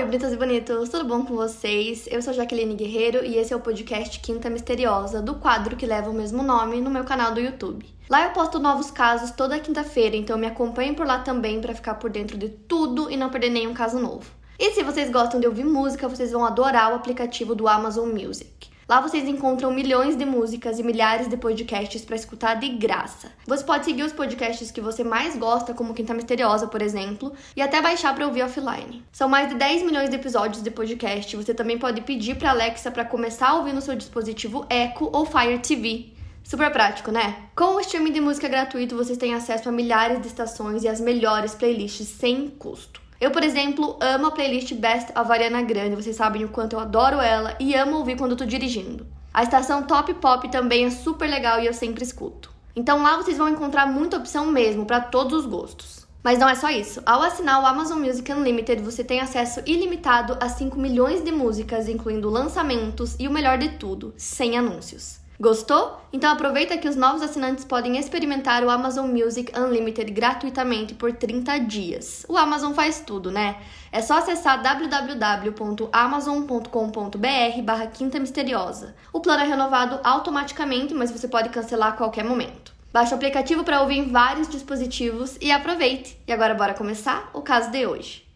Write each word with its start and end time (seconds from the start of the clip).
Oi, 0.00 0.06
bonitas 0.06 0.32
e 0.32 0.36
bonitos, 0.36 0.88
tudo 0.88 1.04
bom 1.04 1.26
com 1.26 1.36
vocês? 1.36 2.08
Eu 2.10 2.22
sou 2.22 2.32
Jaqueline 2.32 2.74
Guerreiro 2.74 3.22
e 3.22 3.36
esse 3.36 3.52
é 3.52 3.56
o 3.56 3.60
podcast 3.60 4.18
Quinta 4.20 4.48
Misteriosa, 4.48 5.20
do 5.20 5.34
quadro 5.34 5.76
que 5.76 5.84
leva 5.84 6.08
o 6.08 6.14
mesmo 6.14 6.42
nome 6.42 6.80
no 6.80 6.88
meu 6.88 7.04
canal 7.04 7.34
do 7.34 7.40
YouTube. 7.40 7.84
Lá 8.08 8.24
eu 8.24 8.30
posto 8.30 8.58
novos 8.58 8.90
casos 8.90 9.30
toda 9.30 9.60
quinta-feira, 9.60 10.16
então 10.16 10.38
me 10.38 10.46
acompanhem 10.46 10.94
por 10.94 11.06
lá 11.06 11.18
também 11.18 11.60
para 11.60 11.74
ficar 11.74 11.96
por 11.96 12.08
dentro 12.08 12.38
de 12.38 12.48
tudo 12.48 13.10
e 13.10 13.16
não 13.18 13.28
perder 13.28 13.50
nenhum 13.50 13.74
caso 13.74 13.98
novo. 13.98 14.24
E 14.58 14.70
se 14.70 14.82
vocês 14.82 15.10
gostam 15.10 15.38
de 15.38 15.46
ouvir 15.46 15.66
música, 15.66 16.08
vocês 16.08 16.32
vão 16.32 16.46
adorar 16.46 16.92
o 16.92 16.94
aplicativo 16.94 17.54
do 17.54 17.68
Amazon 17.68 18.08
Music. 18.08 18.69
Lá 18.90 19.00
vocês 19.00 19.28
encontram 19.28 19.70
milhões 19.70 20.16
de 20.16 20.24
músicas 20.24 20.80
e 20.80 20.82
milhares 20.82 21.28
de 21.28 21.36
podcasts 21.36 22.04
para 22.04 22.16
escutar 22.16 22.54
de 22.54 22.70
graça. 22.70 23.30
Você 23.46 23.62
pode 23.62 23.84
seguir 23.84 24.02
os 24.02 24.12
podcasts 24.12 24.72
que 24.72 24.80
você 24.80 25.04
mais 25.04 25.36
gosta, 25.36 25.72
como 25.72 25.94
Quinta 25.94 26.12
Misteriosa, 26.12 26.66
por 26.66 26.82
exemplo, 26.82 27.32
e 27.54 27.62
até 27.62 27.80
baixar 27.80 28.12
para 28.16 28.26
ouvir 28.26 28.42
offline. 28.42 29.04
São 29.12 29.28
mais 29.28 29.48
de 29.48 29.54
10 29.54 29.84
milhões 29.84 30.10
de 30.10 30.16
episódios 30.16 30.60
de 30.60 30.72
podcast. 30.72 31.36
Você 31.36 31.54
também 31.54 31.78
pode 31.78 32.00
pedir 32.00 32.36
para 32.36 32.50
Alexa 32.50 32.90
para 32.90 33.04
começar 33.04 33.50
a 33.50 33.54
ouvir 33.58 33.72
no 33.72 33.80
seu 33.80 33.94
dispositivo 33.94 34.66
Echo 34.68 35.08
ou 35.12 35.24
Fire 35.24 35.60
TV. 35.60 36.06
Super 36.42 36.72
prático, 36.72 37.12
né? 37.12 37.44
Com 37.54 37.76
o 37.76 37.80
streaming 37.80 38.10
de 38.10 38.20
música 38.20 38.48
gratuito, 38.48 38.96
vocês 38.96 39.16
têm 39.16 39.34
acesso 39.34 39.68
a 39.68 39.72
milhares 39.72 40.20
de 40.20 40.26
estações 40.26 40.82
e 40.82 40.88
as 40.88 41.00
melhores 41.00 41.54
playlists 41.54 42.08
sem 42.08 42.48
custo. 42.48 43.00
Eu, 43.20 43.30
por 43.30 43.44
exemplo, 43.44 43.98
amo 44.00 44.28
a 44.28 44.30
playlist 44.30 44.72
Best 44.72 45.10
of 45.10 45.30
Ariana 45.30 45.60
Grande, 45.60 45.94
vocês 45.94 46.16
sabem 46.16 46.42
o 46.42 46.48
quanto 46.48 46.72
eu 46.72 46.80
adoro 46.80 47.20
ela 47.20 47.54
e 47.60 47.74
amo 47.74 47.98
ouvir 47.98 48.16
quando 48.16 48.30
eu 48.30 48.36
tô 48.38 48.46
dirigindo. 48.46 49.06
A 49.32 49.42
estação 49.42 49.82
Top 49.82 50.14
Pop 50.14 50.48
também 50.50 50.86
é 50.86 50.90
super 50.90 51.28
legal 51.28 51.60
e 51.60 51.66
eu 51.66 51.74
sempre 51.74 52.02
escuto. 52.02 52.50
Então 52.74 53.02
lá 53.02 53.18
vocês 53.18 53.36
vão 53.36 53.50
encontrar 53.50 53.84
muita 53.84 54.16
opção 54.16 54.46
mesmo 54.46 54.86
para 54.86 55.02
todos 55.02 55.40
os 55.40 55.44
gostos. 55.44 56.08
Mas 56.24 56.38
não 56.38 56.48
é 56.48 56.54
só 56.54 56.70
isso. 56.70 57.02
Ao 57.04 57.20
assinar 57.20 57.62
o 57.62 57.66
Amazon 57.66 57.98
Music 57.98 58.32
Unlimited, 58.32 58.82
você 58.82 59.04
tem 59.04 59.20
acesso 59.20 59.60
ilimitado 59.66 60.38
a 60.40 60.48
5 60.48 60.78
milhões 60.78 61.22
de 61.22 61.30
músicas, 61.30 61.88
incluindo 61.88 62.30
lançamentos 62.30 63.16
e 63.18 63.28
o 63.28 63.30
melhor 63.30 63.58
de 63.58 63.68
tudo, 63.76 64.14
sem 64.16 64.56
anúncios. 64.56 65.19
Gostou? 65.40 65.98
Então 66.12 66.30
aproveita 66.30 66.76
que 66.76 66.86
os 66.86 66.96
novos 66.96 67.22
assinantes 67.22 67.64
podem 67.64 67.96
experimentar 67.96 68.62
o 68.62 68.68
Amazon 68.68 69.10
Music 69.10 69.50
Unlimited 69.58 70.12
gratuitamente 70.12 70.92
por 70.92 71.14
30 71.14 71.56
dias. 71.60 72.26
O 72.28 72.36
Amazon 72.36 72.74
faz 72.74 73.00
tudo, 73.00 73.30
né? 73.30 73.56
É 73.90 74.02
só 74.02 74.18
acessar 74.18 74.62
www.amazon.com.br 74.62 77.62
barra 77.64 77.86
Quinta 77.86 78.20
Misteriosa. 78.20 78.94
O 79.14 79.20
plano 79.20 79.42
é 79.42 79.46
renovado 79.46 79.98
automaticamente, 80.04 80.92
mas 80.92 81.10
você 81.10 81.26
pode 81.26 81.48
cancelar 81.48 81.94
a 81.94 81.96
qualquer 81.96 82.24
momento. 82.24 82.74
Baixe 82.92 83.12
o 83.12 83.16
aplicativo 83.16 83.64
para 83.64 83.80
ouvir 83.80 83.96
em 83.96 84.10
vários 84.10 84.46
dispositivos 84.46 85.38
e 85.40 85.50
aproveite! 85.50 86.20
E 86.26 86.32
agora 86.34 86.54
bora 86.54 86.74
começar 86.74 87.30
o 87.32 87.40
caso 87.40 87.70
de 87.70 87.86
hoje. 87.86 88.29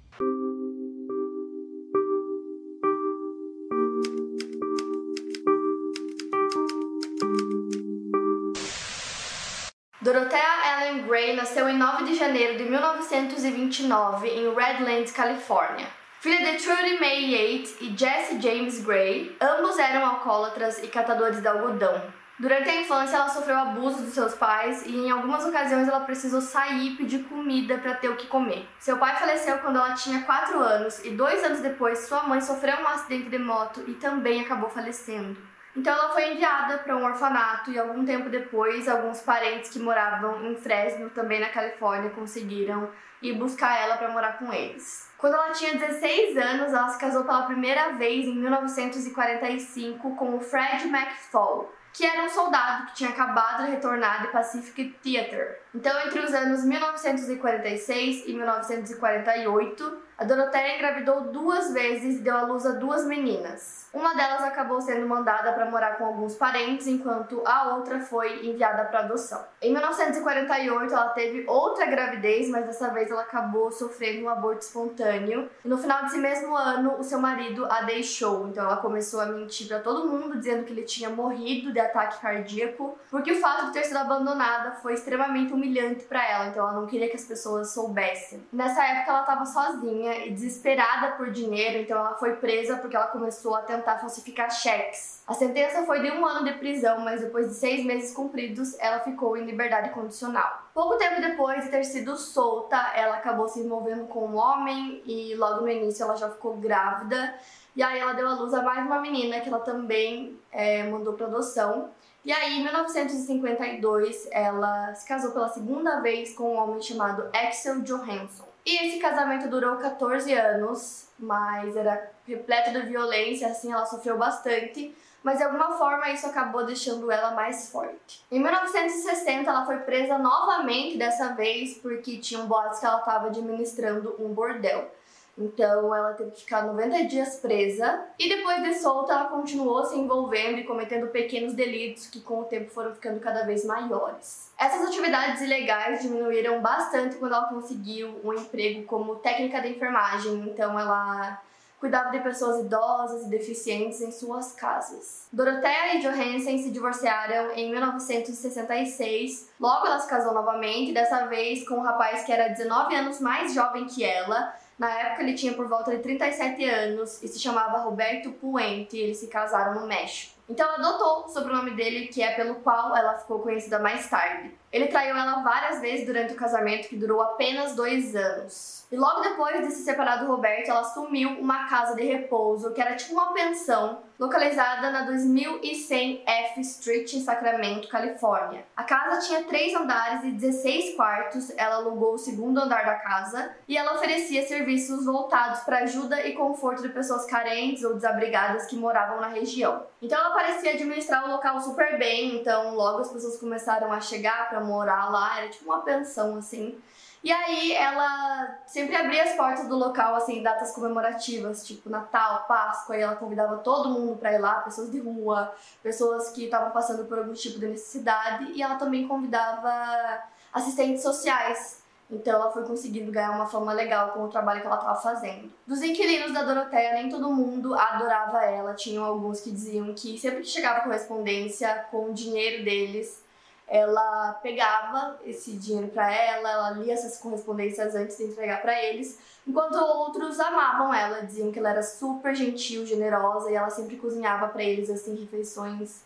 Dorothea 10.15 10.81
Ellen 10.81 11.09
Gray 11.09 11.35
nasceu 11.35 11.69
em 11.69 11.77
9 11.77 12.05
de 12.05 12.15
janeiro 12.15 12.57
de 12.57 12.63
1929 12.71 14.29
em 14.29 14.55
Redlands, 14.55 15.11
Califórnia. 15.11 15.89
Filha 16.21 16.53
de 16.53 16.63
Trudy 16.63 17.01
May 17.01 17.35
Yates 17.35 17.75
e 17.81 17.93
Jesse 17.97 18.41
James 18.41 18.79
Gray, 18.85 19.37
ambos 19.41 19.77
eram 19.77 20.07
alcoólatras 20.07 20.81
e 20.85 20.87
catadores 20.87 21.41
de 21.41 21.49
algodão. 21.49 22.01
Durante 22.39 22.71
a 22.71 22.81
infância, 22.81 23.17
ela 23.17 23.29
sofreu 23.29 23.59
abuso 23.59 24.05
dos 24.05 24.15
seus 24.15 24.35
pais 24.35 24.87
e 24.87 24.97
em 24.97 25.11
algumas 25.11 25.45
ocasiões 25.45 25.89
ela 25.89 26.05
precisou 26.05 26.41
sair 26.41 26.93
e 26.93 26.97
pedir 26.97 27.25
comida 27.25 27.79
para 27.79 27.95
ter 27.95 28.09
o 28.09 28.17
que 28.17 28.29
comer. 28.29 28.69
Seu 28.79 28.97
pai 28.97 29.17
faleceu 29.17 29.59
quando 29.59 29.79
ela 29.79 29.95
tinha 29.95 30.23
4 30.23 30.61
anos 30.61 31.05
e 31.05 31.11
dois 31.11 31.43
anos 31.43 31.59
depois 31.59 32.07
sua 32.07 32.23
mãe 32.23 32.41
sofreu 32.41 32.77
um 32.77 32.87
acidente 32.87 33.31
de 33.31 33.39
moto 33.39 33.83
e 33.89 33.95
também 33.95 34.43
acabou 34.43 34.71
falecendo. 34.71 35.37
Então 35.77 35.93
ela 35.93 36.11
foi 36.11 36.33
enviada 36.33 36.79
para 36.79 36.97
um 36.97 37.05
orfanato 37.05 37.73
e 37.73 37.79
algum 37.79 38.05
tempo 38.05 38.29
depois, 38.29 38.89
alguns 38.89 39.21
parentes 39.21 39.71
que 39.71 39.81
moravam 39.81 40.45
em 40.47 40.55
Fresno, 40.55 41.11
também 41.11 41.41
na 41.41 41.49
Califórnia, 41.49 42.11
conseguiram 42.11 42.89
ir 43.21 43.33
buscar 43.33 43.81
ela 43.81 43.97
para 43.97 44.11
morar 44.11 44.39
com 44.39 44.53
eles. 44.53 45.11
Quando 45.19 45.35
ela 45.35 45.51
tinha 45.51 45.75
16 45.75 46.37
anos, 46.37 46.73
ela 46.73 46.89
se 46.89 46.99
casou 46.99 47.25
pela 47.25 47.47
primeira 47.47 47.93
vez 47.95 48.27
em 48.27 48.35
1945 48.37 50.15
com 50.17 50.37
o 50.37 50.41
Fred 50.41 50.87
McFall, 50.87 51.75
que 51.93 52.05
era 52.05 52.23
um 52.23 52.29
soldado 52.29 52.87
que 52.87 52.95
tinha 52.95 53.11
acabado 53.11 53.65
de 53.65 53.71
retornar 53.71 54.23
de 54.23 54.29
Pacific 54.29 54.97
Theater. 55.03 55.64
Então, 55.75 55.93
entre 56.07 56.21
os 56.21 56.33
anos 56.33 56.65
1946 56.65 58.29
e 58.29 58.33
1948, 58.33 60.05
a 60.17 60.23
Doroteia 60.23 60.77
engravidou 60.77 61.33
duas 61.33 61.73
vezes 61.73 62.21
e 62.21 62.23
deu 62.23 62.37
à 62.37 62.43
luz 62.43 62.65
a 62.65 62.73
duas 62.73 63.05
meninas. 63.05 63.89
Uma 63.93 64.15
delas 64.15 64.43
acabou 64.43 64.81
sendo 64.81 65.09
mandada 65.09 65.53
para 65.53 65.69
morar 65.69 65.99
com 65.99 66.05
alguns 66.05 66.37
parentes, 66.37 66.87
enquanto 66.87 67.43
a 67.45 67.75
outra 67.75 68.01
foi 68.01 68.47
enviada 68.47 68.85
para 68.85 69.01
adoção. 69.01 69.45
Em 69.61 69.73
1948, 69.73 70.93
ela 70.93 71.09
teve 71.11 71.45
outra 71.49 71.87
gravidez, 71.87 72.49
mas 72.49 72.67
dessa 72.67 72.91
vez 72.91 73.11
ela 73.11 73.23
acabou 73.23 73.71
sofrendo 73.73 74.25
um 74.25 74.29
aborto 74.29 74.63
espontâneo. 74.63 75.49
E 75.65 75.69
no 75.69 75.79
final 75.79 76.05
desse 76.05 76.19
mesmo 76.19 76.57
ano, 76.57 76.97
o 76.99 77.05
seu 77.05 77.19
marido 77.19 77.67
a 77.67 77.83
deixou. 77.83 78.49
Então 78.49 78.65
ela 78.65 78.77
começou 78.77 79.21
a 79.21 79.27
mentir 79.27 79.67
para 79.67 79.81
todo 79.81 80.09
mundo, 80.09 80.39
dizendo 80.39 80.65
que 80.65 80.73
ele 80.73 80.83
tinha 80.83 81.11
morrido 81.11 81.73
de 81.73 81.81
ataque 81.81 82.21
cardíaco, 82.21 82.97
porque 83.11 83.33
o 83.33 83.41
fato 83.41 83.67
de 83.67 83.73
ter 83.73 83.85
sido 83.85 83.97
abandonada 83.97 84.73
foi 84.73 84.95
extremamente 84.95 85.53
humilhante 85.53 85.64
para 86.09 86.29
ela. 86.29 86.47
Então 86.47 86.69
ela 86.69 86.81
não 86.81 86.87
queria 86.87 87.09
que 87.09 87.17
as 87.17 87.25
pessoas 87.25 87.73
soubessem. 87.73 88.45
Nessa 88.53 88.85
época 88.85 89.11
ela 89.11 89.21
estava 89.21 89.47
sozinha 89.47 90.27
e 90.27 90.31
desesperada 90.31 91.13
por 91.17 91.31
dinheiro, 91.31 91.79
então 91.79 91.99
ela 91.99 92.15
foi 92.15 92.37
presa 92.37 92.77
porque 92.77 92.97
ela 92.97 93.07
começou 93.07 93.55
a 93.55 93.63
tentar 93.63 93.99
falsificar 93.99 94.51
cheques. 94.51 95.23
A 95.27 95.33
sentença 95.33 95.85
foi 95.85 96.03
de 96.03 96.11
um 96.11 96.27
ano 96.27 96.45
de 96.45 96.59
prisão, 96.59 97.01
mas 97.01 97.21
depois 97.21 97.49
de 97.49 97.55
seis 97.55 97.85
meses 97.85 98.13
cumpridos, 98.13 98.79
ela 98.79 99.01
ficou 99.01 99.37
em 99.37 99.45
liberdade 99.45 99.91
condicional. 99.91 100.65
Pouco 100.75 100.97
tempo 100.97 101.21
depois 101.21 101.65
de 101.65 101.71
ter 101.71 101.85
sido 101.85 102.17
solta, 102.17 102.93
ela 102.95 103.17
acabou 103.17 103.49
se 103.49 103.61
envolvendo 103.61 104.07
com 104.07 104.27
um 104.27 104.37
homem 104.37 105.03
e 105.07 105.35
logo 105.37 105.63
no 105.63 105.69
início 105.71 106.03
ela 106.03 106.17
já 106.17 106.29
ficou 106.29 106.57
grávida. 106.57 107.35
E 107.77 107.83
aí 107.83 107.99
ela 107.99 108.13
deu 108.13 108.29
à 108.29 108.35
luz 108.35 108.55
a 108.55 108.63
mais 108.63 108.87
uma 108.87 109.01
menina 109.01 109.41
que 109.41 109.49
ela 109.49 109.61
também 109.61 110.39
é, 110.53 110.85
mandou 110.85 111.15
para 111.15 111.27
adoção. 111.27 111.91
E 112.25 112.33
aí, 112.33 112.59
em 112.59 112.63
1952, 112.63 114.29
ela 114.31 114.95
se 114.95 115.07
casou 115.07 115.33
pela 115.33 115.49
segunda 115.49 116.01
vez 116.01 116.33
com 116.33 116.55
um 116.55 116.57
homem 116.57 116.81
chamado 116.81 117.29
Axel 117.35 117.83
Johansson. 117.83 118.47
E 118.65 118.87
esse 118.87 118.99
casamento 118.99 119.49
durou 119.49 119.77
14 119.77 120.33
anos, 120.33 121.09
mas 121.19 121.77
era 121.77 122.11
repleto 122.27 122.73
de 122.73 122.87
violência, 122.87 123.49
assim, 123.49 123.71
ela 123.71 123.85
sofreu 123.85 124.17
bastante, 124.17 124.97
mas 125.23 125.37
de 125.37 125.45
alguma 125.45 125.73
forma 125.77 126.09
isso 126.11 126.27
acabou 126.27 126.65
deixando 126.65 127.11
ela 127.11 127.33
mais 127.33 127.71
forte. 127.71 128.25
Em 128.31 128.41
1960, 128.41 129.51
ela 129.51 129.67
foi 129.67 129.79
presa 129.79 130.17
novamente, 130.17 130.97
dessa 130.97 131.35
vez 131.35 131.77
porque 131.79 132.17
tinham 132.17 132.47
boatos 132.47 132.79
que 132.79 132.87
ela 132.87 133.01
estava 133.01 133.27
administrando 133.27 134.17
um 134.19 134.29
bordel. 134.33 134.91
Então 135.37 135.95
ela 135.95 136.13
teve 136.13 136.31
que 136.31 136.41
ficar 136.41 136.63
90 136.63 137.05
dias 137.05 137.37
presa 137.37 138.05
e 138.19 138.29
depois 138.29 138.63
de 138.63 138.75
solta 138.75 139.13
ela 139.13 139.25
continuou 139.25 139.85
se 139.85 139.99
envolvendo 139.99 140.59
e 140.59 140.65
cometendo 140.65 141.09
pequenos 141.09 141.55
delitos 141.55 142.07
que 142.07 142.21
com 142.21 142.41
o 142.41 142.45
tempo 142.45 142.71
foram 142.71 142.95
ficando 142.95 143.21
cada 143.21 143.45
vez 143.45 143.65
maiores. 143.65 144.53
Essas 144.59 144.87
atividades 144.89 145.43
ilegais 145.43 146.03
diminuíram 146.03 146.61
bastante 146.61 147.17
quando 147.17 147.35
ela 147.35 147.49
conseguiu 147.49 148.21
um 148.25 148.33
emprego 148.33 148.85
como 148.85 149.17
técnica 149.17 149.61
de 149.61 149.71
enfermagem, 149.71 150.35
então 150.49 150.79
ela 150.79 151.41
cuidava 151.85 152.11
de 152.11 152.21
pessoas 152.21 152.65
idosas 152.65 153.27
e 153.27 153.29
deficientes 153.29 154.01
em 154.01 154.11
suas 154.11 154.53
casas. 154.53 155.27
Dorothea 155.31 155.97
e 155.97 155.99
Johansen 156.01 156.57
se 156.63 156.71
divorciaram 156.71 157.51
em 157.51 157.71
1966. 157.71 159.51
Logo 159.61 159.87
ela 159.87 159.99
se 159.99 160.09
casou 160.09 160.33
novamente, 160.33 160.95
dessa 160.95 161.27
vez 161.27 161.69
com 161.69 161.75
um 161.75 161.83
rapaz 161.83 162.25
que 162.25 162.33
era 162.33 162.49
19 162.49 162.95
anos 162.95 163.21
mais 163.21 163.53
jovem 163.53 163.85
que 163.85 164.03
ela 164.03 164.55
na 164.79 164.91
época 164.91 165.23
ele 165.23 165.35
tinha 165.35 165.55
por 165.55 165.69
volta 165.69 165.91
de 165.91 166.03
37 166.03 166.65
anos 166.65 167.23
e 167.23 167.29
se 167.29 167.39
chamava 167.39 167.79
Roberto 167.79 168.31
Puente 168.33 168.97
e 168.97 169.01
eles 169.01 169.19
se 169.19 169.29
casaram 169.29 169.81
no 169.81 169.87
México. 169.87 170.35
Então 170.49 170.67
ela 170.67 170.77
adotou 170.77 171.25
o 171.25 171.29
sobrenome 171.29 171.71
dele, 171.71 172.09
que 172.09 172.23
é 172.23 172.33
pelo 172.33 172.57
qual 172.57 172.95
ela 172.97 173.17
ficou 173.17 173.39
conhecida 173.39 173.79
mais 173.79 174.09
tarde. 174.09 174.51
Ele 174.75 174.89
traiu 174.89 175.17
ela 175.17 175.41
várias 175.41 175.81
vezes 175.81 176.05
durante 176.05 176.33
o 176.33 176.37
casamento, 176.37 176.89
que 176.89 176.97
durou 176.97 177.23
apenas 177.23 177.77
dois 177.77 178.17
anos. 178.17 178.85
E 178.91 178.97
logo 178.97 179.21
depois 179.21 179.65
de 179.65 179.73
se 179.73 179.85
separar 179.85 180.17
do 180.17 180.27
Roberto, 180.27 180.69
ela 180.69 180.81
assumiu 180.81 181.31
uma 181.41 181.69
casa 181.69 181.95
de 181.95 182.03
repouso, 182.03 182.73
que 182.73 182.81
era 182.81 182.97
tipo 182.97 183.13
uma 183.13 183.33
pensão, 183.33 184.03
localizada 184.19 184.91
na 184.91 185.03
2100 185.03 186.23
F 186.27 186.61
Street, 186.61 187.15
em 187.15 187.21
Sacramento, 187.21 187.89
Califórnia. 187.89 188.65
A 188.77 188.85
casa 188.85 189.27
tinha 189.27 189.45
três 189.45 189.75
andares 189.75 190.25
e 190.25 190.31
16 190.31 190.97
quartos, 190.97 191.51
ela 191.57 191.77
alugou 191.77 192.15
o 192.15 192.19
segundo 192.19 192.59
andar 192.59 192.85
da 192.85 192.95
casa 192.95 193.53
e 193.67 193.77
ela 193.77 193.95
oferecia 193.95 194.47
serviços 194.47 195.05
voltados 195.05 195.61
para 195.61 195.79
ajuda 195.79 196.27
e 196.27 196.35
conforto 196.35 196.83
de 196.83 196.89
pessoas 196.89 197.27
carentes 197.27 197.83
ou 197.83 197.95
desabrigadas 197.95 198.67
que 198.67 198.77
moravam 198.77 199.21
na 199.21 199.29
região. 199.29 199.85
Então 200.01 200.19
ela 200.19 200.35
parecia 200.35 200.73
administrar 200.73 201.25
o 201.25 201.33
local 201.33 201.61
super 201.61 201.99
bem, 201.99 202.37
então 202.37 202.75
logo 202.75 203.01
as 203.01 203.11
pessoas 203.11 203.39
começaram 203.39 203.93
a 203.93 204.01
chegar 204.01 204.49
para 204.49 204.61
morar 204.65 205.11
lá, 205.11 205.39
era 205.39 205.49
tipo 205.49 205.65
uma 205.65 205.83
pensão 205.83 206.37
assim. 206.37 206.79
E 207.23 207.33
aí 207.33 207.73
ela 207.73 208.59
sempre 208.67 208.95
abria 208.95 209.23
as 209.23 209.33
portas 209.33 209.67
do 209.67 209.77
local, 209.77 210.15
assim, 210.15 210.41
em 210.41 210.43
datas 210.43 210.73
comemorativas, 210.73 211.67
tipo 211.67 211.89
Natal, 211.89 212.45
Páscoa, 212.47 212.99
e 212.99 213.01
ela 213.01 213.17
convidava 213.17 213.57
todo 213.57 213.89
mundo 213.89 214.19
para 214.19 214.35
ir 214.35 214.39
lá, 214.39 214.57
pessoas 214.57 214.91
de 214.91 215.01
rua, 215.01 215.55
pessoas 215.83 216.29
que 216.31 216.45
estavam 216.45 216.71
passando 216.71 217.07
por 217.07 217.19
algum 217.19 217.33
tipo 217.33 217.59
de 217.59 217.69
necessidade, 217.69 218.53
e 218.53 218.63
ela 218.63 218.75
também 218.75 219.09
convidava 219.09 220.23
assistentes 220.53 221.03
sociais. 221.03 221.83
Então 222.11 222.35
ela 222.35 222.53
foi 222.53 222.65
conseguindo 222.65 223.11
ganhar 223.11 223.31
uma 223.31 223.47
fama 223.47 223.73
legal 223.73 224.11
com 224.11 224.25
o 224.25 224.29
trabalho 224.29 224.61
que 224.61 224.67
ela 224.67 224.77
estava 224.77 225.01
fazendo. 225.01 225.51
Dos 225.67 225.81
inquilinos 225.81 226.35
da 226.35 226.43
Doroteia, 226.43 226.93
nem 226.93 227.09
todo 227.09 227.31
mundo 227.31 227.75
adorava 227.75 228.45
ela. 228.45 228.75
Tinham 228.75 229.03
alguns 229.03 229.41
que 229.41 229.51
diziam 229.51 229.95
que 229.95 230.19
sempre 230.19 230.43
que 230.43 230.49
chegava 230.49 230.83
correspondência 230.83 231.87
com 231.91 232.11
o 232.11 232.13
dinheiro 232.13 232.63
deles, 232.63 233.24
ela 233.67 234.35
pegava 234.43 235.19
esse 235.25 235.53
dinheiro 235.53 235.89
para 235.89 236.13
ela, 236.13 236.51
ela 236.51 236.71
lia 236.73 236.93
essas 236.93 237.19
correspondências 237.19 237.95
antes 237.95 238.17
de 238.17 238.25
entregar 238.25 238.61
para 238.63 238.81
eles, 238.83 239.19
enquanto 239.47 239.77
outros 239.77 240.39
amavam 240.39 240.93
ela, 240.93 241.23
diziam 241.23 241.51
que 241.51 241.59
ela 241.59 241.71
era 241.71 241.83
super 241.83 242.35
gentil, 242.35 242.87
generosa 242.87 243.51
e 243.51 243.55
ela 243.55 243.71
sempre 243.71 243.97
cozinhava 243.97 244.49
para 244.49 244.63
eles 244.63 244.91
assim 244.91 245.15
refeições 245.17 246.03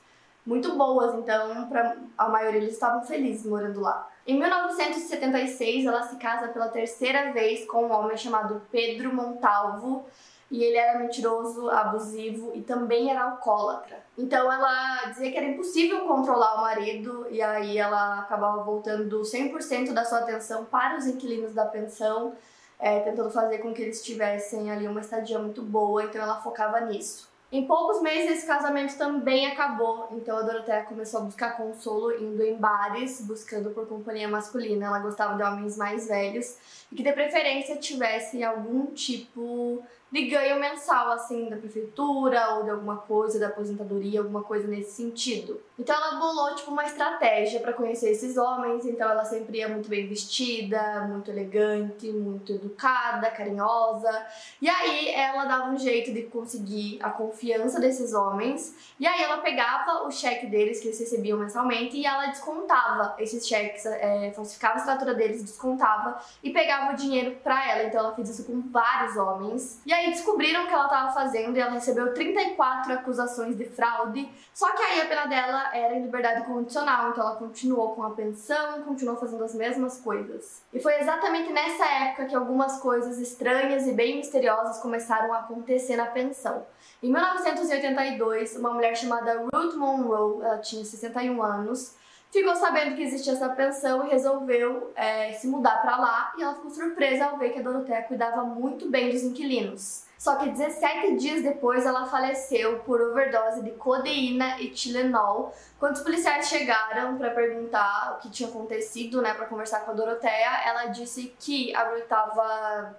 muito 0.48 0.74
boas, 0.76 1.14
então 1.14 1.68
para 1.68 1.96
a 2.16 2.28
maioria 2.28 2.60
eles 2.60 2.72
estavam 2.72 3.04
felizes 3.04 3.44
morando 3.44 3.80
lá. 3.80 4.08
Em 4.26 4.38
1976, 4.38 5.84
ela 5.84 6.02
se 6.02 6.16
casa 6.16 6.48
pela 6.48 6.68
terceira 6.68 7.32
vez 7.32 7.66
com 7.66 7.84
um 7.84 7.92
homem 7.92 8.16
chamado 8.16 8.62
Pedro 8.70 9.14
Montalvo, 9.14 10.06
e 10.50 10.62
ele 10.64 10.76
era 10.76 10.98
mentiroso, 10.98 11.68
abusivo 11.68 12.52
e 12.54 12.62
também 12.62 13.10
era 13.10 13.22
alcoólatra. 13.22 14.02
Então 14.16 14.50
ela 14.50 15.04
dizia 15.06 15.30
que 15.30 15.36
era 15.36 15.46
impossível 15.46 16.00
controlar 16.00 16.56
o 16.56 16.60
marido 16.62 17.26
e 17.30 17.42
aí 17.42 17.76
ela 17.76 18.20
acabava 18.20 18.62
voltando 18.62 19.20
100% 19.20 19.92
da 19.92 20.04
sua 20.04 20.20
atenção 20.20 20.64
para 20.64 20.96
os 20.96 21.06
inquilinos 21.06 21.52
da 21.52 21.66
pensão, 21.66 22.34
é, 22.78 23.00
tentando 23.00 23.30
fazer 23.30 23.58
com 23.58 23.74
que 23.74 23.82
eles 23.82 24.02
tivessem 24.02 24.70
ali 24.70 24.86
uma 24.86 25.00
estadia 25.00 25.38
muito 25.38 25.62
boa, 25.62 26.04
então 26.04 26.22
ela 26.22 26.40
focava 26.40 26.80
nisso. 26.80 27.28
Em 27.50 27.66
poucos 27.66 28.02
meses 28.02 28.38
esse 28.38 28.46
casamento 28.46 28.98
também 28.98 29.46
acabou, 29.46 30.08
então 30.12 30.36
a 30.36 30.42
Doroteia 30.42 30.82
começou 30.82 31.20
a 31.20 31.24
buscar 31.24 31.56
consolo 31.56 32.12
indo 32.22 32.42
em 32.42 32.54
bares, 32.56 33.22
buscando 33.22 33.70
por 33.70 33.86
companhia 33.86 34.28
masculina. 34.28 34.86
Ela 34.86 34.98
gostava 34.98 35.34
de 35.34 35.42
homens 35.42 35.74
mais 35.78 36.08
velhos 36.08 36.56
e 36.92 36.94
que 36.94 37.02
de 37.02 37.10
preferência 37.10 37.76
tivessem 37.76 38.44
algum 38.44 38.86
tipo 38.88 39.82
de 40.10 40.26
ganho 40.26 40.58
mensal, 40.58 41.10
assim, 41.12 41.48
da 41.48 41.56
prefeitura 41.56 42.54
ou 42.54 42.64
de 42.64 42.70
alguma 42.70 42.96
coisa, 42.96 43.38
da 43.38 43.48
aposentadoria, 43.48 44.20
alguma 44.20 44.42
coisa 44.42 44.66
nesse 44.66 44.92
sentido. 44.92 45.60
Então 45.78 45.94
ela 45.94 46.18
bolou, 46.18 46.54
tipo, 46.56 46.70
uma 46.72 46.84
estratégia 46.84 47.60
para 47.60 47.72
conhecer 47.72 48.10
esses 48.10 48.36
homens, 48.36 48.84
então 48.84 49.08
ela 49.08 49.24
sempre 49.24 49.58
ia 49.58 49.68
muito 49.68 49.88
bem 49.88 50.08
vestida, 50.08 51.06
muito 51.08 51.30
elegante, 51.30 52.10
muito 52.10 52.52
educada, 52.52 53.30
carinhosa, 53.30 54.26
e 54.60 54.68
aí 54.68 55.10
ela 55.10 55.44
dava 55.44 55.70
um 55.70 55.78
jeito 55.78 56.12
de 56.12 56.22
conseguir 56.22 56.98
a 57.00 57.10
confiança 57.10 57.78
desses 57.78 58.12
homens, 58.12 58.94
e 58.98 59.06
aí 59.06 59.22
ela 59.22 59.38
pegava 59.38 60.06
o 60.06 60.10
cheque 60.10 60.46
deles 60.46 60.80
que 60.80 60.88
eles 60.88 60.98
recebiam 60.98 61.38
mensalmente 61.38 61.96
e 61.96 62.04
ela 62.04 62.26
descontava 62.26 63.14
esses 63.18 63.46
cheques, 63.46 63.86
é, 63.86 64.32
falsificava 64.34 64.74
a 64.74 64.78
estrutura 64.78 65.14
deles, 65.14 65.44
descontava 65.44 66.18
e 66.42 66.50
pegava 66.50 66.92
o 66.92 66.96
dinheiro 66.96 67.36
para 67.44 67.70
ela, 67.70 67.84
então 67.84 68.00
ela 68.00 68.14
fez 68.14 68.30
isso 68.30 68.44
com 68.44 68.60
vários 68.70 69.16
homens, 69.16 69.80
e 69.86 69.92
aí 69.98 70.10
descobriram 70.10 70.64
o 70.64 70.66
que 70.66 70.74
ela 70.74 70.84
estava 70.84 71.12
fazendo 71.12 71.56
e 71.56 71.60
ela 71.60 71.70
recebeu 71.70 72.12
34 72.14 72.92
acusações 72.92 73.56
de 73.56 73.64
fraude. 73.64 74.28
Só 74.54 74.70
que 74.72 74.82
aí 74.82 75.00
a 75.00 75.06
pena 75.06 75.26
dela 75.26 75.76
era 75.76 75.94
em 75.94 76.02
liberdade 76.02 76.46
condicional, 76.46 77.10
então 77.10 77.24
ela 77.24 77.36
continuou 77.36 77.94
com 77.94 78.02
a 78.02 78.10
pensão, 78.10 78.82
continuou 78.82 79.16
fazendo 79.16 79.44
as 79.44 79.54
mesmas 79.54 80.00
coisas. 80.00 80.62
E 80.72 80.80
foi 80.80 80.98
exatamente 81.00 81.52
nessa 81.52 81.84
época 81.84 82.26
que 82.26 82.34
algumas 82.34 82.80
coisas 82.80 83.18
estranhas 83.18 83.86
e 83.86 83.92
bem 83.92 84.16
misteriosas 84.16 84.78
começaram 84.78 85.32
a 85.32 85.40
acontecer 85.40 85.96
na 85.96 86.06
pensão. 86.06 86.64
Em 87.02 87.12
1982, 87.12 88.56
uma 88.56 88.72
mulher 88.72 88.96
chamada 88.96 89.46
Ruth 89.52 89.74
Monroe, 89.74 90.42
ela 90.42 90.58
tinha 90.58 90.84
61 90.84 91.42
anos, 91.42 91.94
ficou 92.30 92.54
sabendo 92.56 92.96
que 92.96 93.02
existia 93.02 93.32
essa 93.32 93.48
pensão 93.50 94.06
e 94.06 94.10
resolveu 94.10 94.92
é, 94.94 95.32
se 95.32 95.46
mudar 95.46 95.80
para 95.80 95.96
lá 95.96 96.32
e 96.36 96.42
ela 96.42 96.54
ficou 96.54 96.70
surpresa 96.70 97.26
ao 97.26 97.38
ver 97.38 97.50
que 97.50 97.58
a 97.58 97.62
Doroteia 97.62 98.02
cuidava 98.02 98.44
muito 98.44 98.88
bem 98.90 99.10
dos 99.10 99.22
inquilinos. 99.22 100.06
Só 100.18 100.34
que 100.34 100.50
17 100.50 101.14
dias 101.16 101.42
depois 101.42 101.86
ela 101.86 102.04
faleceu 102.06 102.80
por 102.80 103.00
overdose 103.00 103.62
de 103.62 103.70
codeína 103.70 104.60
e 104.60 104.68
Tilenol. 104.70 105.54
Quando 105.78 105.94
os 105.94 106.02
policiais 106.02 106.48
chegaram 106.48 107.16
para 107.16 107.30
perguntar 107.30 108.16
o 108.16 108.22
que 108.22 108.28
tinha 108.28 108.48
acontecido, 108.48 109.22
né, 109.22 109.32
para 109.32 109.46
conversar 109.46 109.80
com 109.84 109.92
a 109.92 109.94
Doroteia, 109.94 110.62
ela 110.66 110.86
disse 110.86 111.32
que 111.38 111.72
a 111.74 111.84
Ruth 111.84 112.02
estava 112.02 112.96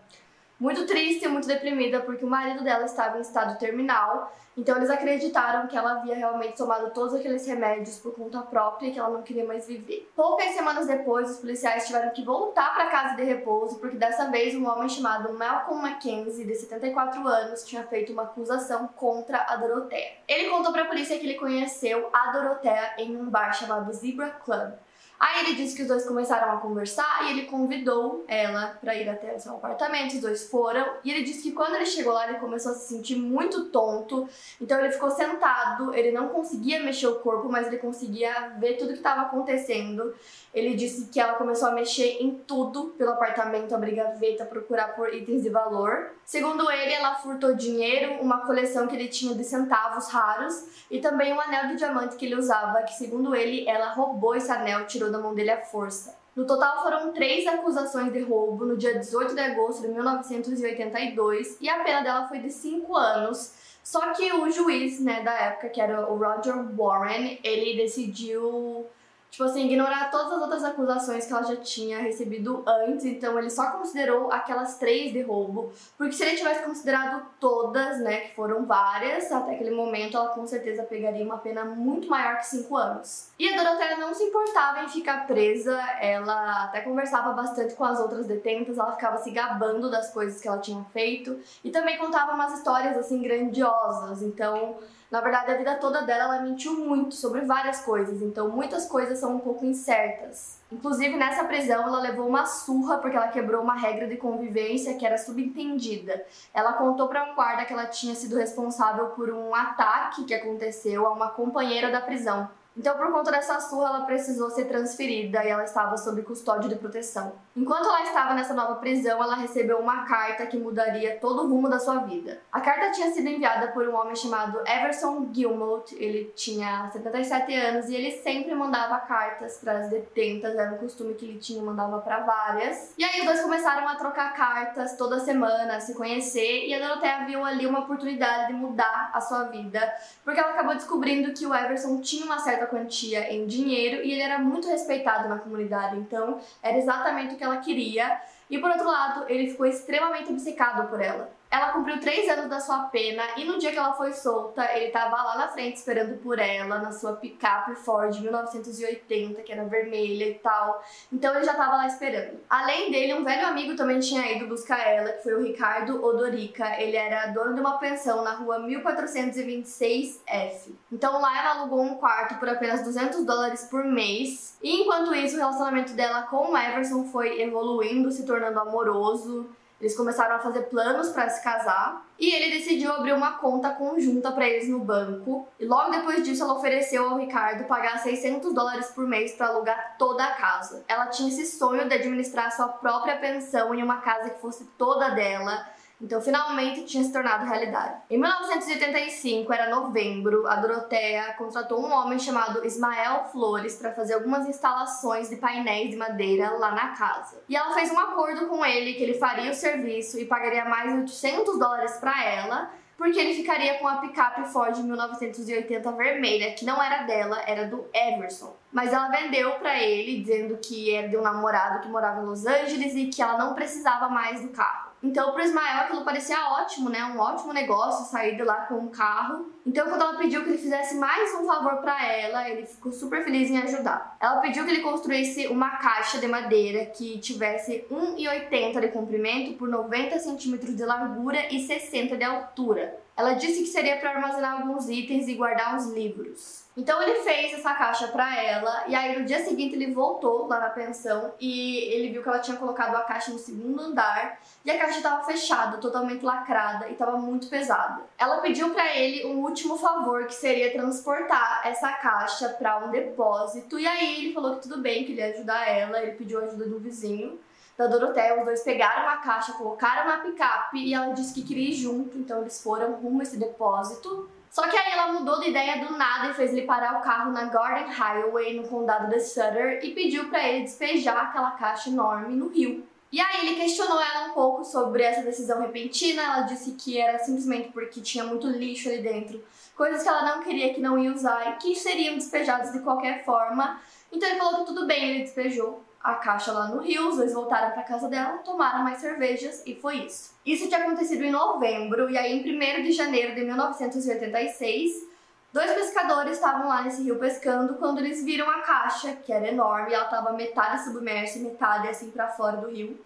muito 0.60 0.86
triste 0.86 1.26
e 1.26 1.28
muito 1.28 1.48
deprimida 1.48 2.02
porque 2.02 2.26
o 2.26 2.28
marido 2.28 2.64
dela 2.64 2.86
estava 2.86 3.18
em 3.18 3.22
estado 3.22 3.58
terminal. 3.58 4.36
Então 4.58 4.76
eles 4.76 4.90
acreditaram 4.90 5.68
que 5.68 5.78
ela 5.78 5.94
havia 5.94 6.16
realmente 6.16 6.58
tomado 6.58 6.92
todos 6.94 7.14
aqueles 7.14 7.48
remédios 7.48 7.98
por 7.98 8.14
conta 8.14 8.42
própria 8.42 8.88
e 8.88 8.92
que 8.92 9.00
ela 9.00 9.10
não 9.10 9.22
queria 9.22 9.46
mais 9.46 9.66
viver. 9.66 10.12
Poucas 10.14 10.50
semanas 10.52 10.86
depois, 10.86 11.32
os 11.32 11.38
policiais 11.38 11.88
tiveram 11.88 12.12
que 12.12 12.26
voltar 12.26 12.74
para 12.74 12.88
casa 12.88 13.16
de 13.16 13.24
repouso 13.24 13.80
porque 13.80 13.96
dessa 13.96 14.30
vez 14.30 14.54
um 14.56 14.68
homem 14.68 14.90
chamado 14.90 15.32
Malcolm 15.34 15.82
Mackenzie, 15.82 16.46
de 16.46 16.56
74 16.56 17.26
anos, 17.26 17.64
tinha 17.64 17.84
feito 17.84 18.12
uma 18.12 18.24
acusação 18.24 18.90
contra 18.90 19.46
a 19.48 19.56
Doroteia. 19.56 20.18
Ele 20.28 20.50
contou 20.50 20.74
para 20.74 20.84
a 20.84 20.88
polícia 20.88 21.18
que 21.18 21.26
ele 21.26 21.36
conheceu 21.36 22.10
a 22.12 22.32
Doroteia 22.32 22.96
em 22.98 23.16
um 23.16 23.30
bar 23.30 23.54
chamado 23.54 23.94
Zebra 23.94 24.30
Club. 24.44 24.74
Aí 25.20 25.46
ele 25.46 25.56
disse 25.56 25.76
que 25.76 25.82
os 25.82 25.88
dois 25.90 26.06
começaram 26.06 26.54
a 26.54 26.58
conversar 26.58 27.26
e 27.26 27.32
ele 27.32 27.46
convidou 27.48 28.24
ela 28.26 28.78
para 28.80 28.96
ir 28.96 29.10
até 29.10 29.36
o 29.36 29.40
seu 29.40 29.54
apartamento. 29.54 30.14
Os 30.14 30.22
dois 30.22 30.50
foram 30.50 30.86
e 31.04 31.12
ele 31.12 31.24
disse 31.24 31.44
que 31.44 31.52
quando 31.52 31.76
ele 31.76 31.86
chegou 31.86 32.14
lá 32.14 32.30
ele 32.30 32.40
começou 32.40 32.72
a 32.72 32.76
se 32.76 32.88
sentir 32.88 33.18
muito 33.18 33.66
tonto. 33.66 34.30
Então 34.62 34.80
ele 34.80 34.94
ficou 34.94 35.12
sentado, 35.12 35.94
ele 35.94 36.14
não 36.14 36.30
conseguia 36.30 36.82
mexer 36.82 37.08
o 37.08 37.20
corpo, 37.20 37.50
mas 37.50 37.68
ele 37.68 37.80
conseguia 37.80 38.54
ver 38.58 38.78
tudo 38.78 38.94
que 38.94 39.00
estava 39.00 39.24
acontecendo. 39.24 40.16
Ele 40.54 40.74
disse 40.74 41.08
que 41.08 41.20
ela 41.20 41.34
começou 41.34 41.68
a 41.68 41.72
mexer 41.72 42.18
em 42.22 42.32
tudo 42.48 42.94
pelo 42.98 43.12
apartamento, 43.12 43.76
abrir 43.76 43.96
gaveta, 43.96 44.46
procurar 44.46 44.96
por 44.96 45.14
itens 45.14 45.44
de 45.44 45.50
valor. 45.50 46.12
Segundo 46.26 46.72
ele, 46.72 46.94
ela 46.94 47.16
furtou 47.16 47.56
dinheiro, 47.56 48.22
uma 48.22 48.46
coleção 48.46 48.88
que 48.88 48.96
ele 48.96 49.08
tinha 49.08 49.36
de 49.36 49.44
centavos 49.44 50.08
raros 50.08 50.86
e 50.90 51.00
também 51.00 51.34
um 51.34 51.40
anel 51.40 51.68
de 51.68 51.76
diamante 51.76 52.16
que 52.16 52.26
ele 52.26 52.36
usava, 52.36 52.82
que 52.84 52.94
segundo 52.94 53.36
ele, 53.36 53.68
ela 53.68 53.92
roubou 53.94 54.36
esse 54.36 54.52
anel, 54.52 54.88
tirou 54.88 55.09
da 55.12 55.20
mão 55.20 55.34
dele 55.34 55.52
à 55.52 55.62
força. 55.62 56.18
No 56.36 56.46
total 56.46 56.84
foram 56.84 57.12
três 57.12 57.46
acusações 57.48 58.14
de 58.14 58.22
roubo 58.22 58.66
no 58.66 58.78
dia 58.78 58.98
18 58.98 59.36
de 59.36 59.42
agosto 59.42 59.82
de 59.82 59.90
1982 59.90 61.58
e 61.60 61.70
a 61.70 61.84
pena 61.84 62.02
dela 62.02 62.28
foi 62.28 62.40
de 62.40 62.50
cinco 62.50 62.96
anos. 62.96 63.54
Só 63.84 64.14
que 64.14 64.32
o 64.32 64.50
juiz, 64.50 65.00
né, 65.00 65.22
da 65.22 65.34
época, 65.34 65.70
que 65.70 65.82
era 65.82 66.10
o 66.10 66.18
Roger 66.18 66.56
Warren, 66.78 67.40
ele 67.44 67.76
decidiu 67.76 68.86
tipo 69.32 69.44
assim, 69.44 69.66
ignorar 69.66 70.10
todas 70.10 70.34
as 70.34 70.42
outras 70.42 70.64
acusações 70.64 71.26
que 71.26 71.34
ela 71.34 71.44
já 71.44 71.56
tinha 71.58 72.00
recebido 72.00 72.64
antes, 72.66 73.06
então 73.06 73.38
ele 73.38 73.50
só 73.50 73.72
considerou 73.72 74.32
aquelas 74.32 74.78
três 74.78 75.12
de 75.12 75.22
roubo, 75.22 75.72
porque 75.98 76.14
se 76.14 76.24
ele 76.24 76.36
tivesse 76.36 76.64
considerado 76.64 77.26
todas, 77.40 78.00
né, 78.00 78.22
que 78.22 78.36
foram 78.36 78.66
várias, 78.66 79.32
até 79.32 79.54
aquele 79.54 79.72
momento 79.72 80.18
ela 80.18 80.30
com 80.30 80.46
certeza 80.48 80.84
pegaria 80.84 81.24
uma 81.24 81.38
pena 81.38 81.64
muito 81.64 82.10
maior 82.10 82.38
que 82.38 82.48
cinco 82.48 82.76
anos. 82.76 83.30
E 83.38 83.54
a 83.54 83.56
Doroteia 83.56 83.98
não 83.98 84.14
se 84.14 84.24
importava 84.24 84.84
em 84.84 84.90
ficar 84.90 85.28
presa, 85.28 85.80
ela 86.02 86.66
até 86.66 86.82
conversava 86.82 87.32
bastante 87.34 87.76
com 87.76 87.86
as 87.86 88.00
outras 88.00 88.26
detentas, 88.26 88.78
ela 88.78 88.92
ficava 88.94 89.18
se 89.18 89.32
gabando 89.32 89.90
das 89.90 90.12
coisas 90.12 90.42
que 90.42 90.48
ela 90.48 90.60
tinha 90.60 90.84
feito, 90.92 91.40
e 91.64 91.70
também 91.70 91.98
contava 91.98 92.34
umas 92.34 92.58
histórias, 92.58 92.98
assim, 92.98 93.22
grandiosas, 93.22 94.22
então... 94.22 94.78
Na 95.12 95.22
verdade, 95.22 95.52
a 95.52 95.58
vida 95.58 95.76
toda 95.76 96.04
dela 96.04 96.36
ela 96.36 96.44
mentiu 96.44 96.74
muito 96.74 97.16
sobre 97.16 97.42
várias 97.42 97.82
coisas, 97.82 98.22
então 98.22 98.50
muitas 98.50 98.86
coisas 98.86 99.18
são 99.18 99.38
um 99.38 99.40
pouco 99.40 99.66
incertas. 99.66 100.60
Inclusive, 100.72 101.16
nessa 101.18 101.46
prisão, 101.46 101.82
ela 101.82 102.00
levou 102.00 102.28
uma 102.28 102.46
surra 102.46 103.00
porque 103.00 103.18
ela 103.18 103.30
quebrou 103.30 103.64
uma 103.64 103.74
regra 103.74 104.06
de 104.08 104.18
convivência 104.18 104.94
que 104.94 105.06
era 105.06 105.18
subentendida. 105.18 106.24
Ela 106.54 106.74
contou 106.74 107.08
para 107.08 107.24
um 107.24 107.34
guarda 107.34 107.66
que 107.66 107.74
ela 107.74 107.88
tinha 107.88 108.14
sido 108.14 108.38
responsável 108.38 109.08
por 109.08 109.32
um 109.32 109.56
ataque 109.56 110.26
que 110.26 110.34
aconteceu 110.34 111.08
a 111.08 111.12
uma 111.12 111.30
companheira 111.32 111.90
da 111.90 112.02
prisão. 112.02 112.48
Então, 112.78 112.96
por 112.96 113.12
conta 113.12 113.32
dessa 113.32 113.60
surra, 113.60 113.90
ela 113.90 114.06
precisou 114.06 114.50
ser 114.50 114.66
transferida 114.66 115.44
e 115.44 115.50
ela 115.50 115.64
estava 115.64 115.98
sob 115.98 116.22
custódia 116.22 116.70
de 116.70 116.76
proteção. 116.76 117.34
Enquanto 117.56 117.86
ela 117.86 118.04
estava 118.04 118.34
nessa 118.34 118.54
nova 118.54 118.76
prisão, 118.76 119.22
ela 119.22 119.36
recebeu 119.36 119.80
uma 119.80 120.06
carta 120.06 120.46
que 120.46 120.58
mudaria 120.58 121.18
todo 121.20 121.44
o 121.44 121.48
rumo 121.50 121.68
da 121.68 121.80
sua 121.80 122.00
vida. 122.00 122.40
A 122.52 122.62
carta 122.62 122.92
tinha 122.92 123.12
sido 123.12 123.28
enviada 123.28 123.68
por 123.70 123.88
um 123.88 123.96
homem 123.96 124.16
chamado 124.16 124.62
Everson 124.66 125.30
Gilmot. 125.34 125.94
Ele 125.96 126.32
tinha 126.36 126.90
77 126.92 127.54
anos 127.54 127.90
e 127.90 127.96
ele 127.96 128.12
sempre 128.12 128.56
mandava 128.56 128.98
cartas 129.00 129.58
para 129.58 129.80
as 129.80 129.90
detentas, 129.90 130.56
era 130.56 130.72
um 130.72 130.78
costume 130.78 131.16
que 131.16 131.26
ele 131.26 131.38
tinha, 131.38 131.62
mandava 131.62 132.00
para 132.00 132.22
várias. 132.22 132.94
E 132.98 133.04
aí 133.04 133.20
os 133.20 133.26
dois 133.26 133.42
começaram 133.42 133.88
a 133.88 133.96
trocar 133.96 134.34
cartas 134.34 134.96
toda 134.96 135.20
semana, 135.20 135.76
a 135.76 135.80
se 135.80 135.94
conhecer, 135.96 136.68
e 136.68 136.74
a 136.74 136.80
Dorothea 136.80 137.26
viu 137.26 137.44
ali 137.44 137.66
uma 137.66 137.80
oportunidade 137.80 138.48
de 138.48 138.54
mudar 138.54 139.12
a 139.14 139.20
sua 139.20 139.44
vida, 139.46 139.94
porque 140.24 140.40
ela 140.40 140.52
acabou 140.52 140.76
descobrindo 140.76 141.34
que 141.34 141.46
o 141.46 141.54
Everson 141.54 142.00
tinha 142.00 142.26
uma 142.26 142.40
certa 142.40 142.59
certa 142.60 142.68
quantia 142.68 143.34
em 143.34 143.46
dinheiro 143.46 144.04
e 144.04 144.12
ele 144.12 144.22
era 144.22 144.38
muito 144.38 144.68
respeitado 144.68 145.30
na 145.30 145.40
comunidade, 145.40 145.98
então 145.98 146.40
era 146.62 146.78
exatamente 146.78 147.36
o 147.36 147.38
que 147.38 147.44
ela 147.44 147.58
queria. 147.58 148.20
E 148.50 148.58
por 148.58 148.70
outro 148.70 148.86
lado, 148.86 149.26
ele 149.30 149.50
ficou 149.50 149.66
extremamente 149.66 150.32
obcecado 150.32 150.90
por 150.90 151.00
ela. 151.00 151.32
Ela 151.52 151.72
cumpriu 151.72 152.00
três 152.00 152.30
anos 152.30 152.48
da 152.48 152.60
sua 152.60 152.84
pena 152.90 153.24
e 153.36 153.44
no 153.44 153.58
dia 153.58 153.72
que 153.72 153.78
ela 153.78 153.94
foi 153.94 154.14
solta, 154.14 154.72
ele 154.76 154.86
estava 154.86 155.16
lá 155.16 155.36
na 155.36 155.48
frente 155.48 155.78
esperando 155.78 156.20
por 156.20 156.38
ela, 156.38 156.78
na 156.78 156.92
sua 156.92 157.14
picape 157.14 157.74
Ford 157.76 158.22
1980, 158.22 159.42
que 159.42 159.52
era 159.52 159.66
vermelha 159.66 160.30
e 160.30 160.36
tal. 160.36 160.84
Então 161.12 161.34
ele 161.34 161.44
já 161.44 161.54
estava 161.54 161.78
lá 161.78 161.88
esperando. 161.88 162.40
Além 162.48 162.92
dele, 162.92 163.16
um 163.16 163.24
velho 163.24 163.48
amigo 163.48 163.76
também 163.76 164.00
tinha 164.00 164.32
ido 164.32 164.46
buscar 164.46 164.88
ela, 164.88 165.12
que 165.14 165.24
foi 165.24 165.34
o 165.34 165.42
Ricardo 165.42 166.06
Odorica. 166.06 166.80
Ele 166.80 166.96
era 166.96 167.32
dono 167.32 167.56
de 167.56 167.62
uma 167.62 167.80
pensão 167.80 168.24
na 168.24 168.36
rua 168.36 168.60
1426F. 168.60 170.72
Então 170.92 171.20
lá 171.20 171.36
ela 171.40 171.62
alugou 171.62 171.82
um 171.82 171.96
quarto 171.96 172.36
por 172.36 172.48
apenas 172.48 172.84
200 172.84 173.26
dólares 173.26 173.64
por 173.64 173.84
mês. 173.84 174.56
E 174.62 174.82
enquanto 174.82 175.16
isso, 175.16 175.36
o 175.36 175.40
relacionamento 175.40 175.94
dela 175.94 176.22
com 176.24 176.52
o 176.52 176.58
Everson 176.58 177.06
foi 177.06 177.42
evoluindo, 177.42 178.12
se 178.12 178.24
tornando 178.24 178.60
amoroso. 178.60 179.50
Eles 179.80 179.96
começaram 179.96 180.36
a 180.36 180.40
fazer 180.40 180.64
planos 180.64 181.10
para 181.10 181.30
se 181.30 181.42
casar 181.44 182.06
e 182.20 182.34
ele 182.34 182.58
decidiu 182.58 182.92
abrir 182.92 183.14
uma 183.14 183.34
conta 183.34 183.70
conjunta 183.70 184.32
para 184.32 184.48
eles 184.48 184.68
no 184.68 184.80
banco. 184.80 185.48
E 185.60 185.66
logo 185.66 185.92
depois 185.92 186.24
disso, 186.24 186.44
ela 186.44 186.54
ofereceu 186.54 187.08
ao 187.08 187.18
Ricardo 187.18 187.64
pagar 187.64 187.98
600 187.98 188.54
dólares 188.54 188.88
por 188.88 189.08
mês 189.08 189.34
para 189.34 189.48
alugar 189.48 189.96
toda 189.98 190.24
a 190.24 190.34
casa. 190.34 190.84
Ela 190.88 191.08
tinha 191.08 191.30
esse 191.30 191.58
sonho 191.58 191.88
de 191.88 191.96
administrar 191.96 192.52
sua 192.52 192.68
própria 192.68 193.18
pensão 193.18 193.74
em 193.74 193.82
uma 193.82 194.02
casa 194.02 194.30
que 194.32 194.42
fosse 194.42 194.66
toda 194.78 195.10
dela 195.10 195.66
então, 196.02 196.22
finalmente 196.22 196.84
tinha 196.84 197.04
se 197.04 197.12
tornado 197.12 197.46
realidade. 197.46 198.02
Em 198.10 198.18
1985, 198.18 199.52
era 199.52 199.70
novembro, 199.70 200.48
a 200.48 200.56
Doroteia 200.56 201.34
contratou 201.34 201.82
um 201.82 201.92
homem 201.92 202.18
chamado 202.18 202.66
Ismael 202.66 203.26
Flores 203.26 203.76
para 203.76 203.92
fazer 203.92 204.14
algumas 204.14 204.48
instalações 204.48 205.30
de 205.30 205.36
painéis 205.36 205.90
de 205.90 205.98
madeira 205.98 206.52
lá 206.52 206.72
na 206.72 206.90
casa. 206.90 207.42
E 207.50 207.56
ela 207.56 207.74
fez 207.74 207.92
um 207.92 208.00
acordo 208.00 208.48
com 208.48 208.66
ele 208.66 208.94
que 208.94 209.04
ele 209.04 209.16
faria 209.16 209.52
o 209.52 209.56
serviço 209.56 210.18
e 210.20 210.26
pagaria 210.26 210.64
mais 210.64 210.90
de 210.92 211.00
800 211.02 211.60
dólares 211.60 211.98
para 211.98 212.24
ela 212.24 212.72
porque 213.00 213.18
ele 213.18 213.34
ficaria 213.34 213.76
com 213.76 213.88
a 213.88 213.96
picape 213.96 214.50
Ford 214.50 214.78
1980 214.78 215.90
vermelha, 215.94 216.54
que 216.54 216.66
não 216.66 216.84
era 216.84 217.04
dela, 217.04 217.42
era 217.48 217.66
do 217.66 217.86
Everson. 217.94 218.54
Mas 218.74 218.92
ela 218.92 219.08
vendeu 219.08 219.54
para 219.54 219.82
ele, 219.82 220.20
dizendo 220.20 220.58
que 220.58 220.94
era 220.94 221.08
de 221.08 221.16
um 221.16 221.22
namorado 221.22 221.80
que 221.80 221.88
morava 221.88 222.22
em 222.22 222.26
Los 222.26 222.46
Angeles 222.46 222.94
e 222.96 223.06
que 223.08 223.22
ela 223.22 223.38
não 223.38 223.54
precisava 223.54 224.10
mais 224.10 224.42
do 224.42 224.50
carro. 224.50 224.89
Então, 225.02 225.32
pro 225.32 225.42
Ismael, 225.42 225.82
aquilo 225.82 226.04
parecia 226.04 226.38
ótimo, 226.54 226.90
né? 226.90 227.04
Um 227.06 227.20
ótimo 227.20 227.54
negócio 227.54 228.06
sair 228.06 228.36
de 228.36 228.44
lá 228.44 228.66
com 228.66 228.76
um 228.76 228.88
carro. 228.90 229.46
Então, 229.66 229.88
quando 229.88 230.02
ela 230.02 230.18
pediu 230.18 230.44
que 230.44 230.50
ele 230.50 230.58
fizesse 230.58 230.96
mais 230.96 231.34
um 231.36 231.46
favor 231.46 231.78
para 231.78 232.06
ela, 232.06 232.50
ele 232.50 232.66
ficou 232.66 232.92
super 232.92 233.24
feliz 233.24 233.50
em 233.50 233.58
ajudar. 233.60 234.18
Ela 234.20 234.42
pediu 234.42 234.66
que 234.66 234.72
ele 234.72 234.82
construísse 234.82 235.48
uma 235.48 235.78
caixa 235.78 236.18
de 236.20 236.28
madeira 236.28 236.86
que 236.86 237.18
tivesse 237.20 237.86
1,80 237.90 238.80
de 238.82 238.88
comprimento 238.90 239.58
por 239.58 239.70
90 239.70 240.20
centímetros 240.20 240.76
de 240.76 240.84
largura 240.84 241.54
e 241.54 241.66
60 241.66 242.18
de 242.18 242.24
altura. 242.24 243.00
Ela 243.20 243.34
disse 243.34 243.60
que 243.60 243.68
seria 243.68 243.98
para 243.98 244.12
armazenar 244.12 244.62
alguns 244.62 244.88
itens 244.88 245.28
e 245.28 245.34
guardar 245.34 245.76
uns 245.76 245.88
livros. 245.92 246.64
Então 246.78 247.04
ele 247.04 247.16
fez 247.16 247.52
essa 247.52 247.74
caixa 247.74 248.08
para 248.08 248.42
ela 248.42 248.86
e 248.88 248.96
aí 248.96 249.20
no 249.20 249.26
dia 249.26 249.44
seguinte 249.44 249.76
ele 249.76 249.94
voltou 249.94 250.48
lá 250.48 250.58
na 250.58 250.70
pensão 250.70 251.34
e 251.38 251.80
ele 251.94 252.14
viu 252.14 252.24
que 252.24 252.30
ela 252.30 252.40
tinha 252.40 252.56
colocado 252.56 252.96
a 252.96 253.02
caixa 253.02 253.32
no 253.32 253.38
segundo 253.38 253.82
andar 253.82 254.40
e 254.64 254.72
a 254.72 254.78
caixa 254.78 255.00
estava 255.00 255.22
fechada, 255.26 255.80
totalmente 255.80 256.24
lacrada 256.24 256.88
e 256.88 256.94
estava 256.94 257.18
muito 257.18 257.50
pesada. 257.50 258.04
Ela 258.18 258.38
pediu 258.38 258.70
para 258.70 258.96
ele 258.96 259.26
um 259.26 259.40
último 259.40 259.78
favor 259.78 260.26
que 260.26 260.36
seria 260.36 260.72
transportar 260.72 261.68
essa 261.68 261.92
caixa 261.92 262.48
para 262.48 262.78
um 262.86 262.90
depósito 262.90 263.78
e 263.78 263.86
aí 263.86 264.24
ele 264.24 264.34
falou 264.34 264.56
que 264.56 264.62
tudo 264.62 264.78
bem, 264.78 265.04
que 265.04 265.12
ele 265.12 265.20
ia 265.20 265.34
ajudar 265.34 265.68
ela, 265.68 266.02
ele 266.02 266.14
pediu 266.14 266.40
a 266.40 266.44
ajuda 266.44 266.70
do 266.70 266.80
vizinho 266.80 267.38
da 267.80 267.88
Doroteia, 267.88 268.38
os 268.38 268.44
dois 268.44 268.62
pegaram 268.62 269.08
a 269.08 269.16
caixa, 269.16 269.54
colocaram 269.54 270.06
na 270.06 270.18
picape 270.18 270.80
e 270.80 270.94
ela 270.94 271.14
disse 271.14 271.34
que 271.34 271.42
queria 271.42 271.70
ir 271.70 271.74
junto, 271.74 272.18
então 272.18 272.42
eles 272.42 272.62
foram 272.62 272.92
rumo 272.96 273.22
a 273.22 273.24
esse 273.24 273.38
depósito. 273.38 274.30
Só 274.52 274.68
que 274.68 274.76
aí 274.76 274.92
ela 274.92 275.14
mudou 275.14 275.40
de 275.40 275.50
ideia 275.50 275.86
do 275.86 275.96
nada 275.96 276.30
e 276.30 276.34
fez 276.34 276.52
ele 276.52 276.64
parar 276.64 277.00
o 277.00 277.02
carro 277.02 277.32
na 277.32 277.46
Garden 277.46 277.90
Highway, 277.90 278.58
no 278.58 278.68
condado 278.68 279.10
de 279.10 279.22
Sutter, 279.22 279.80
e 279.82 279.94
pediu 279.94 280.28
para 280.28 280.46
ele 280.46 280.64
despejar 280.64 281.30
aquela 281.30 281.52
caixa 281.52 281.90
enorme 281.90 282.36
no 282.36 282.50
rio. 282.50 282.86
E 283.14 283.22
aí 283.22 283.48
ele 283.48 283.56
questionou 283.56 284.02
ela 284.02 284.28
um 284.28 284.34
pouco 284.34 284.66
sobre 284.66 285.02
essa 285.02 285.22
decisão 285.22 285.62
repentina, 285.62 286.22
ela 286.22 286.42
disse 286.42 286.74
que 286.74 287.00
era 287.00 287.18
simplesmente 287.20 287.70
porque 287.70 288.02
tinha 288.02 288.26
muito 288.26 288.46
lixo 288.46 288.90
ali 288.90 289.02
dentro, 289.02 289.42
coisas 289.74 290.04
que 290.04 290.10
ela 290.10 290.36
não 290.36 290.44
queria 290.44 290.74
que 290.74 290.82
não 290.82 291.00
ia 291.00 291.14
usar 291.14 291.54
e 291.54 291.56
que 291.56 291.74
seriam 291.74 292.16
despejadas 292.16 292.74
de 292.74 292.82
qualquer 292.82 293.24
forma. 293.24 293.80
Então 294.12 294.28
ele 294.28 294.38
falou 294.38 294.60
que 294.60 294.66
tudo 294.66 294.86
bem, 294.86 295.12
ele 295.12 295.24
despejou 295.24 295.82
a 296.02 296.16
caixa 296.16 296.52
lá 296.52 296.68
no 296.68 296.82
Rio, 296.82 297.10
os 297.10 297.18
dois 297.18 297.34
voltaram 297.34 297.72
para 297.72 297.84
casa 297.84 298.08
dela, 298.08 298.38
tomaram 298.38 298.84
mais 298.84 299.00
cervejas 299.00 299.62
e 299.66 299.76
foi 299.76 299.98
isso. 300.06 300.34
Isso 300.46 300.68
tinha 300.68 300.82
acontecido 300.82 301.24
em 301.24 301.32
novembro 301.32 302.10
e 302.10 302.18
aí 302.18 302.34
em 302.34 302.80
1 302.80 302.84
de 302.84 302.92
janeiro 302.94 303.36
de 303.36 303.44
1986, 303.44 305.08
dois 305.52 305.72
pescadores 305.72 306.34
estavam 306.34 306.70
lá 306.70 306.84
nesse 306.84 307.04
rio 307.04 307.20
pescando 307.20 307.76
quando 307.76 308.00
eles 308.00 308.24
viram 308.24 308.50
a 308.50 308.62
caixa, 308.62 309.14
que 309.14 309.34
era 309.34 309.50
enorme, 309.50 309.94
ela 309.94 310.06
estava 310.06 310.32
metade 310.32 310.84
submersa 310.84 311.38
e 311.38 311.42
metade 311.42 311.90
assim 311.90 312.10
para 312.12 312.30
fora 312.30 312.58
do 312.58 312.70
rio. 312.70 312.98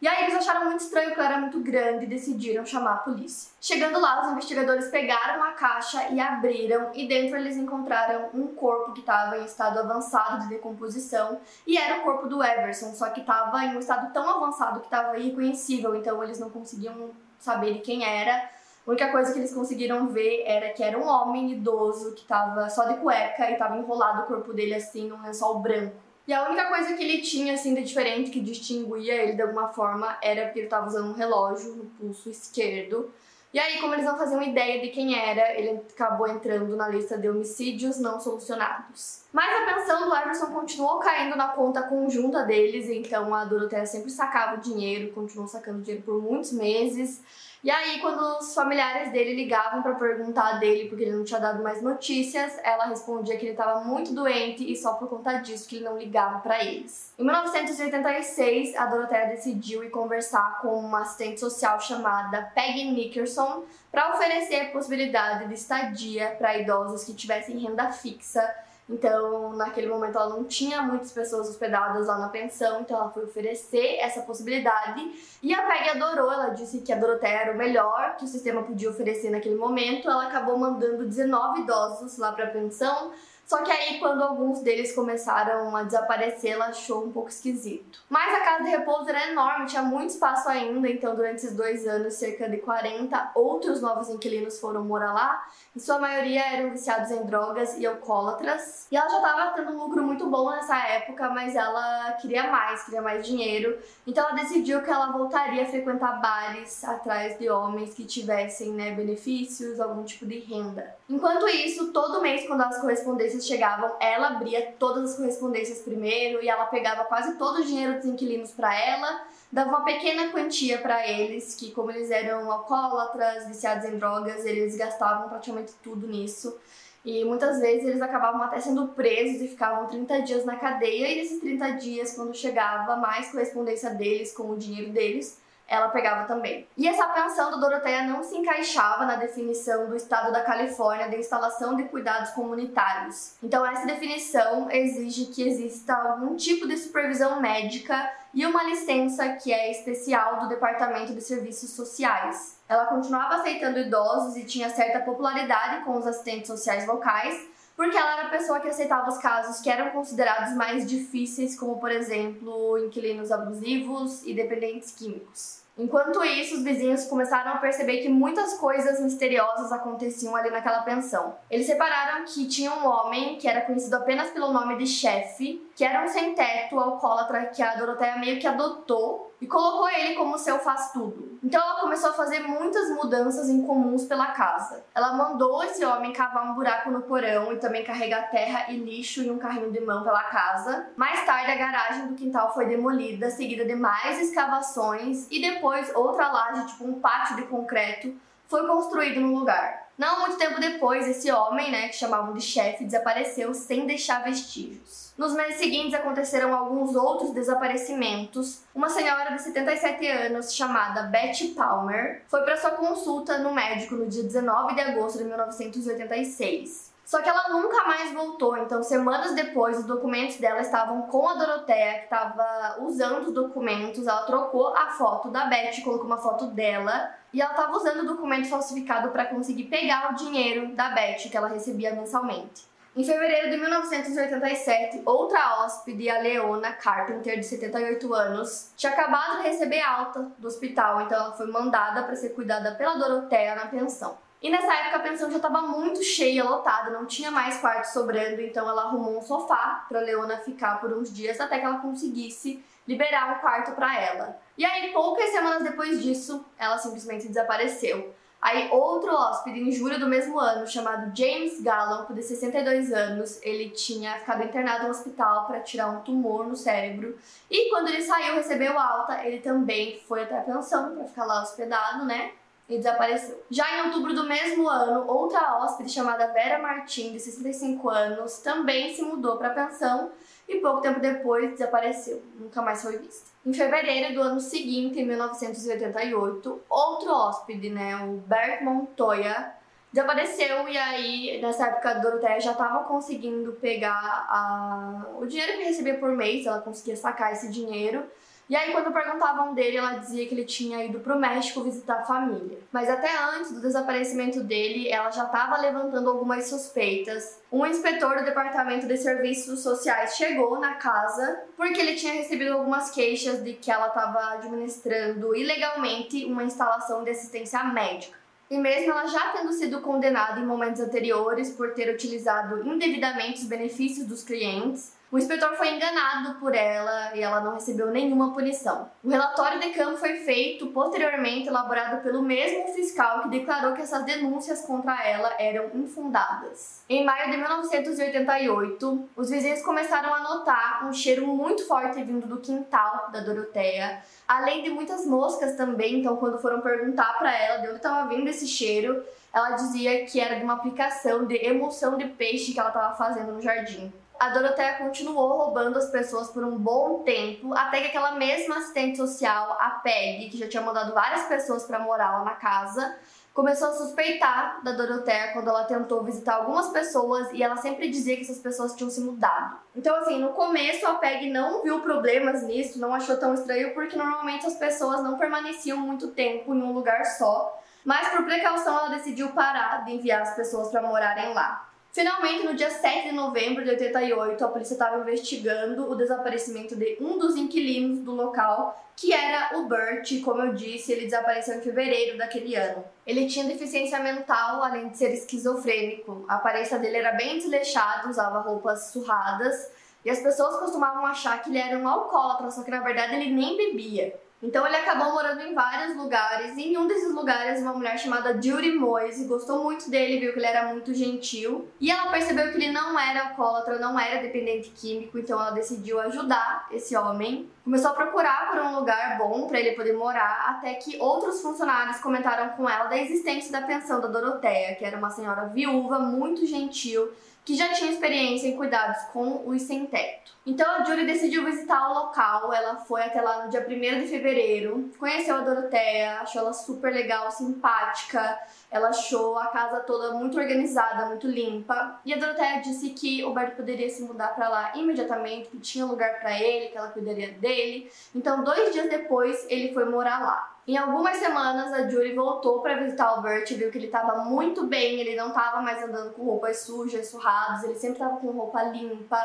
E 0.00 0.06
aí 0.06 0.24
eles 0.24 0.34
acharam 0.34 0.66
muito 0.66 0.80
estranho 0.80 1.14
que 1.14 1.18
ela 1.18 1.30
era 1.30 1.40
muito 1.40 1.58
grande 1.60 2.04
e 2.04 2.08
decidiram 2.08 2.66
chamar 2.66 2.94
a 2.94 2.98
polícia. 2.98 3.50
Chegando 3.60 3.98
lá, 3.98 4.22
os 4.22 4.32
investigadores 4.32 4.88
pegaram 4.88 5.42
a 5.42 5.52
caixa 5.52 6.08
e 6.10 6.20
abriram, 6.20 6.90
e 6.94 7.08
dentro 7.08 7.36
eles 7.36 7.56
encontraram 7.56 8.28
um 8.34 8.48
corpo 8.48 8.92
que 8.92 9.00
estava 9.00 9.38
em 9.38 9.44
estado 9.44 9.78
avançado 9.78 10.42
de 10.42 10.48
decomposição, 10.48 11.40
e 11.66 11.78
era 11.78 12.00
o 12.00 12.02
corpo 12.02 12.28
do 12.28 12.44
Everson, 12.44 12.92
só 12.92 13.08
que 13.08 13.20
estava 13.20 13.64
em 13.64 13.74
um 13.74 13.78
estado 13.78 14.12
tão 14.12 14.28
avançado 14.28 14.80
que 14.80 14.86
estava 14.86 15.18
irreconhecível, 15.18 15.94
então 15.96 16.22
eles 16.22 16.38
não 16.38 16.50
conseguiam 16.50 17.10
saber 17.38 17.72
de 17.72 17.78
quem 17.80 18.04
era. 18.04 18.50
A 18.86 18.90
única 18.90 19.10
coisa 19.10 19.32
que 19.32 19.38
eles 19.38 19.52
conseguiram 19.52 20.08
ver 20.08 20.44
era 20.46 20.68
que 20.74 20.82
era 20.82 20.96
um 20.96 21.06
homem 21.08 21.52
idoso 21.52 22.14
que 22.14 22.20
estava 22.20 22.68
só 22.68 22.84
de 22.84 22.98
cueca 22.98 23.48
e 23.48 23.54
estava 23.54 23.76
enrolado 23.76 24.22
o 24.22 24.26
corpo 24.26 24.52
dele 24.52 24.74
assim 24.74 25.08
num 25.08 25.20
lençol 25.22 25.58
branco. 25.58 26.05
E 26.26 26.34
a 26.34 26.48
única 26.48 26.66
coisa 26.66 26.94
que 26.94 27.04
ele 27.04 27.22
tinha, 27.22 27.54
assim, 27.54 27.72
de 27.74 27.84
diferente, 27.84 28.30
que 28.30 28.40
distinguia 28.40 29.14
ele 29.14 29.34
de 29.34 29.42
alguma 29.42 29.68
forma, 29.68 30.18
era 30.20 30.46
porque 30.46 30.58
ele 30.58 30.66
estava 30.66 30.86
usando 30.86 31.10
um 31.10 31.14
relógio 31.14 31.72
no 31.76 31.84
pulso 31.84 32.28
esquerdo. 32.28 33.12
E 33.54 33.58
aí, 33.58 33.80
como 33.80 33.94
eles 33.94 34.04
não 34.04 34.18
faziam 34.18 34.42
ideia 34.42 34.82
de 34.82 34.88
quem 34.88 35.18
era, 35.18 35.58
ele 35.58 35.80
acabou 35.94 36.26
entrando 36.26 36.76
na 36.76 36.88
lista 36.88 37.16
de 37.16 37.28
homicídios 37.28 37.98
não 37.98 38.20
solucionados. 38.20 39.22
Mas 39.32 39.62
a 39.62 39.74
pensão 39.74 40.06
do 40.06 40.14
Everson 40.14 40.46
continuou 40.46 40.98
caindo 40.98 41.36
na 41.36 41.48
conta 41.48 41.82
conjunta 41.82 42.42
deles, 42.42 42.88
então 42.90 43.34
a 43.34 43.44
Dorothea 43.44 43.86
sempre 43.86 44.10
sacava 44.10 44.56
o 44.56 44.60
dinheiro, 44.60 45.12
continuou 45.12 45.48
sacando 45.48 45.80
dinheiro 45.80 46.04
por 46.04 46.20
muitos 46.20 46.52
meses. 46.52 47.22
E 47.66 47.70
aí, 47.72 47.98
quando 47.98 48.20
os 48.38 48.54
familiares 48.54 49.10
dele 49.10 49.34
ligavam 49.34 49.82
para 49.82 49.96
perguntar 49.96 50.60
dele 50.60 50.88
porque 50.88 51.02
ele 51.02 51.16
não 51.16 51.24
tinha 51.24 51.40
dado 51.40 51.64
mais 51.64 51.82
notícias, 51.82 52.56
ela 52.62 52.84
respondia 52.84 53.36
que 53.36 53.44
ele 53.44 53.54
estava 53.54 53.80
muito 53.80 54.14
doente 54.14 54.62
e 54.70 54.76
só 54.76 54.94
por 54.94 55.08
conta 55.08 55.38
disso 55.38 55.68
que 55.68 55.74
ele 55.74 55.84
não 55.84 55.98
ligava 55.98 56.38
para 56.38 56.64
eles. 56.64 57.12
Em 57.18 57.24
1986, 57.24 58.76
a 58.76 58.86
Dorothea 58.86 59.26
decidiu 59.26 59.82
ir 59.82 59.90
conversar 59.90 60.60
com 60.60 60.78
uma 60.78 61.00
assistente 61.00 61.40
social 61.40 61.80
chamada 61.80 62.40
Peggy 62.54 62.84
Nickerson 62.84 63.64
para 63.90 64.14
oferecer 64.14 64.60
a 64.60 64.70
possibilidade 64.70 65.48
de 65.48 65.54
estadia 65.54 66.36
para 66.38 66.56
idosos 66.56 67.02
que 67.02 67.14
tivessem 67.14 67.58
renda 67.58 67.90
fixa 67.90 68.48
então, 68.88 69.52
naquele 69.54 69.88
momento, 69.88 70.16
ela 70.16 70.28
não 70.28 70.44
tinha 70.44 70.80
muitas 70.80 71.10
pessoas 71.10 71.48
hospedadas 71.48 72.06
lá 72.06 72.18
na 72.18 72.28
pensão, 72.28 72.80
então 72.80 72.96
ela 72.96 73.10
foi 73.10 73.24
oferecer 73.24 73.96
essa 73.98 74.22
possibilidade. 74.22 75.10
E 75.42 75.52
a 75.52 75.66
Peggy 75.66 75.90
adorou, 75.90 76.32
ela 76.32 76.50
disse 76.50 76.80
que 76.82 76.92
a 76.92 76.96
Doroteia 76.96 77.38
era 77.38 77.52
o 77.52 77.56
melhor 77.56 78.16
que 78.16 78.24
o 78.24 78.28
sistema 78.28 78.62
podia 78.62 78.88
oferecer 78.88 79.30
naquele 79.30 79.56
momento. 79.56 80.08
Ela 80.08 80.28
acabou 80.28 80.56
mandando 80.56 81.04
19 81.04 81.62
idosos 81.62 82.16
lá 82.16 82.30
para 82.30 82.44
a 82.44 82.50
pensão 82.50 83.10
só 83.46 83.62
que 83.62 83.70
aí, 83.70 84.00
quando 84.00 84.22
alguns 84.22 84.60
deles 84.60 84.92
começaram 84.92 85.74
a 85.76 85.84
desaparecer, 85.84 86.50
ela 86.50 86.66
achou 86.66 87.04
um 87.04 87.12
pouco 87.12 87.28
esquisito. 87.28 88.00
Mas 88.10 88.34
a 88.34 88.40
casa 88.40 88.64
de 88.64 88.70
repouso 88.70 89.08
era 89.08 89.30
enorme, 89.30 89.66
tinha 89.66 89.82
muito 89.82 90.10
espaço 90.10 90.48
ainda, 90.48 90.88
então 90.88 91.14
durante 91.14 91.36
esses 91.36 91.54
dois 91.54 91.86
anos, 91.86 92.14
cerca 92.14 92.48
de 92.48 92.56
40 92.56 93.30
outros 93.36 93.80
novos 93.80 94.10
inquilinos 94.10 94.58
foram 94.58 94.84
morar 94.84 95.12
lá. 95.12 95.46
Em 95.76 95.78
sua 95.78 95.96
maioria 95.98 96.44
eram 96.44 96.70
viciados 96.72 97.12
em 97.12 97.22
drogas 97.24 97.78
e 97.78 97.86
alcoólatras. 97.86 98.88
E 98.90 98.96
ela 98.96 99.08
já 99.08 99.16
estava 99.16 99.52
tendo 99.52 99.70
um 99.70 99.84
lucro 99.84 100.02
muito 100.02 100.26
bom 100.26 100.50
nessa 100.50 100.76
época, 100.78 101.30
mas 101.30 101.54
ela 101.54 102.12
queria 102.20 102.50
mais, 102.50 102.82
queria 102.82 103.02
mais 103.02 103.24
dinheiro. 103.24 103.78
Então 104.04 104.26
ela 104.28 104.34
decidiu 104.34 104.82
que 104.82 104.90
ela 104.90 105.12
voltaria 105.12 105.62
a 105.62 105.66
frequentar 105.66 106.20
bares 106.20 106.82
atrás 106.82 107.38
de 107.38 107.48
homens 107.48 107.94
que 107.94 108.04
tivessem 108.04 108.72
né, 108.72 108.90
benefícios, 108.90 109.78
algum 109.78 110.02
tipo 110.02 110.26
de 110.26 110.40
renda. 110.40 110.96
Enquanto 111.08 111.46
isso, 111.46 111.92
todo 111.92 112.20
mês, 112.20 112.44
quando 112.48 112.62
as 112.62 112.80
correspondências 112.80 113.35
correspondências 113.36 113.46
chegavam, 113.46 113.92
ela 114.00 114.28
abria 114.28 114.74
todas 114.78 115.10
as 115.10 115.16
correspondências 115.16 115.80
primeiro 115.80 116.42
e 116.42 116.48
ela 116.48 116.66
pegava 116.66 117.04
quase 117.04 117.36
todo 117.36 117.60
o 117.60 117.64
dinheiro 117.64 117.94
dos 117.94 118.04
inquilinos 118.04 118.50
para 118.50 118.74
ela, 118.74 119.24
dava 119.52 119.68
uma 119.68 119.84
pequena 119.84 120.30
quantia 120.30 120.78
para 120.78 121.06
eles, 121.06 121.54
que 121.54 121.70
como 121.70 121.90
eles 121.90 122.10
eram 122.10 122.50
alcoólatras, 122.50 123.46
viciados 123.46 123.84
em 123.84 123.98
drogas, 123.98 124.44
eles 124.44 124.76
gastavam 124.76 125.28
praticamente 125.28 125.72
tudo 125.82 126.06
nisso. 126.06 126.56
E 127.04 127.24
muitas 127.24 127.60
vezes 127.60 127.86
eles 127.86 128.02
acabavam 128.02 128.42
até 128.42 128.58
sendo 128.58 128.88
presos 128.88 129.40
e 129.40 129.48
ficavam 129.48 129.86
30 129.86 130.22
dias 130.22 130.44
na 130.44 130.56
cadeia, 130.56 131.08
e 131.08 131.16
nesses 131.16 131.38
30 131.38 131.70
dias, 131.72 132.16
quando 132.16 132.34
chegava 132.34 132.96
mais 132.96 133.30
correspondência 133.30 133.90
deles 133.90 134.32
com 134.32 134.50
o 134.50 134.56
dinheiro 134.56 134.90
deles, 134.90 135.38
ela 135.68 135.88
pegava 135.88 136.26
também. 136.26 136.66
E 136.76 136.86
essa 136.86 137.08
pensão 137.08 137.50
do 137.50 137.60
Doroteia 137.60 138.04
não 138.04 138.22
se 138.22 138.36
encaixava 138.36 139.04
na 139.04 139.16
definição 139.16 139.88
do 139.88 139.96
Estado 139.96 140.32
da 140.32 140.42
Califórnia 140.42 141.08
de 141.08 141.16
instalação 141.16 141.74
de 141.74 141.84
cuidados 141.84 142.30
comunitários. 142.30 143.34
Então, 143.42 143.66
essa 143.66 143.86
definição 143.86 144.70
exige 144.70 145.26
que 145.26 145.46
exista 145.46 145.94
algum 145.94 146.36
tipo 146.36 146.68
de 146.68 146.76
supervisão 146.76 147.40
médica 147.40 148.10
e 148.32 148.46
uma 148.46 148.62
licença 148.64 149.28
que 149.30 149.52
é 149.52 149.70
especial 149.70 150.40
do 150.40 150.48
Departamento 150.48 151.14
de 151.14 151.20
Serviços 151.20 151.70
Sociais. 151.70 152.58
Ela 152.68 152.86
continuava 152.86 153.36
aceitando 153.36 153.78
idosos 153.78 154.36
e 154.36 154.44
tinha 154.44 154.70
certa 154.70 155.00
popularidade 155.00 155.84
com 155.84 155.96
os 155.96 156.06
assistentes 156.06 156.46
sociais 156.46 156.86
locais, 156.86 157.34
porque 157.76 157.96
ela 157.96 158.12
era 158.14 158.26
a 158.28 158.30
pessoa 158.30 158.58
que 158.58 158.68
aceitava 158.68 159.08
os 159.08 159.18
casos 159.18 159.60
que 159.60 159.68
eram 159.68 159.90
considerados 159.90 160.54
mais 160.56 160.88
difíceis, 160.88 161.58
como 161.58 161.78
por 161.78 161.90
exemplo, 161.90 162.78
inquilinos 162.78 163.30
abusivos 163.30 164.24
e 164.24 164.32
dependentes 164.32 164.92
químicos. 164.92 165.66
Enquanto 165.78 166.24
isso, 166.24 166.56
os 166.56 166.64
vizinhos 166.64 167.04
começaram 167.04 167.52
a 167.52 167.58
perceber 167.58 167.98
que 167.98 168.08
muitas 168.08 168.54
coisas 168.54 168.98
misteriosas 168.98 169.70
aconteciam 169.70 170.34
ali 170.34 170.48
naquela 170.48 170.80
pensão. 170.80 171.36
Eles 171.50 171.66
separaram 171.66 172.24
que 172.24 172.46
tinha 172.46 172.72
um 172.72 172.86
homem 172.86 173.36
que 173.36 173.46
era 173.46 173.60
conhecido 173.60 173.94
apenas 173.94 174.30
pelo 174.30 174.54
nome 174.54 174.78
de 174.78 174.86
chefe, 174.86 175.62
que 175.76 175.84
era 175.84 176.02
um 176.02 176.08
sem-teto 176.08 176.78
alcoólatra 176.78 177.46
que 177.46 177.62
a 177.62 177.74
Doroteia 177.74 178.16
meio 178.16 178.40
que 178.40 178.46
adotou 178.46 179.34
e 179.40 179.46
colocou 179.46 179.88
ele 179.88 180.14
como 180.14 180.38
seu 180.38 180.58
faz-tudo. 180.58 181.38
Então 181.42 181.60
ela 181.60 181.80
começou 181.80 182.10
a 182.10 182.14
fazer 182.14 182.40
muitas 182.40 182.90
mudanças 182.90 183.48
incomuns 183.48 184.04
pela 184.04 184.28
casa. 184.28 184.84
Ela 184.94 185.12
mandou 185.12 185.62
esse 185.62 185.84
homem 185.84 186.12
cavar 186.12 186.50
um 186.50 186.54
buraco 186.54 186.90
no 186.90 187.02
porão 187.02 187.52
e 187.52 187.56
também 187.56 187.84
carregar 187.84 188.30
terra 188.30 188.70
e 188.70 188.76
lixo 188.76 189.22
em 189.22 189.30
um 189.30 189.38
carrinho 189.38 189.70
de 189.70 189.80
mão 189.80 190.02
pela 190.02 190.24
casa. 190.24 190.88
Mais 190.96 191.24
tarde, 191.24 191.50
a 191.50 191.56
garagem 191.56 192.08
do 192.08 192.14
quintal 192.14 192.52
foi 192.54 192.66
demolida, 192.66 193.30
seguida 193.30 193.64
de 193.64 193.74
mais 193.74 194.18
escavações 194.20 195.26
e 195.30 195.40
depois 195.40 195.94
outra 195.94 196.28
laje, 196.28 196.66
tipo 196.68 196.86
um 196.86 197.00
pátio 197.00 197.36
de 197.36 197.42
concreto, 197.42 198.14
foi 198.48 198.66
construído 198.66 199.20
no 199.20 199.38
lugar. 199.38 199.86
Não 199.98 200.20
muito 200.20 200.36
tempo 200.36 200.60
depois, 200.60 201.08
esse 201.08 201.30
homem, 201.32 201.70
né, 201.70 201.88
que 201.88 201.96
chamavam 201.96 202.34
de 202.34 202.42
chefe, 202.42 202.84
desapareceu 202.84 203.54
sem 203.54 203.86
deixar 203.86 204.22
vestígios. 204.22 205.05
Nos 205.16 205.32
meses 205.32 205.56
seguintes 205.56 205.94
aconteceram 205.94 206.54
alguns 206.54 206.94
outros 206.94 207.30
desaparecimentos. 207.30 208.60
Uma 208.74 208.90
senhora 208.90 209.34
de 209.34 209.40
77 209.40 210.06
anos 210.06 210.54
chamada 210.54 211.04
Betty 211.04 211.48
Palmer 211.48 212.22
foi 212.28 212.42
para 212.42 212.58
sua 212.58 212.72
consulta 212.72 213.38
no 213.38 213.54
médico 213.54 213.94
no 213.94 214.06
dia 214.06 214.22
19 214.22 214.74
de 214.74 214.80
agosto 214.82 215.16
de 215.16 215.24
1986. 215.24 216.92
Só 217.06 217.22
que 217.22 217.28
ela 217.30 217.48
nunca 217.48 217.84
mais 217.84 218.12
voltou, 218.12 218.58
então 218.58 218.82
semanas 218.82 219.32
depois 219.32 219.78
os 219.78 219.84
documentos 219.84 220.36
dela 220.36 220.60
estavam 220.60 221.02
com 221.02 221.26
a 221.26 221.34
Doroteia, 221.34 221.98
que 222.00 222.04
estava 222.04 222.76
usando 222.80 223.28
os 223.28 223.32
documentos, 223.32 224.06
ela 224.06 224.22
trocou 224.24 224.76
a 224.76 224.90
foto 224.90 225.30
da 225.30 225.46
Betty, 225.46 225.82
colocou 225.82 226.06
uma 226.06 226.18
foto 226.18 226.46
dela, 226.48 227.14
e 227.32 227.40
ela 227.40 227.52
estava 227.52 227.72
usando 227.76 228.00
o 228.00 228.06
documento 228.06 228.48
falsificado 228.48 229.10
para 229.10 229.26
conseguir 229.26 229.64
pegar 229.64 230.12
o 230.12 230.16
dinheiro 230.16 230.74
da 230.74 230.90
Betty 230.90 231.28
que 231.28 231.36
ela 231.36 231.48
recebia 231.48 231.94
mensalmente. 231.94 232.66
Em 232.96 233.04
fevereiro 233.04 233.50
de 233.50 233.58
1987, 233.58 235.02
outra 235.04 235.58
hóspede, 235.58 236.08
a 236.08 236.18
Leona 236.18 236.72
Carpenter, 236.72 237.38
de 237.38 237.44
78 237.44 238.14
anos, 238.14 238.70
tinha 238.74 238.90
acabado 238.90 239.36
de 239.36 239.48
receber 239.48 239.82
alta 239.82 240.32
do 240.38 240.48
hospital, 240.48 241.02
então 241.02 241.18
ela 241.18 241.32
foi 241.32 241.46
mandada 241.46 242.04
para 242.04 242.16
ser 242.16 242.30
cuidada 242.30 242.74
pela 242.74 242.96
Doroteia 242.96 243.54
na 243.54 243.66
pensão. 243.66 244.16
E 244.40 244.48
nessa 244.48 244.72
época 244.72 244.96
a 244.96 245.00
pensão 245.00 245.30
já 245.30 245.36
estava 245.36 245.60
muito 245.60 246.02
cheia, 246.02 246.42
lotada, 246.42 246.88
não 246.88 247.04
tinha 247.04 247.30
mais 247.30 247.58
quarto 247.58 247.84
sobrando, 247.84 248.40
então 248.40 248.66
ela 248.66 248.84
arrumou 248.84 249.18
um 249.18 249.22
sofá 249.22 249.84
para 249.86 250.00
Leona 250.00 250.38
ficar 250.38 250.80
por 250.80 250.90
uns 250.90 251.12
dias 251.12 251.38
até 251.38 251.58
que 251.58 251.66
ela 251.66 251.80
conseguisse 251.80 252.64
liberar 252.88 253.36
um 253.36 253.40
quarto 253.40 253.72
para 253.72 253.94
ela. 254.00 254.40
E 254.56 254.64
aí, 254.64 254.90
poucas 254.94 255.28
semanas 255.28 255.62
depois 255.62 256.02
disso, 256.02 256.46
ela 256.56 256.78
simplesmente 256.78 257.28
desapareceu. 257.28 258.14
Aí, 258.40 258.68
outro 258.70 259.12
hóspede, 259.12 259.60
em 259.60 259.72
julho 259.72 259.98
do 259.98 260.06
mesmo 260.06 260.38
ano, 260.38 260.66
chamado 260.66 261.16
James 261.16 261.60
Gallop, 261.62 262.12
de 262.12 262.22
62 262.22 262.92
anos, 262.92 263.40
ele 263.42 263.70
tinha 263.70 264.18
ficado 264.18 264.44
internado 264.44 264.84
no 264.84 264.90
hospital 264.90 265.46
para 265.46 265.60
tirar 265.60 265.88
um 265.88 266.00
tumor 266.00 266.46
no 266.46 266.54
cérebro. 266.54 267.18
E 267.50 267.70
quando 267.70 267.88
ele 267.88 268.02
saiu, 268.02 268.36
recebeu 268.36 268.78
alta, 268.78 269.24
ele 269.26 269.40
também 269.40 270.00
foi 270.06 270.22
até 270.22 270.38
a 270.38 270.42
pensão 270.42 270.94
para 270.94 271.06
ficar 271.06 271.24
lá 271.24 271.42
hospedado, 271.42 272.04
né? 272.04 272.32
E 272.68 272.76
desapareceu. 272.76 273.42
Já 273.50 273.64
em 273.78 273.86
outubro 273.86 274.12
do 274.12 274.24
mesmo 274.24 274.68
ano, 274.68 275.06
outra 275.08 275.58
hóspede 275.58 275.90
chamada 275.90 276.32
Vera 276.32 276.58
Martin, 276.58 277.12
de 277.12 277.20
65 277.20 277.88
anos, 277.88 278.38
também 278.38 278.94
se 278.94 279.02
mudou 279.02 279.36
para 279.36 279.48
a 279.48 279.54
pensão 279.66 280.10
e 280.48 280.60
pouco 280.60 280.80
tempo 280.80 281.00
depois 281.00 281.50
desapareceu, 281.52 282.22
nunca 282.38 282.62
mais 282.62 282.82
foi 282.82 282.98
vista. 282.98 283.35
Em 283.46 283.52
fevereiro 283.52 284.12
do 284.12 284.20
ano 284.20 284.40
seguinte, 284.40 284.98
em 284.98 285.06
1988, 285.06 286.62
outro 286.68 287.12
hóspede, 287.12 287.70
né, 287.70 287.94
o 288.04 288.16
Bert 288.26 288.60
Montoya, 288.60 289.54
desapareceu 289.92 290.68
e 290.68 290.76
aí 290.76 291.40
nessa 291.40 291.68
época 291.68 291.90
a 291.90 291.94
Doroteia 291.94 292.40
já 292.40 292.50
estava 292.50 292.82
conseguindo 292.82 293.52
pegar 293.52 294.26
a... 294.28 295.06
o 295.20 295.26
dinheiro 295.26 295.58
que 295.58 295.62
recebia 295.62 295.96
por 295.96 296.10
mês, 296.10 296.44
ela 296.44 296.60
conseguia 296.60 296.96
sacar 296.96 297.32
esse 297.32 297.48
dinheiro 297.48 298.04
e 298.48 298.54
aí, 298.54 298.70
quando 298.70 298.92
perguntavam 298.92 299.54
dele, 299.54 299.76
ela 299.76 299.98
dizia 299.98 300.24
que 300.24 300.32
ele 300.32 300.44
tinha 300.44 300.84
ido 300.84 301.00
pro 301.00 301.18
México 301.18 301.62
visitar 301.62 301.96
a 301.96 302.04
família. 302.04 302.58
Mas 302.70 302.88
até 302.88 303.10
antes 303.34 303.50
do 303.50 303.60
desaparecimento 303.60 304.40
dele, 304.40 304.88
ela 304.88 305.10
já 305.10 305.24
estava 305.24 305.60
levantando 305.60 306.08
algumas 306.08 306.48
suspeitas. 306.48 307.40
Um 307.50 307.66
inspetor 307.66 308.18
do 308.18 308.24
Departamento 308.24 308.86
de 308.86 308.96
Serviços 308.98 309.64
Sociais 309.64 310.16
chegou 310.16 310.60
na 310.60 310.74
casa 310.74 311.42
porque 311.56 311.80
ele 311.80 311.96
tinha 311.96 312.12
recebido 312.12 312.52
algumas 312.52 312.90
queixas 312.92 313.42
de 313.42 313.54
que 313.54 313.70
ela 313.70 313.88
estava 313.88 314.34
administrando 314.34 315.34
ilegalmente 315.34 316.24
uma 316.24 316.44
instalação 316.44 317.02
de 317.02 317.10
assistência 317.10 317.64
médica. 317.64 318.16
E 318.48 318.56
mesmo 318.56 318.92
ela 318.92 319.06
já 319.06 319.32
tendo 319.32 319.52
sido 319.52 319.80
condenada 319.80 320.38
em 320.38 320.46
momentos 320.46 320.80
anteriores 320.80 321.50
por 321.50 321.74
ter 321.74 321.92
utilizado 321.92 322.64
indevidamente 322.64 323.40
os 323.40 323.48
benefícios 323.48 324.06
dos 324.06 324.22
clientes, 324.22 324.95
o 325.10 325.18
inspetor 325.18 325.54
foi 325.56 325.74
enganado 325.74 326.34
por 326.40 326.54
ela 326.54 327.14
e 327.14 327.22
ela 327.22 327.40
não 327.40 327.54
recebeu 327.54 327.90
nenhuma 327.92 328.32
punição. 328.32 328.90
O 329.04 329.08
relatório 329.08 329.60
de 329.60 329.70
campo 329.70 329.96
foi 329.96 330.14
feito 330.18 330.66
posteriormente 330.68 331.46
elaborado 331.46 332.02
pelo 332.02 332.22
mesmo 332.22 332.66
fiscal 332.74 333.22
que 333.22 333.28
declarou 333.28 333.74
que 333.74 333.82
essas 333.82 334.04
denúncias 334.04 334.62
contra 334.62 335.06
ela 335.06 335.32
eram 335.38 335.70
infundadas. 335.74 336.82
Em 336.88 337.04
maio 337.04 337.30
de 337.30 337.36
1988, 337.36 339.08
os 339.16 339.30
vizinhos 339.30 339.62
começaram 339.62 340.12
a 340.12 340.20
notar 340.20 340.88
um 340.88 340.92
cheiro 340.92 341.26
muito 341.26 341.66
forte 341.66 342.02
vindo 342.02 342.26
do 342.26 342.38
quintal 342.38 343.08
da 343.12 343.20
Doroteia, 343.20 344.02
além 344.26 344.64
de 344.64 344.70
muitas 344.70 345.06
moscas 345.06 345.56
também. 345.56 346.00
Então, 346.00 346.16
quando 346.16 346.38
foram 346.38 346.60
perguntar 346.60 347.16
para 347.18 347.32
ela 347.32 347.58
de 347.58 347.68
onde 347.68 347.76
estava 347.76 348.08
vindo 348.08 348.28
esse 348.28 348.46
cheiro, 348.46 349.04
ela 349.32 349.50
dizia 349.50 350.04
que 350.06 350.18
era 350.18 350.36
de 350.36 350.42
uma 350.42 350.54
aplicação 350.54 351.26
de 351.26 351.36
emulsão 351.36 351.96
de 351.96 352.06
peixe 352.06 352.52
que 352.52 352.58
ela 352.58 352.70
estava 352.70 352.96
fazendo 352.96 353.32
no 353.32 353.40
jardim. 353.40 353.92
A 354.18 354.30
Doroteia 354.30 354.78
continuou 354.78 355.36
roubando 355.36 355.76
as 355.76 355.90
pessoas 355.90 356.28
por 356.30 356.42
um 356.42 356.56
bom 356.56 357.02
tempo, 357.02 357.52
até 357.54 357.82
que 357.82 357.88
aquela 357.88 358.12
mesma 358.12 358.56
assistente 358.56 358.96
social, 358.96 359.58
a 359.60 359.70
Peg, 359.82 360.30
que 360.30 360.38
já 360.38 360.48
tinha 360.48 360.62
mandado 360.62 360.94
várias 360.94 361.24
pessoas 361.24 361.64
para 361.64 361.78
morar 361.78 362.12
lá 362.12 362.24
na 362.24 362.34
casa, 362.34 362.96
começou 363.34 363.68
a 363.68 363.72
suspeitar 363.72 364.64
da 364.64 364.72
Doroteia 364.72 365.34
quando 365.34 365.50
ela 365.50 365.64
tentou 365.64 366.02
visitar 366.02 366.36
algumas 366.36 366.70
pessoas 366.70 367.30
e 367.32 367.42
ela 367.42 367.58
sempre 367.58 367.90
dizia 367.90 368.16
que 368.16 368.22
essas 368.22 368.38
pessoas 368.38 368.74
tinham 368.74 368.88
se 368.88 369.02
mudado. 369.02 369.58
Então, 369.76 369.94
assim, 369.96 370.18
no 370.18 370.30
começo 370.30 370.86
a 370.86 370.94
Peg 370.94 371.28
não 371.28 371.62
viu 371.62 371.82
problemas 371.82 372.42
nisso, 372.42 372.80
não 372.80 372.94
achou 372.94 373.18
tão 373.18 373.34
estranho, 373.34 373.74
porque 373.74 373.96
normalmente 373.96 374.46
as 374.46 374.54
pessoas 374.54 375.02
não 375.02 375.18
permaneciam 375.18 375.76
muito 375.76 376.08
tempo 376.08 376.54
em 376.54 376.62
um 376.62 376.72
lugar 376.72 377.04
só. 377.04 377.60
Mas 377.84 378.08
por 378.08 378.24
precaução 378.24 378.78
ela 378.78 378.88
decidiu 378.96 379.28
parar 379.28 379.84
de 379.84 379.92
enviar 379.92 380.22
as 380.22 380.34
pessoas 380.34 380.70
para 380.70 380.80
morarem 380.80 381.34
lá. 381.34 381.65
Finalmente, 381.96 382.44
no 382.44 382.52
dia 382.52 382.68
7 382.68 383.08
de 383.08 383.14
novembro 383.14 383.64
de 383.64 383.70
88, 383.70 384.44
a 384.44 384.48
polícia 384.48 384.74
estava 384.74 384.98
investigando 384.98 385.90
o 385.90 385.94
desaparecimento 385.94 386.76
de 386.76 386.98
um 387.00 387.16
dos 387.16 387.36
inquilinos 387.36 388.00
do 388.00 388.12
local, 388.12 388.78
que 388.94 389.14
era 389.14 389.56
o 389.56 389.62
Burt. 389.62 390.20
Como 390.22 390.42
eu 390.42 390.52
disse, 390.52 390.92
ele 390.92 391.06
desapareceu 391.06 391.54
em 391.54 391.62
fevereiro 391.62 392.18
daquele 392.18 392.54
ano. 392.54 392.84
Ele 393.06 393.26
tinha 393.26 393.46
deficiência 393.46 393.98
mental, 393.98 394.62
além 394.62 394.90
de 394.90 394.98
ser 394.98 395.14
esquizofrênico. 395.14 396.22
A 396.28 396.34
aparência 396.34 396.78
dele 396.78 396.98
era 396.98 397.12
bem 397.12 397.38
desleixada, 397.38 398.10
usava 398.10 398.40
roupas 398.40 398.88
surradas, 398.88 399.70
e 400.04 400.10
as 400.10 400.18
pessoas 400.18 400.58
costumavam 400.58 401.06
achar 401.06 401.42
que 401.42 401.48
ele 401.48 401.56
era 401.56 401.78
um 401.78 401.88
alcoólatra, 401.88 402.50
só 402.50 402.62
que 402.62 402.70
na 402.70 402.80
verdade 402.80 403.14
ele 403.14 403.30
nem 403.30 403.56
bebia. 403.56 404.20
Então 404.42 404.66
ele 404.66 404.76
acabou 404.76 405.12
morando 405.12 405.40
em 405.40 405.54
vários 405.54 405.96
lugares, 405.96 406.56
e 406.56 406.72
em 406.72 406.76
um 406.76 406.86
desses 406.86 407.14
lugares 407.14 407.62
uma 407.62 407.72
mulher 407.72 407.98
chamada 407.98 408.34
Judy 408.34 408.72
Moise 408.72 409.26
gostou 409.26 409.62
muito 409.62 409.90
dele, 409.90 410.20
viu 410.20 410.32
que 410.32 410.38
ele 410.38 410.46
era 410.46 410.68
muito 410.68 410.92
gentil, 410.94 411.68
e 411.80 411.90
ela 411.90 412.10
percebeu 412.10 412.50
que 412.50 412.58
ele 412.58 412.70
não 412.70 412.98
era 412.98 413.28
alcoólatra, 413.28 413.78
não 413.78 413.98
era 413.98 414.20
dependente 414.20 414.70
químico, 414.70 415.18
então 415.18 415.40
ela 415.40 415.52
decidiu 415.52 415.98
ajudar 416.00 416.68
esse 416.70 416.94
homem. 416.94 417.50
Começou 417.64 417.90
a 417.90 417.94
procurar 417.94 418.50
por 418.50 418.60
um 418.60 418.76
lugar 418.76 419.16
bom 419.16 419.48
para 419.48 419.58
ele 419.58 419.72
poder 419.72 419.94
morar, 419.94 420.50
até 420.50 420.74
que 420.74 421.00
outros 421.00 421.40
funcionários 421.40 421.98
comentaram 421.98 422.50
com 422.50 422.68
ela 422.68 422.84
da 422.84 422.98
existência 422.98 423.50
da 423.50 423.62
pensão 423.62 424.00
da 424.00 424.08
Doroteia, 424.08 424.76
que 424.76 424.84
era 424.84 424.98
uma 424.98 425.10
senhora 425.10 425.46
viúva, 425.46 425.98
muito 425.98 426.46
gentil, 426.46 427.10
que 427.46 427.54
já 427.54 427.72
tinha 427.72 427.92
experiência 427.92 428.48
em 428.48 428.56
cuidados 428.56 429.04
com 429.12 429.48
os 429.48 429.62
sem-teto. 429.62 430.34
Então 430.44 430.68
a 430.68 430.84
Julie 430.84 431.06
decidiu 431.06 431.44
visitar 431.44 431.90
o 431.90 431.94
local, 431.94 432.52
ela 432.52 432.76
foi 432.76 433.02
até 433.02 433.20
lá 433.20 433.44
no 433.44 433.50
dia 433.50 433.64
1 433.66 434.00
de 434.00 434.08
fevereiro, 434.08 434.90
conheceu 434.98 435.36
a 435.36 435.40
Doroteia, 435.40 436.20
achou 436.20 436.42
ela 436.42 436.52
super 436.52 436.92
legal, 436.92 437.30
simpática, 437.30 438.36
ela 438.68 438.88
achou 438.88 439.38
a 439.38 439.46
casa 439.46 439.80
toda 439.80 440.12
muito 440.12 440.38
organizada, 440.38 441.06
muito 441.06 441.28
limpa, 441.28 442.00
e 442.04 442.12
a 442.12 442.18
Doroteia 442.18 442.60
disse 442.60 442.90
que 442.90 443.24
o 443.24 443.32
Bart 443.32 443.54
poderia 443.54 443.88
se 443.88 444.02
mudar 444.02 444.34
para 444.34 444.48
lá 444.48 444.72
imediatamente, 444.76 445.48
que 445.48 445.58
tinha 445.58 445.86
lugar 445.86 446.18
para 446.20 446.36
ele, 446.40 446.68
que 446.68 446.78
ela 446.78 446.88
cuidaria 446.88 447.30
dele. 447.30 447.90
Então, 448.14 448.42
dois 448.42 448.72
dias 448.72 448.90
depois, 448.90 449.46
ele 449.48 449.72
foi 449.72 449.84
morar 449.84 450.20
lá. 450.20 450.55
Em 450.66 450.76
algumas 450.76 451.16
semanas, 451.18 451.72
a 451.72 451.88
Julie 451.88 452.12
voltou 452.12 452.60
para 452.60 452.74
visitar 452.74 453.16
o 453.16 453.22
Bert, 453.22 453.48
viu 453.54 453.70
que 453.70 453.78
ele 453.78 453.86
estava 453.86 454.24
muito 454.24 454.66
bem, 454.66 455.00
ele 455.00 455.14
não 455.14 455.28
estava 455.28 455.62
mais 455.62 455.80
andando 455.80 456.12
com 456.12 456.24
roupas 456.24 456.62
sujas, 456.62 457.06
surradas, 457.06 457.62
ele 457.62 457.76
sempre 457.76 457.94
estava 458.02 458.16
com 458.16 458.32
roupa 458.32 458.64
limpa. 458.64 459.20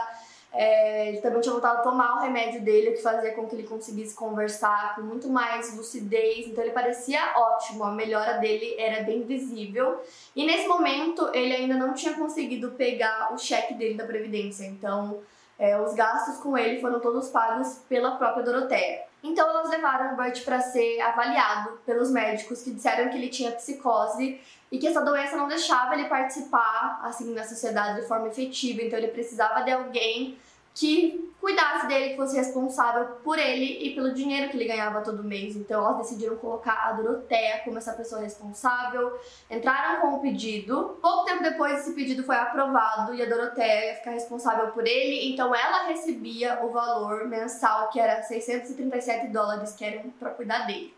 É, 0.53 1.07
ele 1.07 1.21
também 1.21 1.41
tinha 1.41 1.53
voltado 1.53 1.79
a 1.79 1.81
tomar 1.81 2.17
o 2.17 2.19
remédio 2.19 2.61
dele, 2.61 2.89
o 2.89 2.93
que 2.93 3.01
fazia 3.01 3.33
com 3.33 3.47
que 3.47 3.55
ele 3.55 3.63
conseguisse 3.63 4.13
conversar 4.13 4.95
com 4.95 5.01
muito 5.01 5.29
mais 5.29 5.75
lucidez. 5.75 6.45
Então 6.45 6.63
ele 6.63 6.73
parecia 6.73 7.33
ótimo, 7.35 7.85
a 7.85 7.91
melhora 7.91 8.37
dele 8.37 8.75
era 8.77 9.01
bem 9.03 9.23
visível. 9.23 9.99
E 10.35 10.45
nesse 10.45 10.67
momento 10.67 11.27
ele 11.33 11.55
ainda 11.55 11.73
não 11.73 11.93
tinha 11.95 12.13
conseguido 12.13 12.71
pegar 12.71 13.33
o 13.33 13.37
cheque 13.39 13.73
dele 13.73 13.95
da 13.95 14.05
Previdência. 14.05 14.65
Então 14.65 15.21
é, 15.57 15.79
os 15.79 15.95
gastos 15.95 16.37
com 16.37 16.55
ele 16.55 16.79
foram 16.79 16.99
todos 16.99 17.29
pagos 17.29 17.79
pela 17.89 18.11
própria 18.17 18.43
Doroteia. 18.43 19.10
Então 19.23 19.47
elas 19.49 19.69
levaram 19.69 20.13
o 20.13 20.17
Bert 20.17 20.43
para 20.43 20.59
ser 20.59 20.99
avaliado 21.01 21.79
pelos 21.85 22.09
médicos 22.09 22.63
que 22.63 22.71
disseram 22.71 23.09
que 23.09 23.17
ele 23.17 23.29
tinha 23.29 23.51
psicose 23.51 24.41
e 24.71 24.79
que 24.79 24.87
essa 24.87 25.01
doença 25.01 25.37
não 25.37 25.47
deixava 25.47 25.93
ele 25.93 26.09
participar 26.09 27.01
assim 27.03 27.33
na 27.33 27.43
sociedade 27.43 28.01
de 28.01 28.07
forma 28.07 28.27
efetiva, 28.27 28.81
então 28.81 28.97
ele 28.97 29.09
precisava 29.09 29.61
de 29.61 29.71
alguém 29.71 30.37
que 30.73 31.30
cuidasse 31.41 31.87
dele, 31.87 32.11
que 32.11 32.15
fosse 32.15 32.37
responsável 32.37 33.03
por 33.23 33.39
ele 33.39 33.85
e 33.85 33.95
pelo 33.95 34.13
dinheiro 34.13 34.49
que 34.49 34.55
ele 34.55 34.67
ganhava 34.67 35.01
todo 35.01 35.23
mês. 35.23 35.55
Então 35.55 35.83
elas 35.83 35.97
decidiram 35.97 36.37
colocar 36.37 36.87
a 36.87 36.91
Doroteia 36.93 37.61
como 37.65 37.79
essa 37.79 37.93
pessoa 37.93 38.21
responsável, 38.21 39.19
entraram 39.49 40.01
com 40.01 40.15
o 40.15 40.21
pedido. 40.21 40.99
Pouco 41.01 41.25
tempo 41.25 41.41
depois 41.41 41.79
esse 41.79 41.93
pedido 41.93 42.23
foi 42.23 42.35
aprovado 42.35 43.15
e 43.15 43.21
a 43.23 43.25
Doroteia 43.25 43.87
ia 43.87 43.95
ficar 43.95 44.11
responsável 44.11 44.67
por 44.67 44.85
ele, 44.85 45.33
então 45.33 45.53
ela 45.53 45.87
recebia 45.87 46.63
o 46.63 46.69
valor 46.69 47.27
mensal 47.27 47.89
que 47.89 47.99
era 47.99 48.21
637 48.21 49.27
dólares 49.27 49.73
que 49.73 49.83
eram 49.83 50.11
para 50.11 50.29
cuidar 50.29 50.67
dele. 50.67 50.93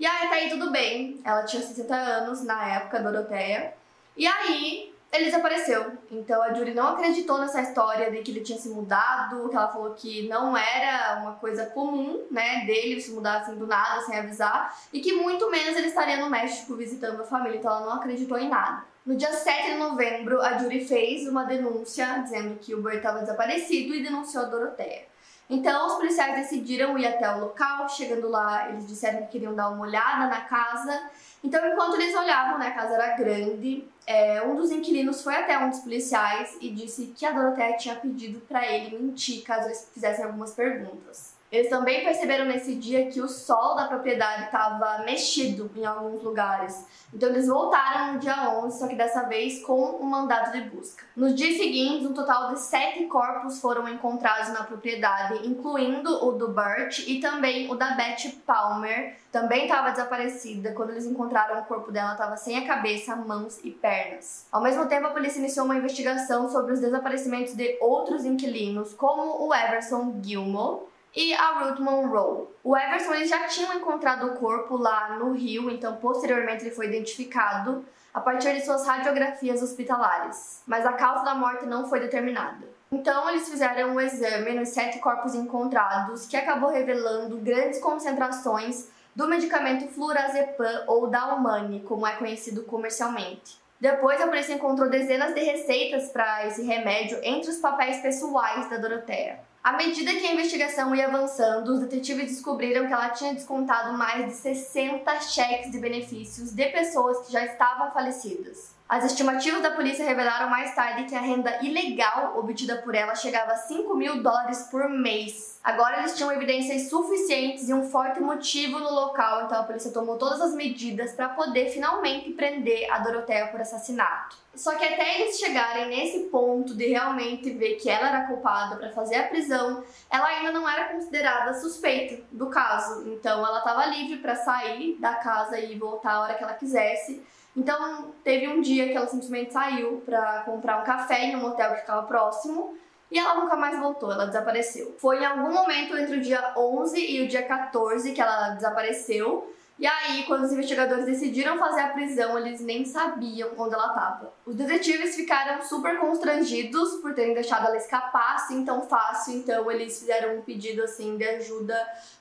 E 0.00 0.06
aí 0.06 0.28
tá 0.28 0.34
aí 0.34 0.48
tudo 0.50 0.72
bem, 0.72 1.20
ela 1.24 1.44
tinha 1.44 1.62
60 1.62 1.94
anos 1.94 2.42
na 2.42 2.76
época, 2.76 3.00
Doroteia. 3.00 3.74
E 4.16 4.26
aí 4.26 4.89
ele 5.12 5.24
desapareceu. 5.26 5.92
Então 6.10 6.42
a 6.42 6.52
Julie 6.52 6.74
não 6.74 6.88
acreditou 6.88 7.38
nessa 7.38 7.60
história 7.62 8.10
de 8.10 8.18
que 8.22 8.30
ele 8.30 8.40
tinha 8.40 8.58
se 8.58 8.68
mudado, 8.68 9.48
que 9.48 9.56
ela 9.56 9.68
falou 9.68 9.94
que 9.94 10.28
não 10.28 10.56
era 10.56 11.20
uma 11.20 11.32
coisa 11.34 11.66
comum, 11.66 12.24
né, 12.30 12.64
dele 12.64 13.00
se 13.00 13.10
mudar 13.12 13.40
assim 13.40 13.56
do 13.56 13.66
nada, 13.66 14.02
sem 14.02 14.16
avisar, 14.16 14.76
e 14.92 15.00
que 15.00 15.12
muito 15.12 15.50
menos 15.50 15.76
ele 15.76 15.88
estaria 15.88 16.16
no 16.16 16.30
México 16.30 16.76
visitando 16.76 17.20
a 17.20 17.26
família, 17.26 17.58
então 17.58 17.70
ela 17.70 17.86
não 17.86 17.92
acreditou 17.94 18.38
em 18.38 18.48
nada. 18.48 18.84
No 19.04 19.16
dia 19.16 19.32
7 19.32 19.72
de 19.72 19.78
novembro, 19.78 20.40
a 20.40 20.58
Julie 20.58 20.86
fez 20.86 21.26
uma 21.26 21.44
denúncia 21.44 22.20
dizendo 22.22 22.58
que 22.60 22.74
o 22.74 22.82
Bert 22.82 22.98
estava 22.98 23.20
desaparecido 23.20 23.94
e 23.94 24.02
denunciou 24.02 24.44
a 24.44 24.46
Doroteia. 24.46 25.09
Então, 25.50 25.88
os 25.88 25.94
policiais 25.94 26.36
decidiram 26.36 26.96
ir 26.96 27.06
até 27.08 27.28
o 27.34 27.40
local. 27.40 27.88
Chegando 27.88 28.28
lá, 28.28 28.68
eles 28.68 28.86
disseram 28.86 29.22
que 29.22 29.32
queriam 29.32 29.52
dar 29.52 29.68
uma 29.70 29.84
olhada 29.84 30.28
na 30.28 30.42
casa. 30.42 31.10
Então, 31.42 31.66
enquanto 31.66 32.00
eles 32.00 32.14
olhavam, 32.14 32.56
né, 32.56 32.68
a 32.68 32.70
casa 32.70 32.94
era 32.94 33.16
grande, 33.16 33.84
é, 34.06 34.40
um 34.42 34.54
dos 34.54 34.70
inquilinos 34.70 35.22
foi 35.22 35.34
até 35.34 35.58
um 35.58 35.70
dos 35.70 35.80
policiais 35.80 36.56
e 36.60 36.70
disse 36.70 37.12
que 37.16 37.26
a 37.26 37.32
Doroteia 37.32 37.76
tinha 37.76 37.96
pedido 37.96 38.40
para 38.40 38.64
ele 38.64 38.96
mentir 38.96 39.42
caso 39.42 39.66
eles 39.66 39.90
fizessem 39.92 40.24
algumas 40.24 40.52
perguntas. 40.52 41.29
Eles 41.50 41.68
também 41.68 42.04
perceberam 42.04 42.44
nesse 42.44 42.76
dia 42.76 43.10
que 43.10 43.20
o 43.20 43.28
sol 43.28 43.74
da 43.74 43.86
propriedade 43.86 44.44
estava 44.44 45.02
mexido 45.04 45.70
em 45.74 45.84
alguns 45.84 46.22
lugares. 46.22 46.86
Então 47.12 47.28
eles 47.28 47.48
voltaram 47.48 48.14
no 48.14 48.18
dia 48.20 48.50
11, 48.50 48.78
só 48.78 48.86
que 48.86 48.94
dessa 48.94 49.24
vez 49.24 49.62
com 49.64 49.98
um 50.00 50.04
mandado 50.04 50.52
de 50.52 50.60
busca. 50.70 51.04
Nos 51.16 51.34
dias 51.34 51.56
seguintes, 51.56 52.06
um 52.06 52.14
total 52.14 52.52
de 52.52 52.60
sete 52.60 53.04
corpos 53.06 53.60
foram 53.60 53.88
encontrados 53.88 54.50
na 54.50 54.62
propriedade, 54.62 55.46
incluindo 55.46 56.24
o 56.24 56.32
do 56.32 56.48
Burt 56.48 57.00
e 57.00 57.20
também 57.20 57.68
o 57.68 57.74
da 57.74 57.96
Beth 57.96 58.30
Palmer, 58.46 59.16
também 59.32 59.64
estava 59.64 59.90
desaparecida. 59.90 60.72
Quando 60.72 60.90
eles 60.90 61.06
encontraram 61.06 61.60
o 61.60 61.64
corpo 61.64 61.90
dela, 61.90 62.12
estava 62.12 62.36
sem 62.36 62.58
a 62.58 62.66
cabeça, 62.66 63.16
mãos 63.16 63.58
e 63.64 63.70
pernas. 63.70 64.46
Ao 64.52 64.62
mesmo 64.62 64.86
tempo, 64.86 65.06
a 65.06 65.10
polícia 65.10 65.38
iniciou 65.38 65.64
uma 65.64 65.76
investigação 65.76 66.48
sobre 66.48 66.72
os 66.72 66.80
desaparecimentos 66.80 67.54
de 67.54 67.76
outros 67.80 68.24
inquilinos, 68.24 68.94
como 68.94 69.46
o 69.46 69.54
Everson 69.54 70.20
Gilmore, 70.22 70.89
e 71.14 71.34
a 71.34 71.60
Ruth 71.60 71.80
Monroe. 71.80 72.48
O 72.62 72.76
Everson 72.76 73.14
eles 73.14 73.28
já 73.28 73.46
tinham 73.46 73.74
encontrado 73.74 74.26
o 74.26 74.34
corpo 74.36 74.76
lá 74.76 75.16
no 75.18 75.32
Rio, 75.32 75.70
então 75.70 75.96
posteriormente 75.96 76.64
ele 76.64 76.74
foi 76.74 76.86
identificado 76.86 77.84
a 78.12 78.20
partir 78.20 78.54
de 78.54 78.64
suas 78.64 78.86
radiografias 78.86 79.62
hospitalares, 79.62 80.62
mas 80.66 80.84
a 80.84 80.92
causa 80.92 81.24
da 81.24 81.34
morte 81.34 81.66
não 81.66 81.88
foi 81.88 82.00
determinada. 82.00 82.68
Então 82.90 83.28
eles 83.30 83.48
fizeram 83.48 83.94
um 83.94 84.00
exame 84.00 84.52
nos 84.54 84.70
sete 84.70 84.98
corpos 84.98 85.34
encontrados, 85.34 86.26
que 86.26 86.36
acabou 86.36 86.70
revelando 86.70 87.36
grandes 87.36 87.80
concentrações 87.80 88.88
do 89.14 89.28
medicamento 89.28 89.88
flurazepam 89.88 90.84
ou 90.86 91.06
Dalmane, 91.06 91.80
como 91.80 92.06
é 92.06 92.16
conhecido 92.16 92.64
comercialmente. 92.64 93.60
Depois 93.80 94.20
a 94.20 94.26
polícia 94.26 94.54
encontrou 94.54 94.90
dezenas 94.90 95.34
de 95.34 95.40
receitas 95.40 96.10
para 96.10 96.46
esse 96.46 96.62
remédio 96.62 97.18
entre 97.22 97.50
os 97.50 97.58
papéis 97.58 98.02
pessoais 98.02 98.68
da 98.68 98.76
Doroteia. 98.76 99.40
À 99.62 99.74
medida 99.74 100.14
que 100.14 100.26
a 100.26 100.32
investigação 100.32 100.94
ia 100.96 101.06
avançando, 101.06 101.68
os 101.74 101.80
detetives 101.80 102.30
descobriram 102.32 102.86
que 102.86 102.92
ela 102.92 103.10
tinha 103.10 103.34
descontado 103.34 103.96
mais 103.96 104.26
de 104.26 104.32
60 104.32 105.20
cheques 105.20 105.70
de 105.70 105.78
benefícios 105.78 106.50
de 106.50 106.66
pessoas 106.70 107.26
que 107.26 107.32
já 107.32 107.44
estavam 107.44 107.90
falecidas. 107.92 108.79
As 108.90 109.04
estimativas 109.04 109.62
da 109.62 109.70
polícia 109.70 110.04
revelaram 110.04 110.50
mais 110.50 110.74
tarde 110.74 111.04
que 111.04 111.14
a 111.14 111.20
renda 111.20 111.64
ilegal 111.64 112.36
obtida 112.36 112.78
por 112.78 112.92
ela 112.92 113.14
chegava 113.14 113.52
a 113.52 113.56
5 113.56 113.94
mil 113.94 114.20
dólares 114.20 114.66
por 114.68 114.88
mês. 114.88 115.60
Agora 115.62 116.00
eles 116.00 116.16
tinham 116.16 116.32
evidências 116.32 116.90
suficientes 116.90 117.68
e 117.68 117.72
um 117.72 117.88
forte 117.88 118.18
motivo 118.18 118.80
no 118.80 118.90
local, 118.90 119.44
então 119.44 119.60
a 119.60 119.62
polícia 119.62 119.92
tomou 119.92 120.18
todas 120.18 120.40
as 120.40 120.54
medidas 120.54 121.12
para 121.12 121.28
poder 121.28 121.70
finalmente 121.70 122.32
prender 122.32 122.90
a 122.90 122.98
Doroteia 122.98 123.46
por 123.46 123.60
assassinato. 123.60 124.36
Só 124.56 124.74
que 124.74 124.84
até 124.84 125.20
eles 125.20 125.38
chegarem 125.38 125.86
nesse 125.86 126.24
ponto 126.24 126.74
de 126.74 126.88
realmente 126.88 127.48
ver 127.50 127.76
que 127.76 127.88
ela 127.88 128.08
era 128.08 128.26
culpada 128.26 128.74
para 128.74 128.90
fazer 128.90 129.14
a 129.14 129.28
prisão, 129.28 129.84
ela 130.10 130.26
ainda 130.26 130.50
não 130.50 130.68
era 130.68 130.88
considerada 130.88 131.54
suspeita 131.54 132.20
do 132.32 132.48
caso. 132.48 133.08
Então 133.08 133.46
ela 133.46 133.58
estava 133.58 133.86
livre 133.86 134.16
para 134.16 134.34
sair 134.34 134.96
da 134.98 135.14
casa 135.14 135.60
e 135.60 135.78
voltar 135.78 136.14
a 136.14 136.20
hora 136.22 136.34
que 136.34 136.42
ela 136.42 136.54
quisesse. 136.54 137.24
Então 137.56 138.12
teve 138.22 138.48
um 138.48 138.60
dia 138.60 138.88
que 138.88 138.96
ela 138.96 139.06
simplesmente 139.06 139.52
saiu 139.52 140.02
para 140.06 140.42
comprar 140.44 140.80
um 140.80 140.84
café 140.84 141.24
em 141.24 141.36
um 141.36 141.44
hotel 141.44 141.74
que 141.74 141.80
ficava 141.80 142.06
próximo 142.06 142.76
e 143.10 143.18
ela 143.18 143.40
nunca 143.40 143.56
mais 143.56 143.78
voltou, 143.78 144.12
ela 144.12 144.26
desapareceu. 144.26 144.94
Foi 144.98 145.20
em 145.20 145.26
algum 145.26 145.52
momento 145.52 145.96
entre 145.96 146.16
o 146.16 146.20
dia 146.20 146.54
11 146.56 146.98
e 146.98 147.22
o 147.22 147.28
dia 147.28 147.42
14 147.42 148.12
que 148.12 148.20
ela 148.20 148.50
desapareceu. 148.50 149.52
E 149.80 149.86
aí, 149.86 150.24
quando 150.24 150.44
os 150.44 150.52
investigadores 150.52 151.06
decidiram 151.06 151.56
fazer 151.58 151.80
a 151.80 151.88
prisão, 151.88 152.38
eles 152.38 152.60
nem 152.60 152.84
sabiam 152.84 153.48
onde 153.56 153.72
ela 153.72 153.86
estava. 153.86 154.30
Os 154.44 154.54
detetives 154.54 155.16
ficaram 155.16 155.62
super 155.62 155.98
constrangidos 155.98 157.00
por 157.00 157.14
terem 157.14 157.32
deixado 157.32 157.66
ela 157.66 157.78
escapar 157.78 158.34
assim 158.34 158.62
tão 158.62 158.82
fácil, 158.82 159.36
então 159.36 159.70
eles 159.70 159.98
fizeram 159.98 160.36
um 160.36 160.42
pedido 160.42 160.82
assim 160.82 161.16
de 161.16 161.24
ajuda 161.24 161.74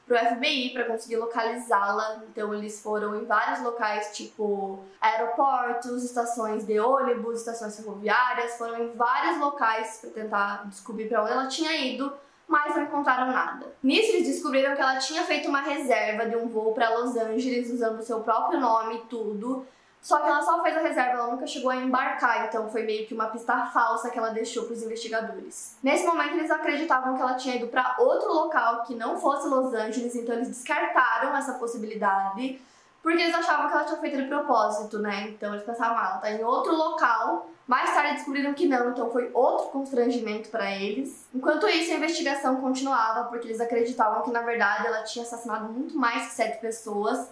pro 0.08 0.18
FBI 0.18 0.70
para 0.70 0.86
conseguir 0.86 1.18
localizá-la. 1.18 2.24
Então 2.32 2.54
eles 2.54 2.82
foram 2.82 3.14
em 3.22 3.26
vários 3.26 3.62
locais, 3.62 4.16
tipo 4.16 4.80
aeroportos, 5.02 6.06
estações 6.06 6.66
de 6.66 6.80
ônibus, 6.80 7.40
estações 7.40 7.76
ferroviárias, 7.76 8.58
foram 8.58 8.86
em 8.86 8.96
vários 8.96 9.38
locais 9.38 9.98
para 10.00 10.12
tentar 10.12 10.66
descobrir 10.70 11.10
para 11.10 11.24
onde 11.24 11.32
ela 11.34 11.48
tinha 11.48 11.76
ido 11.76 12.10
mas 12.50 12.76
não 12.76 12.84
encontraram 12.84 13.32
nada. 13.32 13.68
Nisso, 13.82 14.12
eles 14.14 14.28
descobriram 14.28 14.76
que 14.76 14.82
ela 14.82 14.98
tinha 14.98 15.24
feito 15.24 15.48
uma 15.48 15.62
reserva 15.62 16.26
de 16.26 16.36
um 16.36 16.50
voo 16.50 16.74
para 16.74 16.90
Los 16.98 17.16
Angeles 17.16 17.72
usando 17.72 18.02
seu 18.02 18.22
próprio 18.22 18.60
nome 18.60 18.96
e 18.96 19.02
tudo, 19.02 19.66
Só 20.02 20.18
que 20.20 20.30
ela 20.30 20.42
só 20.42 20.64
fez 20.64 20.78
a 20.78 20.82
reserva, 20.82 21.12
ela 21.12 21.32
nunca 21.32 21.46
chegou 21.46 21.70
a 21.70 21.76
embarcar, 21.76 22.48
então 22.48 22.70
foi 22.70 22.84
meio 22.84 23.06
que 23.06 23.14
uma 23.14 23.28
pista 23.28 23.66
falsa 23.66 24.10
que 24.10 24.18
ela 24.18 24.30
deixou 24.30 24.64
para 24.64 24.74
os 24.74 24.82
investigadores. 24.82 25.76
Nesse 25.84 26.06
momento, 26.06 26.36
eles 26.36 26.50
acreditavam 26.50 27.16
que 27.16 27.22
ela 27.22 27.34
tinha 27.34 27.58
ido 27.58 27.68
para 27.68 27.98
outro 28.00 28.34
local 28.34 28.84
que 28.84 28.96
não 28.96 29.20
fosse 29.20 29.48
Los 29.48 29.74
Angeles, 29.74 30.16
então 30.16 30.36
eles 30.36 30.48
descartaram 30.48 31.36
essa 31.36 31.54
possibilidade, 31.56 32.62
porque 33.02 33.22
eles 33.22 33.36
achavam 33.36 33.68
que 33.68 33.74
ela 33.74 33.84
tinha 33.86 33.98
feito 33.98 34.18
de 34.18 34.28
propósito, 34.28 35.00
né? 35.00 35.30
Então 35.30 35.54
eles 35.54 35.66
pensavam, 35.66 35.98
ah, 35.98 36.10
ela 36.12 36.18
tá 36.18 36.32
em 36.32 36.44
outro 36.44 36.76
local. 36.76 37.50
Mais 37.68 37.94
tarde 37.94 38.16
descobriram 38.16 38.54
que 38.54 38.68
não, 38.68 38.90
então 38.90 39.12
foi 39.12 39.30
outro 39.34 39.68
constrangimento 39.68 40.50
para 40.50 40.72
eles. 40.72 41.28
Enquanto 41.34 41.68
isso, 41.68 41.92
a 41.92 41.96
investigação 41.96 42.56
continuava, 42.58 43.26
porque 43.26 43.48
eles 43.48 43.62
acreditavam 43.62 44.24
que 44.24 44.32
na 44.32 44.42
verdade 44.42 44.88
ela 44.88 45.04
tinha 45.04 45.24
assassinado 45.24 45.72
muito 45.72 45.96
mais 45.96 46.28
que 46.28 46.34
sete 46.34 46.60
pessoas 46.60 47.30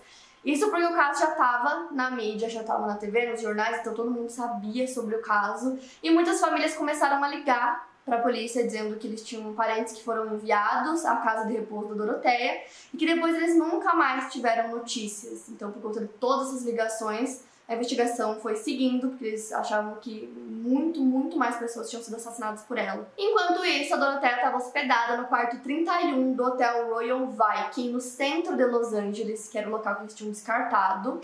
isso 0.47 0.69
porque 0.69 0.86
o 0.86 0.93
caso 0.93 1.19
já 1.19 1.32
estava 1.32 1.89
na 1.91 2.10
mídia, 2.10 2.49
já 2.49 2.62
estava 2.62 2.88
na 2.88 2.95
TV, 2.95 3.32
nos 3.32 3.41
jornais, 3.41 3.80
então 3.80 3.93
todo 3.93 4.10
mundo 4.10 4.30
sabia 4.30 4.88
sobre 4.88 5.15
o 5.15 5.21
caso. 5.21 5.77
E 6.01 6.10
muitas 6.10 6.39
famílias 6.39 6.73
começaram 6.73 7.21
a 7.21 7.27
ligar 7.27 7.86
para 8.08 8.20
a 8.20 8.22
polícia 8.22 8.63
dizendo 8.63 8.96
que 8.96 9.06
eles 9.06 9.22
tinham 9.22 9.54
parentes 9.54 9.91
que 9.91 10.02
foram 10.02 10.34
enviados 10.34 11.04
à 11.04 11.17
casa 11.17 11.46
de 11.46 11.52
repouso 11.52 11.89
da 11.89 12.06
Doroteia 12.06 12.63
e 12.93 12.98
que 12.98 13.06
depois 13.06 13.36
eles 13.36 13.58
nunca 13.58 13.93
mais 13.93 14.32
tiveram 14.32 14.70
notícias. 14.70 15.50
Então, 15.50 15.74
por 15.74 15.82
conta 15.82 16.00
de 16.00 16.08
todas 16.08 16.48
essas 16.48 16.63
ligações, 16.63 17.43
a 17.67 17.76
investigação 17.76 18.39
foi 18.39 18.56
seguindo, 18.56 19.10
porque 19.10 19.26
eles 19.26 19.52
achavam 19.52 19.96
que 19.96 20.26
muito, 20.38 21.02
muito 21.02 21.38
mais 21.38 21.58
pessoas 21.58 21.89
tinham 21.89 22.02
sido 22.02 22.15
assassinadas 22.15 22.62
por 22.62 22.78
ela. 22.78 23.06
Enquanto 23.17 23.65
isso, 23.65 23.93
a 23.93 23.98
Dorothea 23.98 24.38
estava 24.38 24.56
hospedada 24.56 25.17
no 25.17 25.28
quarto 25.28 25.60
31 25.60 26.32
do 26.32 26.43
Hotel 26.46 26.89
Royal 26.89 27.28
Viking, 27.28 27.89
no 27.89 28.00
centro 28.00 28.56
de 28.56 28.63
Los 28.63 28.93
Angeles, 28.93 29.50
que 29.50 29.58
era 29.58 29.67
o 29.67 29.72
local 29.72 29.96
que 29.96 30.04
eles 30.04 30.15
tinham 30.15 30.32
descartado. 30.32 31.20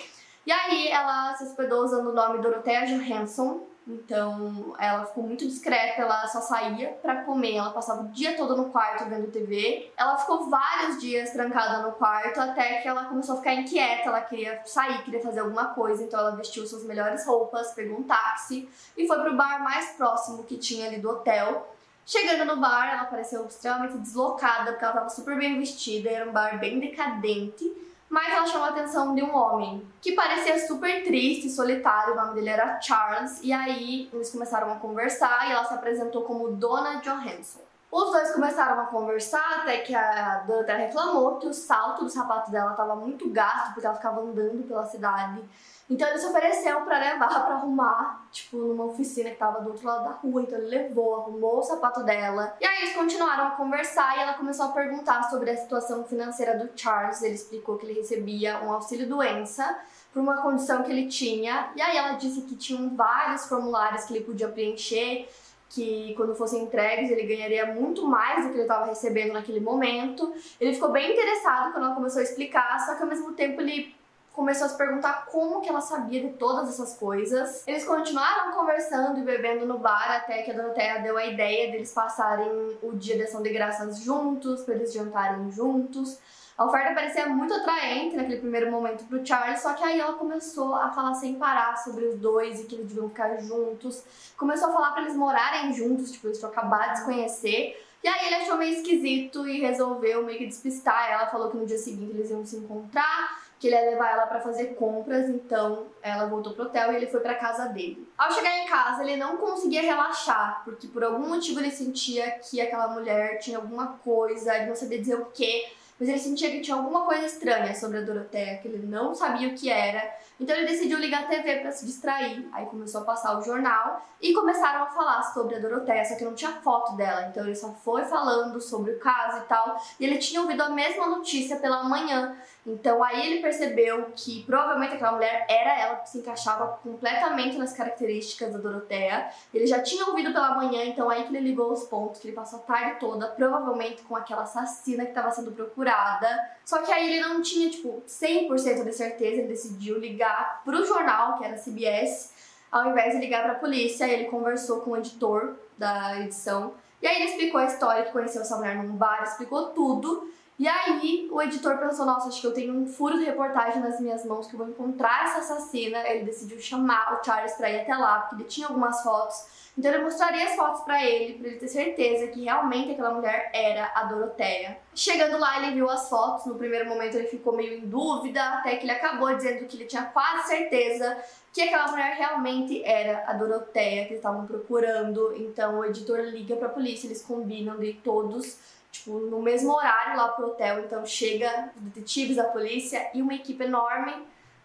E 0.45 0.51
aí 0.51 0.89
ela 0.89 1.33
se 1.37 1.45
hospedou 1.45 1.85
usando 1.85 2.09
o 2.09 2.13
nome 2.13 2.39
Dorothea 2.39 2.85
Johansson, 2.87 3.61
então 3.85 4.73
ela 4.79 5.05
ficou 5.05 5.23
muito 5.23 5.45
discreta, 5.45 6.01
ela 6.01 6.25
só 6.27 6.39
saía 6.39 6.89
para 7.01 7.23
comer, 7.23 7.55
ela 7.55 7.71
passava 7.71 8.03
o 8.03 8.07
dia 8.09 8.35
todo 8.37 8.55
no 8.55 8.69
quarto 8.69 9.09
vendo 9.09 9.31
TV. 9.31 9.91
Ela 9.97 10.17
ficou 10.17 10.49
vários 10.49 11.01
dias 11.01 11.31
trancada 11.31 11.85
no 11.85 11.91
quarto 11.93 12.39
até 12.39 12.81
que 12.81 12.87
ela 12.87 13.05
começou 13.05 13.35
a 13.35 13.37
ficar 13.39 13.53
inquieta, 13.53 14.07
ela 14.07 14.21
queria 14.21 14.61
sair, 14.65 15.03
queria 15.03 15.21
fazer 15.21 15.41
alguma 15.41 15.65
coisa, 15.67 16.03
então 16.03 16.19
ela 16.19 16.35
vestiu 16.35 16.65
suas 16.65 16.85
melhores 16.85 17.25
roupas, 17.25 17.73
pegou 17.73 17.99
um 17.99 18.03
táxi 18.03 18.69
e 18.97 19.05
foi 19.05 19.19
pro 19.19 19.35
bar 19.35 19.61
mais 19.61 19.91
próximo 19.91 20.43
que 20.43 20.57
tinha 20.57 20.87
ali 20.87 20.99
do 20.99 21.09
hotel. 21.09 21.69
Chegando 22.05 22.45
no 22.45 22.61
bar, 22.61 22.93
ela 22.93 23.05
pareceu 23.05 23.45
extremamente 23.45 23.97
deslocada 23.97 24.71
porque 24.71 24.83
ela 24.83 24.93
estava 24.93 25.09
super 25.09 25.37
bem 25.37 25.59
vestida, 25.59 26.09
era 26.09 26.29
um 26.29 26.33
bar 26.33 26.59
bem 26.59 26.79
decadente 26.79 27.83
mas 28.13 28.31
ela 28.31 28.45
chamou 28.45 28.67
a 28.67 28.69
atenção 28.69 29.15
de 29.15 29.23
um 29.23 29.35
homem 29.35 29.83
que 29.99 30.11
parecia 30.11 30.67
super 30.67 31.03
triste 31.03 31.47
e 31.47 31.49
solitário. 31.49 32.13
O 32.13 32.15
nome 32.15 32.35
dele 32.35 32.49
era 32.51 32.79
Charles, 32.79 33.39
e 33.41 33.51
aí 33.51 34.07
eles 34.13 34.31
começaram 34.31 34.71
a 34.71 34.75
conversar 34.75 35.49
e 35.49 35.51
ela 35.51 35.65
se 35.65 35.73
apresentou 35.73 36.21
como 36.21 36.51
Dona 36.51 37.01
Johansson. 37.01 37.61
Os 37.93 38.11
dois 38.11 38.31
começaram 38.31 38.81
a 38.81 38.87
conversar 38.87 39.61
até 39.61 39.77
que 39.77 39.93
a 39.93 40.43
Dorothea 40.47 40.77
reclamou 40.77 41.37
que 41.37 41.45
o 41.45 41.53
salto 41.53 42.05
do 42.05 42.09
sapato 42.09 42.49
dela 42.49 42.71
estava 42.71 42.95
muito 42.95 43.29
gasto 43.29 43.73
porque 43.73 43.85
ela 43.85 43.95
ficava 43.95 44.19
andando 44.19 44.67
pela 44.67 44.83
cidade 44.87 45.43
então 45.89 46.07
ele 46.07 46.17
se 46.17 46.25
ofereceu 46.25 46.81
para 46.81 46.97
levar 46.97 47.27
para 47.27 47.55
arrumar, 47.55 48.25
tipo, 48.31 48.57
numa 48.57 48.85
oficina 48.85 49.29
que 49.29 49.35
tava 49.35 49.61
do 49.61 49.69
outro 49.69 49.85
lado 49.85 50.05
da 50.05 50.11
rua. 50.11 50.41
Então 50.41 50.57
ele 50.57 50.67
levou, 50.67 51.15
arrumou 51.15 51.59
o 51.59 51.63
sapato 51.63 52.03
dela. 52.03 52.55
E 52.59 52.65
aí 52.65 52.83
eles 52.83 52.95
continuaram 52.95 53.47
a 53.47 53.51
conversar 53.51 54.17
e 54.17 54.21
ela 54.21 54.33
começou 54.33 54.67
a 54.67 54.69
perguntar 54.69 55.29
sobre 55.29 55.51
a 55.51 55.57
situação 55.57 56.03
financeira 56.05 56.57
do 56.57 56.69
Charles. 56.75 57.21
Ele 57.21 57.35
explicou 57.35 57.77
que 57.77 57.85
ele 57.85 57.99
recebia 57.99 58.63
um 58.63 58.71
auxílio 58.71 59.07
doença 59.07 59.77
por 60.13 60.21
uma 60.21 60.41
condição 60.41 60.83
que 60.83 60.91
ele 60.91 61.07
tinha. 61.07 61.71
E 61.75 61.81
aí 61.81 61.97
ela 61.97 62.13
disse 62.13 62.41
que 62.43 62.55
tinham 62.55 62.95
vários 62.95 63.45
formulários 63.45 64.05
que 64.05 64.13
ele 64.13 64.23
podia 64.23 64.47
preencher 64.47 65.27
que 65.73 66.13
quando 66.15 66.35
fossem 66.35 66.63
entregues 66.63 67.09
ele 67.09 67.23
ganharia 67.23 67.65
muito 67.65 68.05
mais 68.05 68.45
do 68.45 68.51
que 68.51 68.55
ele 68.55 68.63
estava 68.63 68.85
recebendo 68.85 69.33
naquele 69.33 69.59
momento. 69.59 70.33
Ele 70.61 70.73
ficou 70.73 70.91
bem 70.91 71.13
interessado 71.13 71.71
quando 71.71 71.85
ela 71.85 71.95
começou 71.95 72.19
a 72.19 72.23
explicar, 72.23 72.79
só 72.85 72.95
que 72.95 73.01
ao 73.01 73.09
mesmo 73.09 73.33
tempo 73.33 73.59
ele 73.59 73.95
começou 74.33 74.65
a 74.65 74.69
se 74.69 74.77
perguntar 74.77 75.27
como 75.27 75.61
que 75.61 75.69
ela 75.69 75.81
sabia 75.81 76.21
de 76.21 76.33
todas 76.33 76.69
essas 76.69 76.95
coisas. 76.97 77.63
Eles 77.67 77.85
continuaram 77.85 78.51
conversando 78.51 79.19
e 79.19 79.23
bebendo 79.23 79.65
no 79.65 79.77
bar 79.77 80.11
até 80.11 80.41
que 80.41 80.51
a 80.51 80.53
Doroteia 80.53 81.01
deu 81.01 81.17
a 81.17 81.25
ideia 81.25 81.71
deles 81.71 81.91
passarem 81.91 82.49
o 82.81 82.93
dia 82.93 83.15
de 83.15 83.23
ação 83.23 83.41
de 83.41 83.49
graças 83.49 83.99
juntos, 83.99 84.61
para 84.61 84.75
eles 84.75 84.93
jantarem 84.93 85.51
juntos. 85.51 86.19
A 86.63 86.65
oferta 86.65 86.93
parecia 86.93 87.27
muito 87.27 87.53
atraente 87.53 88.15
naquele 88.15 88.39
primeiro 88.39 88.71
momento 88.71 89.03
pro 89.03 89.25
Charles, 89.25 89.61
só 89.61 89.73
que 89.73 89.83
aí 89.83 89.99
ela 89.99 90.13
começou 90.13 90.73
a 90.73 90.89
falar 90.91 91.13
sem 91.13 91.35
parar 91.35 91.75
sobre 91.75 92.05
os 92.05 92.17
dois 92.17 92.61
e 92.61 92.63
que 92.63 92.75
eles 92.75 92.87
deviam 92.87 93.09
ficar 93.09 93.35
juntos. 93.35 94.01
Começou 94.37 94.69
a 94.69 94.71
falar 94.71 94.91
para 94.91 95.01
eles 95.01 95.13
morarem 95.13 95.73
juntos, 95.73 96.09
tipo, 96.09 96.27
eles 96.27 96.37
tinham 96.37 96.51
acabado 96.51 96.93
de 96.93 96.99
se 96.99 97.03
conhecer. 97.03 97.85
E 98.01 98.07
aí 98.07 98.27
ele 98.27 98.35
achou 98.35 98.55
meio 98.55 98.77
esquisito 98.77 99.45
e 99.45 99.59
resolveu 99.59 100.23
meio 100.23 100.37
que 100.37 100.45
despistar 100.45 101.11
ela. 101.11 101.27
Falou 101.27 101.51
que 101.51 101.57
no 101.57 101.65
dia 101.65 101.77
seguinte 101.77 102.15
eles 102.15 102.29
iam 102.29 102.45
se 102.45 102.55
encontrar 102.55 103.43
que 103.59 103.67
ele 103.67 103.75
ia 103.75 103.91
levar 103.91 104.11
ela 104.11 104.27
para 104.27 104.39
fazer 104.39 104.75
compras, 104.75 105.29
então 105.29 105.87
ela 106.01 106.27
voltou 106.27 106.53
pro 106.53 106.65
hotel 106.65 106.91
e 106.91 106.95
ele 106.97 107.07
foi 107.07 107.19
para 107.19 107.35
casa 107.35 107.67
dele. 107.67 108.05
Ao 108.17 108.31
chegar 108.31 108.57
em 108.57 108.67
casa, 108.67 109.03
ele 109.03 109.15
não 109.15 109.37
conseguia 109.37 109.81
relaxar, 109.81 110.63
porque 110.65 110.87
por 110.87 111.01
algum 111.01 111.29
motivo 111.29 111.61
ele 111.61 111.71
sentia 111.71 112.31
que 112.39 112.59
aquela 112.59 112.89
mulher 112.89 113.39
tinha 113.39 113.57
alguma 113.57 113.99
coisa, 114.03 114.53
ele 114.53 114.65
não 114.65 114.75
sabia 114.75 114.99
dizer 114.99 115.15
o 115.15 115.27
que, 115.27 115.65
mas 116.03 116.09
ele 116.09 116.19
sentia 116.19 116.51
que 116.51 116.59
tinha 116.59 116.75
alguma 116.75 117.05
coisa 117.05 117.25
estranha 117.25 117.73
sobre 117.73 117.99
a 117.99 118.01
Doroteia, 118.01 118.57
que 118.57 118.67
ele 118.67 118.85
não 118.85 119.15
sabia 119.15 119.47
o 119.47 119.55
que 119.55 119.69
era. 119.69 120.13
Então 120.37 120.53
ele 120.53 120.67
decidiu 120.67 120.99
ligar 120.99 121.23
a 121.23 121.27
TV 121.27 121.61
para 121.61 121.71
se 121.71 121.85
distrair. 121.85 122.45
Aí 122.51 122.65
começou 122.65 122.99
a 122.99 123.03
passar 123.05 123.39
o 123.39 123.41
jornal 123.41 124.05
e 124.21 124.33
começaram 124.33 124.83
a 124.83 124.87
falar 124.87 125.23
sobre 125.33 125.55
a 125.55 125.59
Doroteia, 125.59 126.03
só 126.03 126.17
que 126.17 126.25
não 126.25 126.35
tinha 126.35 126.51
foto 126.61 126.97
dela. 126.97 127.27
Então 127.29 127.45
ele 127.45 127.55
só 127.55 127.71
foi 127.71 128.03
falando 128.03 128.59
sobre 128.59 128.91
o 128.91 128.99
caso 128.99 129.37
e 129.37 129.47
tal. 129.47 129.81
E 129.97 130.03
ele 130.03 130.17
tinha 130.17 130.41
ouvido 130.41 130.61
a 130.63 130.69
mesma 130.71 131.07
notícia 131.07 131.55
pela 131.55 131.85
manhã. 131.85 132.35
Então 132.65 133.03
aí 133.03 133.27
ele 133.27 133.41
percebeu 133.41 134.07
que 134.15 134.43
provavelmente 134.43 134.93
aquela 134.93 135.11
mulher 135.11 135.45
era 135.49 135.79
ela, 135.79 135.95
que 135.97 136.09
se 136.09 136.19
encaixava 136.19 136.79
completamente 136.81 137.57
nas 137.57 137.73
características 137.73 138.53
da 138.53 138.57
Doroteia. 138.57 139.29
Ele 139.53 139.67
já 139.67 139.81
tinha 139.81 140.05
ouvido 140.05 140.31
pela 140.31 140.55
manhã, 140.55 140.85
então 140.85 141.09
aí 141.09 141.23
que 141.23 141.35
ele 141.35 141.49
ligou 141.49 141.73
os 141.73 141.83
pontos, 141.83 142.21
que 142.21 142.27
ele 142.27 142.35
passou 142.35 142.59
a 142.59 142.61
tarde 142.61 142.99
toda, 142.99 143.27
provavelmente 143.27 144.01
com 144.03 144.15
aquela 144.15 144.43
assassina 144.43 145.03
que 145.03 145.11
estava 145.11 145.31
sendo 145.31 145.51
procurada. 145.51 146.27
Só 146.63 146.81
que 146.81 146.91
aí 146.91 147.11
ele 147.11 147.21
não 147.21 147.41
tinha, 147.41 147.69
tipo, 147.69 148.01
100% 148.07 148.85
de 148.85 148.93
certeza, 148.93 149.41
ele 149.41 149.47
decidiu 149.47 149.99
ligar 149.99 150.61
pro 150.63 150.85
jornal, 150.85 151.37
que 151.37 151.43
era 151.43 151.57
CBS, 151.57 152.31
ao 152.71 152.89
invés 152.89 153.13
de 153.13 153.19
ligar 153.19 153.43
pra 153.43 153.55
polícia, 153.55 154.07
ele 154.07 154.25
conversou 154.25 154.81
com 154.81 154.91
o 154.91 154.97
editor 154.97 155.55
da 155.77 156.19
edição. 156.21 156.73
E 157.01 157.07
aí 157.07 157.17
ele 157.17 157.31
explicou 157.31 157.59
a 157.59 157.65
história, 157.65 158.05
que 158.05 158.11
conheceu 158.11 158.41
essa 158.41 158.55
mulher 158.55 158.77
num 158.77 158.95
bar, 158.95 159.21
explicou 159.23 159.67
tudo. 159.67 160.31
E 160.59 160.67
aí 160.67 161.27
o 161.31 161.41
editor 161.41 161.77
pensou, 161.77 162.05
nossa, 162.05 162.27
acho 162.27 162.39
que 162.39 162.47
eu 162.47 162.53
tenho 162.53 162.73
um 162.73 162.85
furo 162.85 163.17
de 163.17 163.25
reportagem 163.25 163.81
nas 163.81 163.99
minhas 163.99 164.23
mãos 164.23 164.45
que 164.45 164.53
eu 164.53 164.59
vou 164.59 164.69
encontrar 164.69 165.25
essa 165.25 165.39
assassina. 165.39 166.07
Ele 166.07 166.25
decidiu 166.25 166.59
chamar 166.59 167.19
o 167.19 167.25
Charles 167.25 167.53
para 167.53 167.71
ir 167.71 167.81
até 167.81 167.95
lá, 167.95 168.19
porque 168.19 168.35
ele 168.35 168.43
tinha 168.49 168.67
algumas 168.67 169.01
fotos. 169.01 169.63
Então 169.75 169.91
ele 169.91 170.03
mostraria 170.03 170.45
as 170.45 170.55
fotos 170.55 170.81
para 170.81 171.03
ele, 171.03 171.39
para 171.39 171.47
ele 171.47 171.57
ter 171.57 171.67
certeza 171.67 172.27
que 172.27 172.43
realmente 172.43 172.91
aquela 172.91 173.11
mulher 173.11 173.49
era 173.51 173.91
a 173.95 174.03
Doroteia. 174.03 174.77
Chegando 174.93 175.39
lá, 175.39 175.57
ele 175.57 175.73
viu 175.73 175.89
as 175.89 176.07
fotos. 176.07 176.45
No 176.45 176.55
primeiro 176.55 176.87
momento 176.87 177.15
ele 177.15 177.27
ficou 177.27 177.55
meio 177.55 177.79
em 177.79 177.87
dúvida, 177.87 178.43
até 178.59 178.75
que 178.75 178.85
ele 178.85 178.91
acabou 178.91 179.35
dizendo 179.35 179.65
que 179.65 179.75
ele 179.75 179.85
tinha 179.85 180.03
quase 180.03 180.49
certeza 180.49 181.17
que 181.51 181.61
aquela 181.61 181.87
mulher 181.89 182.15
realmente 182.15 182.83
era 182.83 183.23
a 183.27 183.33
Doroteia 183.33 184.05
que 184.05 184.13
eles 184.13 184.19
estavam 184.19 184.45
procurando. 184.45 185.33
Então 185.35 185.79
o 185.79 185.85
editor 185.85 186.19
liga 186.19 186.55
para 186.55 186.67
a 186.67 186.71
polícia, 186.71 187.07
eles 187.07 187.23
combinam 187.23 187.79
de 187.79 187.93
todos 187.93 188.59
tipo, 188.93 189.19
no 189.19 189.41
mesmo 189.41 189.73
horário 189.73 190.15
lá 190.15 190.29
pro 190.29 190.47
hotel. 190.47 190.79
Então 190.79 191.05
chega 191.05 191.71
detetives 191.75 192.37
da 192.37 192.45
polícia 192.45 193.09
e 193.13 193.21
uma 193.21 193.33
equipe 193.33 193.63
enorme 193.63 194.13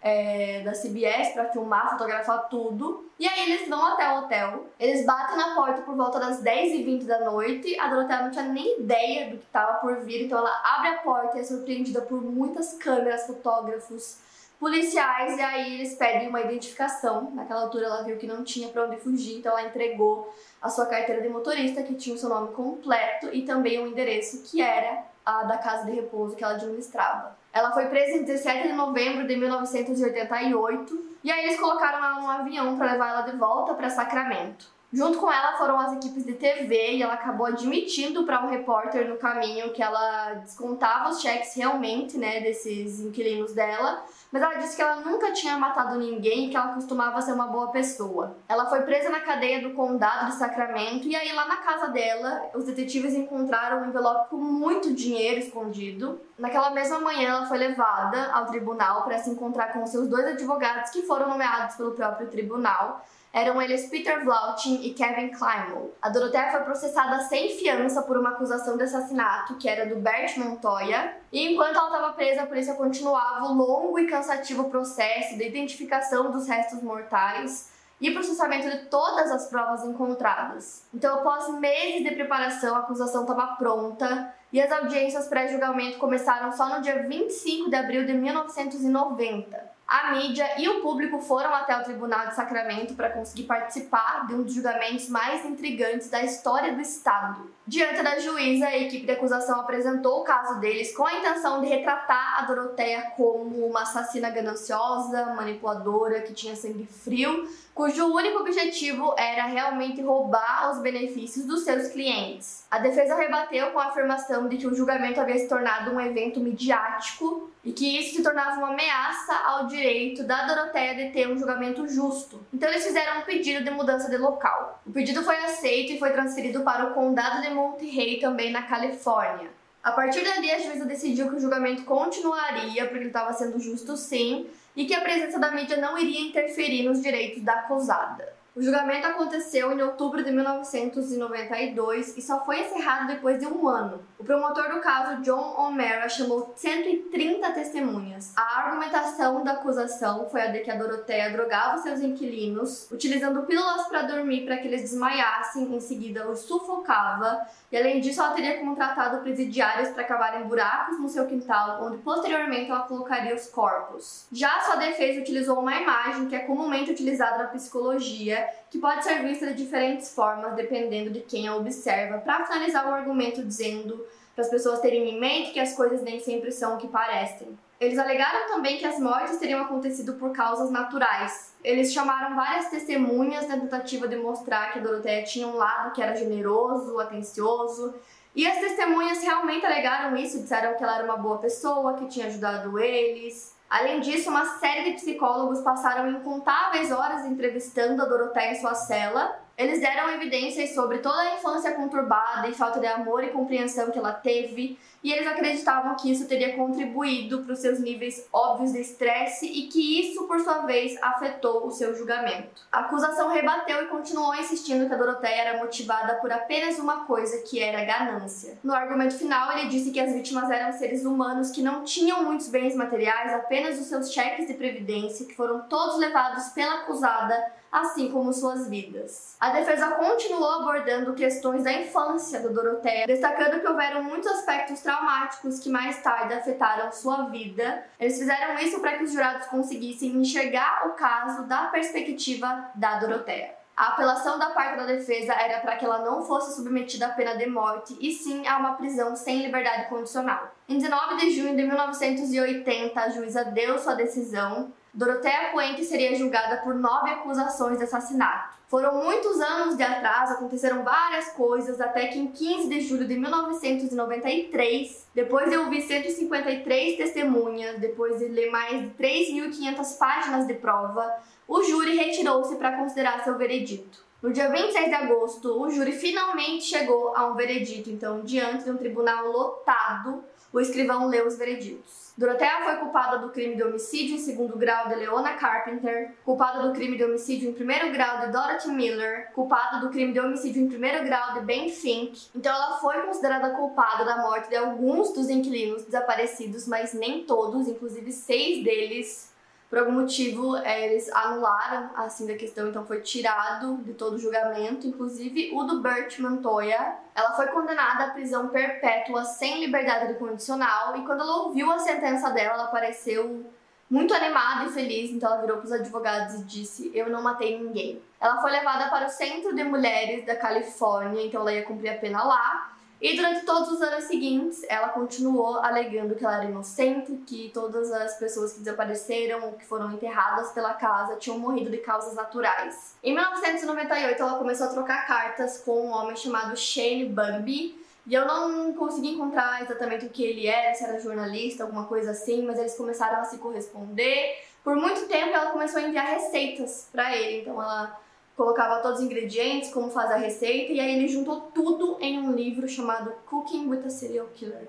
é, 0.00 0.60
da 0.62 0.72
CBS 0.72 1.32
para 1.32 1.50
filmar, 1.50 1.90
fotografar 1.90 2.48
tudo. 2.48 3.10
E 3.18 3.26
aí 3.26 3.50
eles 3.50 3.68
vão 3.68 3.84
até 3.84 4.08
o 4.12 4.18
hotel, 4.20 4.66
eles 4.78 5.04
batem 5.04 5.36
na 5.36 5.54
porta 5.54 5.82
por 5.82 5.96
volta 5.96 6.20
das 6.20 6.42
10h20 6.42 7.04
da 7.04 7.24
noite. 7.24 7.78
A 7.80 7.88
Dorothea 7.88 8.22
não 8.22 8.30
tinha 8.30 8.44
nem 8.44 8.80
ideia 8.80 9.30
do 9.30 9.38
que 9.38 9.44
estava 9.44 9.78
por 9.78 9.96
vir, 10.02 10.26
então 10.26 10.38
ela 10.38 10.60
abre 10.76 10.90
a 10.90 10.98
porta 10.98 11.38
e 11.38 11.40
é 11.40 11.44
surpreendida 11.44 12.02
por 12.02 12.22
muitas 12.22 12.74
câmeras, 12.74 13.26
fotógrafos, 13.26 14.18
policiais. 14.58 15.38
E 15.38 15.40
aí 15.40 15.74
eles 15.74 15.94
pedem 15.94 16.28
uma 16.28 16.40
identificação. 16.40 17.30
Naquela 17.34 17.62
altura 17.62 17.86
ela 17.86 18.02
viu 18.02 18.16
que 18.16 18.26
não 18.26 18.44
tinha 18.44 18.68
para 18.68 18.84
onde 18.84 18.96
fugir, 18.96 19.38
então 19.38 19.52
ela 19.52 19.68
entregou 19.68 20.32
a 20.60 20.68
sua 20.68 20.86
carteira 20.86 21.22
de 21.22 21.28
motorista, 21.28 21.82
que 21.82 21.94
tinha 21.94 22.14
o 22.14 22.18
seu 22.18 22.28
nome 22.28 22.52
completo 22.52 23.28
e 23.32 23.42
também 23.42 23.80
um 23.80 23.86
endereço 23.86 24.42
que 24.42 24.60
era 24.60 25.04
a 25.24 25.44
da 25.44 25.58
casa 25.58 25.84
de 25.84 25.92
repouso 25.92 26.34
que 26.34 26.42
ela 26.42 26.54
administrava. 26.54 27.36
Ela 27.52 27.72
foi 27.72 27.86
presa 27.86 28.18
em 28.18 28.24
17 28.24 28.68
de 28.68 28.74
novembro 28.74 29.26
de 29.26 29.36
1988 29.36 31.08
e 31.22 31.30
aí 31.30 31.44
eles 31.44 31.60
colocaram 31.60 31.98
ela 31.98 32.20
num 32.20 32.30
avião 32.30 32.76
para 32.76 32.92
levar 32.92 33.08
ela 33.10 33.22
de 33.22 33.36
volta 33.36 33.74
para 33.74 33.90
Sacramento. 33.90 34.78
Junto 34.90 35.18
com 35.18 35.30
ela 35.30 35.58
foram 35.58 35.78
as 35.78 35.92
equipes 35.92 36.24
de 36.24 36.32
TV 36.32 36.92
e 36.92 37.02
ela 37.02 37.12
acabou 37.12 37.46
admitindo 37.46 38.24
para 38.24 38.42
um 38.42 38.48
repórter 38.48 39.06
no 39.06 39.18
caminho 39.18 39.70
que 39.72 39.82
ela 39.82 40.34
descontava 40.34 41.10
os 41.10 41.20
cheques 41.20 41.54
realmente, 41.54 42.16
né, 42.16 42.40
desses 42.40 43.00
inquilinos 43.00 43.52
dela, 43.52 44.02
mas 44.30 44.42
ela 44.42 44.54
disse 44.54 44.76
que 44.76 44.82
ela 44.82 44.96
nunca 44.96 45.32
tinha 45.32 45.56
matado 45.58 45.98
ninguém 45.98 46.46
e 46.46 46.50
que 46.50 46.56
ela 46.56 46.74
costumava 46.74 47.20
ser 47.22 47.32
uma 47.32 47.46
boa 47.46 47.68
pessoa. 47.68 48.36
Ela 48.48 48.66
foi 48.66 48.82
presa 48.82 49.08
na 49.08 49.20
cadeia 49.20 49.62
do 49.62 49.74
condado 49.74 50.26
de 50.26 50.34
Sacramento 50.34 51.06
e 51.08 51.16
aí 51.16 51.32
lá 51.32 51.46
na 51.46 51.56
casa 51.56 51.88
dela, 51.88 52.42
os 52.54 52.64
detetives 52.64 53.14
encontraram 53.14 53.82
um 53.82 53.88
envelope 53.88 54.28
com 54.30 54.36
muito 54.36 54.92
dinheiro 54.92 55.40
escondido. 55.40 56.20
Naquela 56.38 56.70
mesma 56.70 57.00
manhã, 57.00 57.30
ela 57.30 57.46
foi 57.46 57.58
levada 57.58 58.30
ao 58.32 58.46
tribunal 58.46 59.02
para 59.04 59.18
se 59.18 59.30
encontrar 59.30 59.72
com 59.72 59.86
seus 59.86 60.08
dois 60.08 60.26
advogados 60.26 60.90
que 60.90 61.02
foram 61.02 61.28
nomeados 61.28 61.76
pelo 61.76 61.92
próprio 61.92 62.28
tribunal 62.28 63.04
eram 63.32 63.60
eles 63.60 63.88
Peter 63.88 64.24
Vlautin 64.24 64.82
e 64.82 64.94
Kevin 64.94 65.28
Kleinmel. 65.28 65.94
A 66.00 66.08
Dorothea 66.08 66.50
foi 66.50 66.60
processada 66.60 67.20
sem 67.24 67.50
fiança 67.50 68.02
por 68.02 68.16
uma 68.16 68.30
acusação 68.30 68.76
de 68.76 68.84
assassinato 68.84 69.56
que 69.56 69.68
era 69.68 69.86
do 69.86 69.96
Bert 69.96 70.36
Montoya, 70.38 71.16
e 71.32 71.52
enquanto 71.52 71.76
ela 71.76 71.86
estava 71.86 72.12
presa, 72.12 72.42
a 72.42 72.46
polícia 72.46 72.74
continuava 72.74 73.46
o 73.46 73.54
longo 73.54 73.98
e 73.98 74.06
cansativo 74.06 74.70
processo 74.70 75.36
de 75.36 75.46
identificação 75.46 76.30
dos 76.30 76.48
restos 76.48 76.82
mortais 76.82 77.70
e 78.00 78.12
processamento 78.12 78.70
de 78.70 78.86
todas 78.86 79.30
as 79.30 79.48
provas 79.48 79.84
encontradas. 79.84 80.84
Então, 80.94 81.18
após 81.18 81.48
meses 81.58 82.04
de 82.04 82.12
preparação, 82.12 82.76
a 82.76 82.80
acusação 82.80 83.22
estava 83.22 83.56
pronta 83.56 84.32
e 84.52 84.60
as 84.60 84.70
audiências 84.70 85.26
pré-julgamento 85.26 85.98
começaram 85.98 86.52
só 86.52 86.76
no 86.76 86.80
dia 86.80 87.06
25 87.06 87.68
de 87.68 87.76
abril 87.76 88.06
de 88.06 88.14
1990. 88.14 89.77
A 89.88 90.12
mídia 90.12 90.46
e 90.58 90.68
o 90.68 90.82
público 90.82 91.18
foram 91.18 91.54
até 91.54 91.74
o 91.74 91.82
Tribunal 91.82 92.26
de 92.26 92.34
Sacramento 92.34 92.92
para 92.92 93.08
conseguir 93.08 93.44
participar 93.44 94.26
de 94.26 94.34
um 94.34 94.42
dos 94.42 94.52
julgamentos 94.52 95.08
mais 95.08 95.46
intrigantes 95.46 96.10
da 96.10 96.22
história 96.22 96.74
do 96.74 96.80
Estado. 96.82 97.50
Diante 97.66 98.02
da 98.02 98.18
juíza, 98.18 98.66
a 98.66 98.76
equipe 98.76 99.06
de 99.06 99.12
acusação 99.12 99.58
apresentou 99.60 100.20
o 100.20 100.24
caso 100.24 100.60
deles 100.60 100.94
com 100.94 101.06
a 101.06 101.14
intenção 101.14 101.62
de 101.62 101.68
retratar 101.68 102.38
a 102.38 102.42
Doroteia 102.42 103.12
como 103.16 103.66
uma 103.66 103.80
assassina 103.82 104.28
gananciosa, 104.28 105.32
manipuladora, 105.34 106.20
que 106.20 106.34
tinha 106.34 106.54
sangue 106.54 106.86
frio, 106.86 107.48
cujo 107.74 108.12
único 108.14 108.40
objetivo 108.40 109.14
era 109.16 109.46
realmente 109.46 110.02
roubar 110.02 110.70
os 110.70 110.80
benefícios 110.80 111.46
dos 111.46 111.64
seus 111.64 111.88
clientes. 111.88 112.66
A 112.70 112.78
defesa 112.78 113.14
rebateu 113.14 113.70
com 113.70 113.78
a 113.78 113.86
afirmação 113.86 114.48
de 114.48 114.58
que 114.58 114.66
o 114.66 114.74
julgamento 114.74 115.20
havia 115.20 115.38
se 115.38 115.48
tornado 115.48 115.92
um 115.92 116.00
evento 116.00 116.40
midiático 116.40 117.50
e 117.64 117.72
que 117.72 117.98
isso 117.98 118.16
se 118.16 118.22
tornava 118.22 118.58
uma 118.58 118.70
ameaça 118.70 119.34
ao 119.34 119.66
direito 119.66 120.24
da 120.24 120.46
Doroteia 120.46 120.94
de 120.94 121.12
ter 121.12 121.28
um 121.28 121.36
julgamento 121.36 121.86
justo. 121.88 122.40
Então 122.52 122.68
eles 122.68 122.84
fizeram 122.84 123.20
um 123.20 123.24
pedido 123.24 123.64
de 123.64 123.70
mudança 123.70 124.08
de 124.08 124.16
local. 124.16 124.80
O 124.86 124.92
pedido 124.92 125.22
foi 125.22 125.36
aceito 125.36 125.92
e 125.92 125.98
foi 125.98 126.10
transferido 126.12 126.62
para 126.62 126.86
o 126.86 126.94
condado 126.94 127.42
de 127.42 127.50
Monterey, 127.50 128.20
também 128.20 128.50
na 128.50 128.62
Califórnia. 128.62 129.50
A 129.82 129.92
partir 129.92 130.22
dali, 130.22 130.50
a 130.50 130.58
juíza 130.58 130.84
decidiu 130.84 131.28
que 131.28 131.36
o 131.36 131.40
julgamento 131.40 131.84
continuaria, 131.84 132.84
porque 132.84 132.98
ele 132.98 133.06
estava 133.06 133.32
sendo 133.32 133.58
justo 133.58 133.96
sim, 133.96 134.46
e 134.76 134.84
que 134.86 134.94
a 134.94 135.00
presença 135.00 135.38
da 135.38 135.50
mídia 135.50 135.76
não 135.76 135.98
iria 135.98 136.28
interferir 136.28 136.82
nos 136.82 137.02
direitos 137.02 137.42
da 137.42 137.54
acusada. 137.54 138.37
O 138.58 138.60
julgamento 138.60 139.06
aconteceu 139.06 139.70
em 139.70 139.80
outubro 139.80 140.24
de 140.24 140.32
1992 140.32 142.16
e 142.16 142.20
só 142.20 142.44
foi 142.44 142.62
encerrado 142.62 143.06
depois 143.06 143.38
de 143.38 143.46
um 143.46 143.68
ano. 143.68 144.02
O 144.18 144.24
promotor 144.24 144.74
do 144.74 144.80
caso, 144.80 145.22
John 145.22 145.54
O'Mara, 145.56 146.08
chamou 146.08 146.52
130 146.56 147.52
testemunhas. 147.52 148.32
A 148.36 148.62
argumentação 148.62 149.44
da 149.44 149.52
acusação 149.52 150.28
foi 150.28 150.42
a 150.42 150.46
de 150.48 150.58
que 150.58 150.72
a 150.72 150.74
Doroteia 150.74 151.30
drogava 151.30 151.78
seus 151.78 152.00
inquilinos, 152.00 152.90
utilizando 152.90 153.42
pílulas 153.42 153.86
para 153.86 154.02
dormir 154.02 154.44
para 154.44 154.56
que 154.56 154.66
eles 154.66 154.82
desmaiassem, 154.82 155.72
em 155.72 155.78
seguida 155.78 156.28
os 156.28 156.40
sufocava, 156.40 157.46
e 157.70 157.76
além 157.76 158.00
disso 158.00 158.20
ela 158.20 158.34
teria 158.34 158.58
contratado 158.58 159.22
presidiários 159.22 159.90
para 159.90 160.02
cavarem 160.02 160.48
buracos 160.48 160.98
no 160.98 161.08
seu 161.08 161.26
quintal, 161.26 161.84
onde 161.84 161.98
posteriormente 161.98 162.72
ela 162.72 162.80
colocaria 162.80 163.36
os 163.36 163.46
corpos. 163.46 164.26
Já 164.32 164.62
sua 164.62 164.74
defesa 164.74 165.20
utilizou 165.20 165.60
uma 165.60 165.76
imagem 165.76 166.26
que 166.26 166.34
é 166.34 166.40
comumente 166.40 166.90
utilizada 166.90 167.38
na 167.38 167.48
psicologia 167.50 168.47
que 168.70 168.78
pode 168.78 169.04
ser 169.04 169.22
vista 169.22 169.46
de 169.46 169.54
diferentes 169.54 170.14
formas 170.14 170.54
dependendo 170.54 171.10
de 171.10 171.20
quem 171.20 171.48
a 171.48 171.56
observa, 171.56 172.18
para 172.18 172.44
finalizar 172.46 172.88
o 172.88 172.94
argumento 172.94 173.42
dizendo 173.42 174.04
para 174.34 174.44
as 174.44 174.50
pessoas 174.50 174.80
terem 174.80 175.10
em 175.10 175.18
mente 175.18 175.52
que 175.52 175.60
as 175.60 175.74
coisas 175.74 176.02
nem 176.02 176.20
sempre 176.20 176.52
são 176.52 176.76
o 176.76 176.78
que 176.78 176.86
parecem. 176.86 177.58
Eles 177.80 177.98
alegaram 177.98 178.48
também 178.48 178.76
que 178.76 178.84
as 178.84 178.98
mortes 178.98 179.38
teriam 179.38 179.62
acontecido 179.62 180.14
por 180.14 180.32
causas 180.32 180.70
naturais. 180.70 181.54
Eles 181.62 181.92
chamaram 181.92 182.34
várias 182.34 182.68
testemunhas 182.68 183.46
na 183.46 183.56
tentativa 183.56 184.08
de 184.08 184.16
mostrar 184.16 184.72
que 184.72 184.80
a 184.80 184.82
Doroteia 184.82 185.22
tinha 185.22 185.46
um 185.46 185.56
lado 185.56 185.92
que 185.92 186.02
era 186.02 186.16
generoso, 186.16 186.98
atencioso, 186.98 187.94
e 188.34 188.46
as 188.46 188.58
testemunhas 188.58 189.22
realmente 189.22 189.66
alegaram 189.66 190.16
isso, 190.16 190.40
disseram 190.40 190.76
que 190.76 190.82
ela 190.82 190.96
era 190.96 191.04
uma 191.04 191.16
boa 191.16 191.38
pessoa, 191.38 191.94
que 191.94 192.06
tinha 192.06 192.26
ajudado 192.26 192.78
eles. 192.78 193.56
Além 193.68 194.00
disso, 194.00 194.30
uma 194.30 194.46
série 194.58 194.84
de 194.84 194.92
psicólogos 194.96 195.60
passaram 195.60 196.10
incontáveis 196.10 196.90
horas 196.90 197.26
entrevistando 197.26 198.00
a 198.00 198.06
Doroteia 198.06 198.52
em 198.52 198.60
sua 198.60 198.74
cela. 198.74 199.38
Eles 199.58 199.80
deram 199.80 200.08
evidências 200.10 200.74
sobre 200.74 200.98
toda 200.98 201.20
a 201.20 201.34
infância 201.34 201.72
conturbada 201.72 202.48
e 202.48 202.54
falta 202.54 202.80
de 202.80 202.86
amor 202.86 203.22
e 203.24 203.28
compreensão 203.28 203.90
que 203.90 203.98
ela 203.98 204.12
teve, 204.12 204.78
e 205.02 205.12
eles 205.12 205.26
acreditavam 205.26 205.94
que 205.96 206.10
isso 206.10 206.26
teria 206.26 206.56
contribuído 206.56 207.42
para 207.42 207.52
os 207.52 207.60
seus 207.60 207.78
níveis 207.78 208.26
óbvios 208.32 208.72
de 208.72 208.80
estresse 208.80 209.46
e 209.46 209.68
que 209.68 210.00
isso, 210.00 210.26
por 210.26 210.40
sua 210.40 210.58
vez, 210.66 211.00
afetou 211.02 211.66
o 211.66 211.70
seu 211.70 211.94
julgamento. 211.94 212.62
A 212.70 212.80
acusação 212.80 213.28
rebateu 213.28 213.82
e 213.82 213.86
continuou 213.86 214.34
insistindo 214.34 214.86
que 214.88 214.94
a 214.94 214.98
Doroteia 214.98 215.42
era 215.42 215.58
motivada 215.58 216.14
por 216.16 216.32
apenas 216.32 216.78
uma 216.78 217.04
coisa, 217.04 217.42
que 217.42 217.60
era 217.60 217.84
ganância. 217.84 218.58
No 218.62 218.74
argumento 218.74 219.16
final, 219.16 219.56
ele 219.56 219.68
disse 219.68 219.90
que 219.90 220.00
as 220.00 220.12
vítimas 220.12 220.50
eram 220.50 220.72
seres 220.72 221.04
humanos 221.04 221.50
que 221.50 221.62
não 221.62 221.84
tinham 221.84 222.24
muitos 222.24 222.48
bens 222.48 222.74
materiais, 222.74 223.32
apenas 223.32 223.78
os 223.78 223.86
seus 223.86 224.12
cheques 224.12 224.46
de 224.46 224.54
previdência, 224.54 225.26
que 225.26 225.34
foram 225.34 225.60
todos 225.68 225.98
levados 225.98 226.48
pela 226.48 226.82
acusada 226.82 227.58
assim 227.70 228.10
como 228.10 228.32
suas 228.32 228.68
vidas. 228.68 229.36
A 229.38 229.50
defesa 229.50 229.90
continuou 229.92 230.50
abordando 230.50 231.14
questões 231.14 231.64
da 231.64 231.72
infância 231.72 232.40
da 232.40 232.48
Doroteia, 232.48 233.06
destacando 233.06 233.60
que 233.60 233.68
houveram 233.68 234.02
muitos 234.02 234.26
aspectos 234.30 234.80
traumáticos 234.88 235.60
que 235.60 235.68
mais 235.68 236.02
tarde 236.02 236.32
afetaram 236.32 236.90
sua 236.90 237.24
vida. 237.24 237.84
Eles 238.00 238.18
fizeram 238.18 238.54
isso 238.58 238.80
para 238.80 238.96
que 238.96 239.04
os 239.04 239.12
jurados 239.12 239.46
conseguissem 239.48 240.16
enxergar 240.16 240.86
o 240.86 240.92
caso 240.92 241.46
da 241.46 241.66
perspectiva 241.66 242.70
da 242.74 242.98
Doroteia. 242.98 243.54
A 243.76 243.88
apelação 243.88 244.38
da 244.38 244.50
parte 244.50 244.78
da 244.78 244.86
defesa 244.86 245.34
era 245.34 245.60
para 245.60 245.76
que 245.76 245.84
ela 245.84 245.98
não 245.98 246.22
fosse 246.22 246.56
submetida 246.56 247.06
à 247.06 247.10
pena 247.10 247.36
de 247.36 247.46
morte 247.46 247.96
e 248.00 248.12
sim 248.12 248.46
a 248.46 248.56
uma 248.56 248.72
prisão 248.72 249.14
sem 249.14 249.42
liberdade 249.42 249.90
condicional. 249.90 250.52
Em 250.66 250.78
19 250.78 251.16
de 251.16 251.30
junho 251.32 251.54
de 251.54 251.64
1980, 251.64 252.98
a 252.98 253.08
juíza 253.10 253.44
deu 253.44 253.78
sua 253.78 253.94
decisão 253.94 254.72
Doroteia 254.98 255.52
Puente 255.52 255.84
seria 255.84 256.12
julgada 256.16 256.56
por 256.56 256.74
nove 256.74 257.08
acusações 257.08 257.78
de 257.78 257.84
assassinato. 257.84 258.58
Foram 258.66 259.00
muitos 259.04 259.40
anos 259.40 259.76
de 259.76 259.82
atraso, 259.84 260.32
aconteceram 260.32 260.82
várias 260.82 261.28
coisas, 261.34 261.80
até 261.80 262.08
que 262.08 262.18
em 262.18 262.26
15 262.26 262.68
de 262.68 262.80
julho 262.80 263.06
de 263.06 263.16
1993, 263.16 265.06
depois 265.14 265.48
de 265.48 265.56
ouvir 265.56 265.82
153 265.82 266.96
testemunhas, 266.96 267.78
depois 267.78 268.18
de 268.18 268.26
ler 268.26 268.50
mais 268.50 268.80
de 268.80 268.88
3.500 269.00 269.98
páginas 269.98 270.48
de 270.48 270.54
prova, 270.54 271.08
o 271.46 271.62
júri 271.62 271.96
retirou-se 271.96 272.56
para 272.56 272.76
considerar 272.76 273.22
seu 273.22 273.38
veredito. 273.38 274.04
No 274.20 274.32
dia 274.32 274.48
26 274.48 274.84
de 274.84 274.94
agosto, 274.94 275.62
o 275.62 275.70
júri 275.70 275.92
finalmente 275.92 276.64
chegou 276.64 277.16
a 277.16 277.24
um 277.28 277.36
veredito, 277.36 277.88
então, 277.88 278.22
diante 278.22 278.64
de 278.64 278.70
um 278.72 278.76
tribunal 278.76 279.28
lotado, 279.28 280.24
o 280.52 280.58
escrivão 280.58 281.06
leu 281.06 281.24
os 281.24 281.38
vereditos. 281.38 282.07
Dorothea 282.18 282.64
foi 282.64 282.74
culpada 282.78 283.18
do 283.18 283.30
crime 283.30 283.54
de 283.54 283.62
homicídio 283.62 284.16
em 284.16 284.18
segundo 284.18 284.58
grau 284.58 284.88
de 284.88 284.96
Leona 284.96 285.34
Carpenter, 285.34 286.16
culpada 286.24 286.66
do 286.66 286.74
crime 286.74 286.96
de 286.96 287.04
homicídio 287.04 287.48
em 287.48 287.52
primeiro 287.52 287.92
grau 287.92 288.18
de 288.18 288.32
Dorothy 288.32 288.70
Miller, 288.70 289.30
culpada 289.32 289.78
do 289.78 289.88
crime 289.88 290.12
de 290.12 290.18
homicídio 290.18 290.60
em 290.60 290.68
primeiro 290.68 291.04
grau 291.04 291.34
de 291.34 291.42
Ben 291.42 291.70
Fink. 291.70 292.28
Então 292.34 292.52
ela 292.52 292.76
foi 292.78 293.02
considerada 293.02 293.50
culpada 293.50 294.04
da 294.04 294.16
morte 294.16 294.48
de 294.48 294.56
alguns 294.56 295.12
dos 295.12 295.30
inquilinos 295.30 295.84
desaparecidos, 295.84 296.66
mas 296.66 296.92
nem 296.92 297.22
todos, 297.22 297.68
inclusive 297.68 298.10
seis 298.10 298.64
deles 298.64 299.32
por 299.68 299.78
algum 299.78 299.92
motivo, 299.92 300.56
é, 300.56 300.86
eles 300.86 301.10
anularam 301.12 301.90
assim 301.94 302.26
da 302.26 302.34
questão, 302.34 302.68
então 302.68 302.86
foi 302.86 303.00
tirado 303.00 303.76
de 303.78 303.92
todo 303.92 304.14
o 304.14 304.18
julgamento, 304.18 304.86
inclusive 304.86 305.50
o 305.52 305.62
do 305.64 305.80
Bert 305.80 306.18
Montoya. 306.20 306.96
Ela 307.14 307.32
foi 307.34 307.48
condenada 307.48 308.04
à 308.04 308.10
prisão 308.10 308.48
perpétua 308.48 309.24
sem 309.24 309.60
liberdade 309.60 310.14
condicional 310.14 310.96
e 310.96 311.04
quando 311.04 311.20
ela 311.20 311.42
ouviu 311.42 311.70
a 311.70 311.78
sentença 311.78 312.30
dela, 312.30 312.54
ela 312.54 312.64
apareceu 312.64 313.44
muito 313.90 314.14
animada 314.14 314.66
e 314.66 314.72
feliz, 314.72 315.10
então 315.10 315.30
ela 315.30 315.40
virou 315.40 315.58
para 315.58 315.66
os 315.66 315.72
advogados 315.72 316.34
e 316.34 316.44
disse: 316.44 316.90
Eu 316.94 317.10
não 317.10 317.22
matei 317.22 317.58
ninguém. 317.58 318.02
Ela 318.20 318.40
foi 318.40 318.50
levada 318.50 318.88
para 318.88 319.06
o 319.06 319.10
Centro 319.10 319.54
de 319.54 319.64
Mulheres 319.64 320.24
da 320.24 320.36
Califórnia, 320.36 321.24
então 321.24 321.42
ela 321.42 321.52
ia 321.52 321.62
cumprir 321.62 321.90
a 321.90 321.98
pena 321.98 322.22
lá. 322.22 322.72
E 323.00 323.14
durante 323.14 323.44
todos 323.44 323.70
os 323.70 323.80
anos 323.80 324.04
seguintes, 324.04 324.64
ela 324.68 324.88
continuou 324.88 325.60
alegando 325.60 326.16
que 326.16 326.24
ela 326.24 326.38
era 326.38 326.46
inocente, 326.46 327.12
que 327.26 327.50
todas 327.54 327.92
as 327.92 328.18
pessoas 328.18 328.52
que 328.52 328.58
desapareceram 328.58 329.46
ou 329.46 329.52
que 329.52 329.64
foram 329.64 329.92
enterradas 329.92 330.50
pela 330.50 330.74
casa 330.74 331.14
tinham 331.16 331.38
morrido 331.38 331.70
de 331.70 331.78
causas 331.78 332.14
naturais. 332.14 332.96
Em 333.02 333.14
1998, 333.14 334.20
ela 334.20 334.38
começou 334.38 334.66
a 334.66 334.70
trocar 334.70 335.06
cartas 335.06 335.62
com 335.64 335.86
um 335.86 335.90
homem 335.92 336.16
chamado 336.16 336.56
Shane 336.56 337.04
Bugby, 337.04 337.78
E 338.08 338.14
eu 338.14 338.24
não 338.26 338.72
consegui 338.72 339.08
encontrar 339.08 339.62
exatamente 339.62 340.06
o 340.06 340.08
que 340.08 340.24
ele 340.24 340.46
era, 340.46 340.74
se 340.74 340.82
era 340.82 340.98
jornalista, 340.98 341.64
alguma 341.64 341.84
coisa 341.84 342.12
assim, 342.12 342.42
mas 342.42 342.58
eles 342.58 342.74
começaram 342.74 343.20
a 343.20 343.24
se 343.24 343.36
corresponder. 343.36 344.44
Por 344.64 344.76
muito 344.76 345.06
tempo 345.06 345.34
ela 345.34 345.50
começou 345.50 345.78
a 345.78 345.82
enviar 345.82 346.06
receitas 346.06 346.88
para 346.90 347.14
ele, 347.14 347.42
então 347.42 347.62
ela 347.62 348.00
colocava 348.38 348.80
todos 348.80 349.00
os 349.00 349.04
ingredientes, 349.04 349.72
como 349.72 349.90
fazer 349.90 350.14
a 350.14 350.16
receita, 350.16 350.72
e 350.72 350.78
aí 350.78 350.96
ele 350.96 351.08
juntou 351.08 351.50
tudo 351.52 351.96
em 352.00 352.20
um 352.20 352.32
livro 352.32 352.68
chamado 352.68 353.12
Cooking 353.26 353.68
with 353.68 353.82
a 353.84 353.90
Serial 353.90 354.28
Killer, 354.32 354.68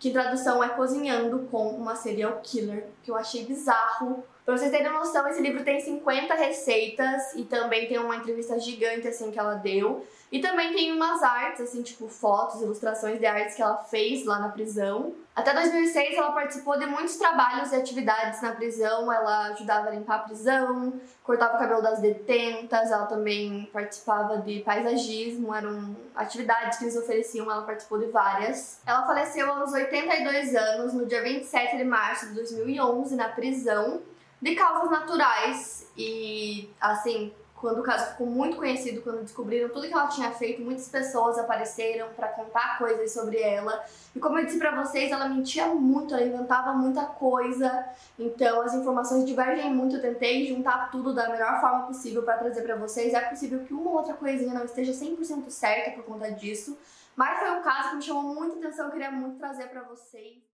que 0.00 0.10
tradução 0.10 0.62
é 0.62 0.70
Cozinhando 0.70 1.46
com 1.48 1.68
uma 1.68 1.94
Serial 1.94 2.40
Killer, 2.42 2.88
que 3.04 3.12
eu 3.12 3.16
achei 3.16 3.44
bizarro. 3.44 4.24
Pra 4.44 4.58
vocês 4.58 4.70
terem 4.70 4.92
noção, 4.92 5.26
esse 5.26 5.40
livro 5.40 5.64
tem 5.64 5.80
50 5.80 6.34
receitas 6.34 7.34
e 7.34 7.44
também 7.44 7.88
tem 7.88 7.98
uma 7.98 8.16
entrevista 8.16 8.60
gigante 8.60 9.08
assim 9.08 9.30
que 9.30 9.38
ela 9.38 9.54
deu. 9.54 10.06
E 10.30 10.40
também 10.40 10.74
tem 10.74 10.92
umas 10.92 11.22
artes, 11.22 11.62
assim, 11.62 11.80
tipo 11.80 12.08
fotos, 12.08 12.60
ilustrações 12.60 13.18
de 13.18 13.24
artes 13.24 13.54
que 13.54 13.62
ela 13.62 13.76
fez 13.76 14.26
lá 14.26 14.38
na 14.40 14.48
prisão. 14.48 15.14
Até 15.34 15.54
2006 15.54 16.16
ela 16.16 16.32
participou 16.32 16.78
de 16.78 16.84
muitos 16.84 17.16
trabalhos 17.16 17.72
e 17.72 17.76
atividades 17.76 18.42
na 18.42 18.52
prisão. 18.52 19.10
Ela 19.10 19.52
ajudava 19.52 19.88
a 19.88 19.90
limpar 19.92 20.16
a 20.16 20.18
prisão, 20.20 21.00
cortava 21.22 21.56
o 21.56 21.58
cabelo 21.58 21.80
das 21.80 22.00
detentas, 22.00 22.90
ela 22.90 23.06
também 23.06 23.70
participava 23.72 24.38
de 24.38 24.60
paisagismo, 24.60 25.54
eram 25.54 25.96
atividades 26.14 26.78
que 26.78 26.84
eles 26.84 26.96
ofereciam, 26.96 27.50
ela 27.50 27.62
participou 27.62 27.98
de 27.98 28.06
várias. 28.06 28.80
Ela 28.84 29.06
faleceu 29.06 29.50
aos 29.50 29.72
82 29.72 30.54
anos, 30.54 30.92
no 30.92 31.06
dia 31.06 31.22
27 31.22 31.78
de 31.78 31.84
março 31.84 32.26
de 32.26 32.34
2011, 32.34 33.16
na 33.16 33.28
prisão, 33.28 34.02
de 34.40 34.54
causas 34.54 34.90
naturais 34.90 35.86
e, 35.96 36.70
assim, 36.80 37.32
quando 37.64 37.80
o 37.80 37.82
caso 37.82 38.10
ficou 38.10 38.26
muito 38.26 38.58
conhecido, 38.58 39.00
quando 39.00 39.22
descobriram 39.22 39.70
tudo 39.70 39.88
que 39.88 39.92
ela 39.94 40.06
tinha 40.08 40.30
feito, 40.32 40.60
muitas 40.60 40.86
pessoas 40.86 41.38
apareceram 41.38 42.08
para 42.14 42.28
contar 42.28 42.76
coisas 42.76 43.10
sobre 43.10 43.40
ela. 43.40 43.82
E 44.14 44.20
como 44.20 44.38
eu 44.38 44.44
disse 44.44 44.58
para 44.58 44.82
vocês, 44.82 45.10
ela 45.10 45.30
mentia 45.30 45.68
muito, 45.68 46.14
ela 46.14 46.22
inventava 46.22 46.74
muita 46.74 47.06
coisa. 47.06 47.86
Então 48.18 48.60
as 48.60 48.74
informações 48.74 49.24
divergem 49.24 49.74
muito. 49.74 49.96
Eu 49.96 50.02
tentei 50.02 50.46
juntar 50.46 50.90
tudo 50.90 51.14
da 51.14 51.26
melhor 51.30 51.58
forma 51.58 51.86
possível 51.86 52.22
para 52.22 52.36
trazer 52.36 52.60
para 52.60 52.76
vocês. 52.76 53.14
É 53.14 53.20
possível 53.20 53.60
que 53.60 53.72
uma 53.72 53.88
ou 53.88 53.96
outra 53.96 54.12
coisinha 54.12 54.52
não 54.52 54.66
esteja 54.66 54.92
100% 54.92 55.48
certa 55.48 55.92
por 55.92 56.04
conta 56.04 56.30
disso. 56.32 56.76
Mas 57.16 57.38
foi 57.38 57.50
um 57.50 57.62
caso 57.62 57.90
que 57.90 57.96
me 57.96 58.02
chamou 58.02 58.34
muita 58.34 58.58
atenção, 58.58 58.86
eu 58.86 58.92
queria 58.92 59.10
muito 59.10 59.38
trazer 59.38 59.68
para 59.68 59.84
vocês. 59.84 60.53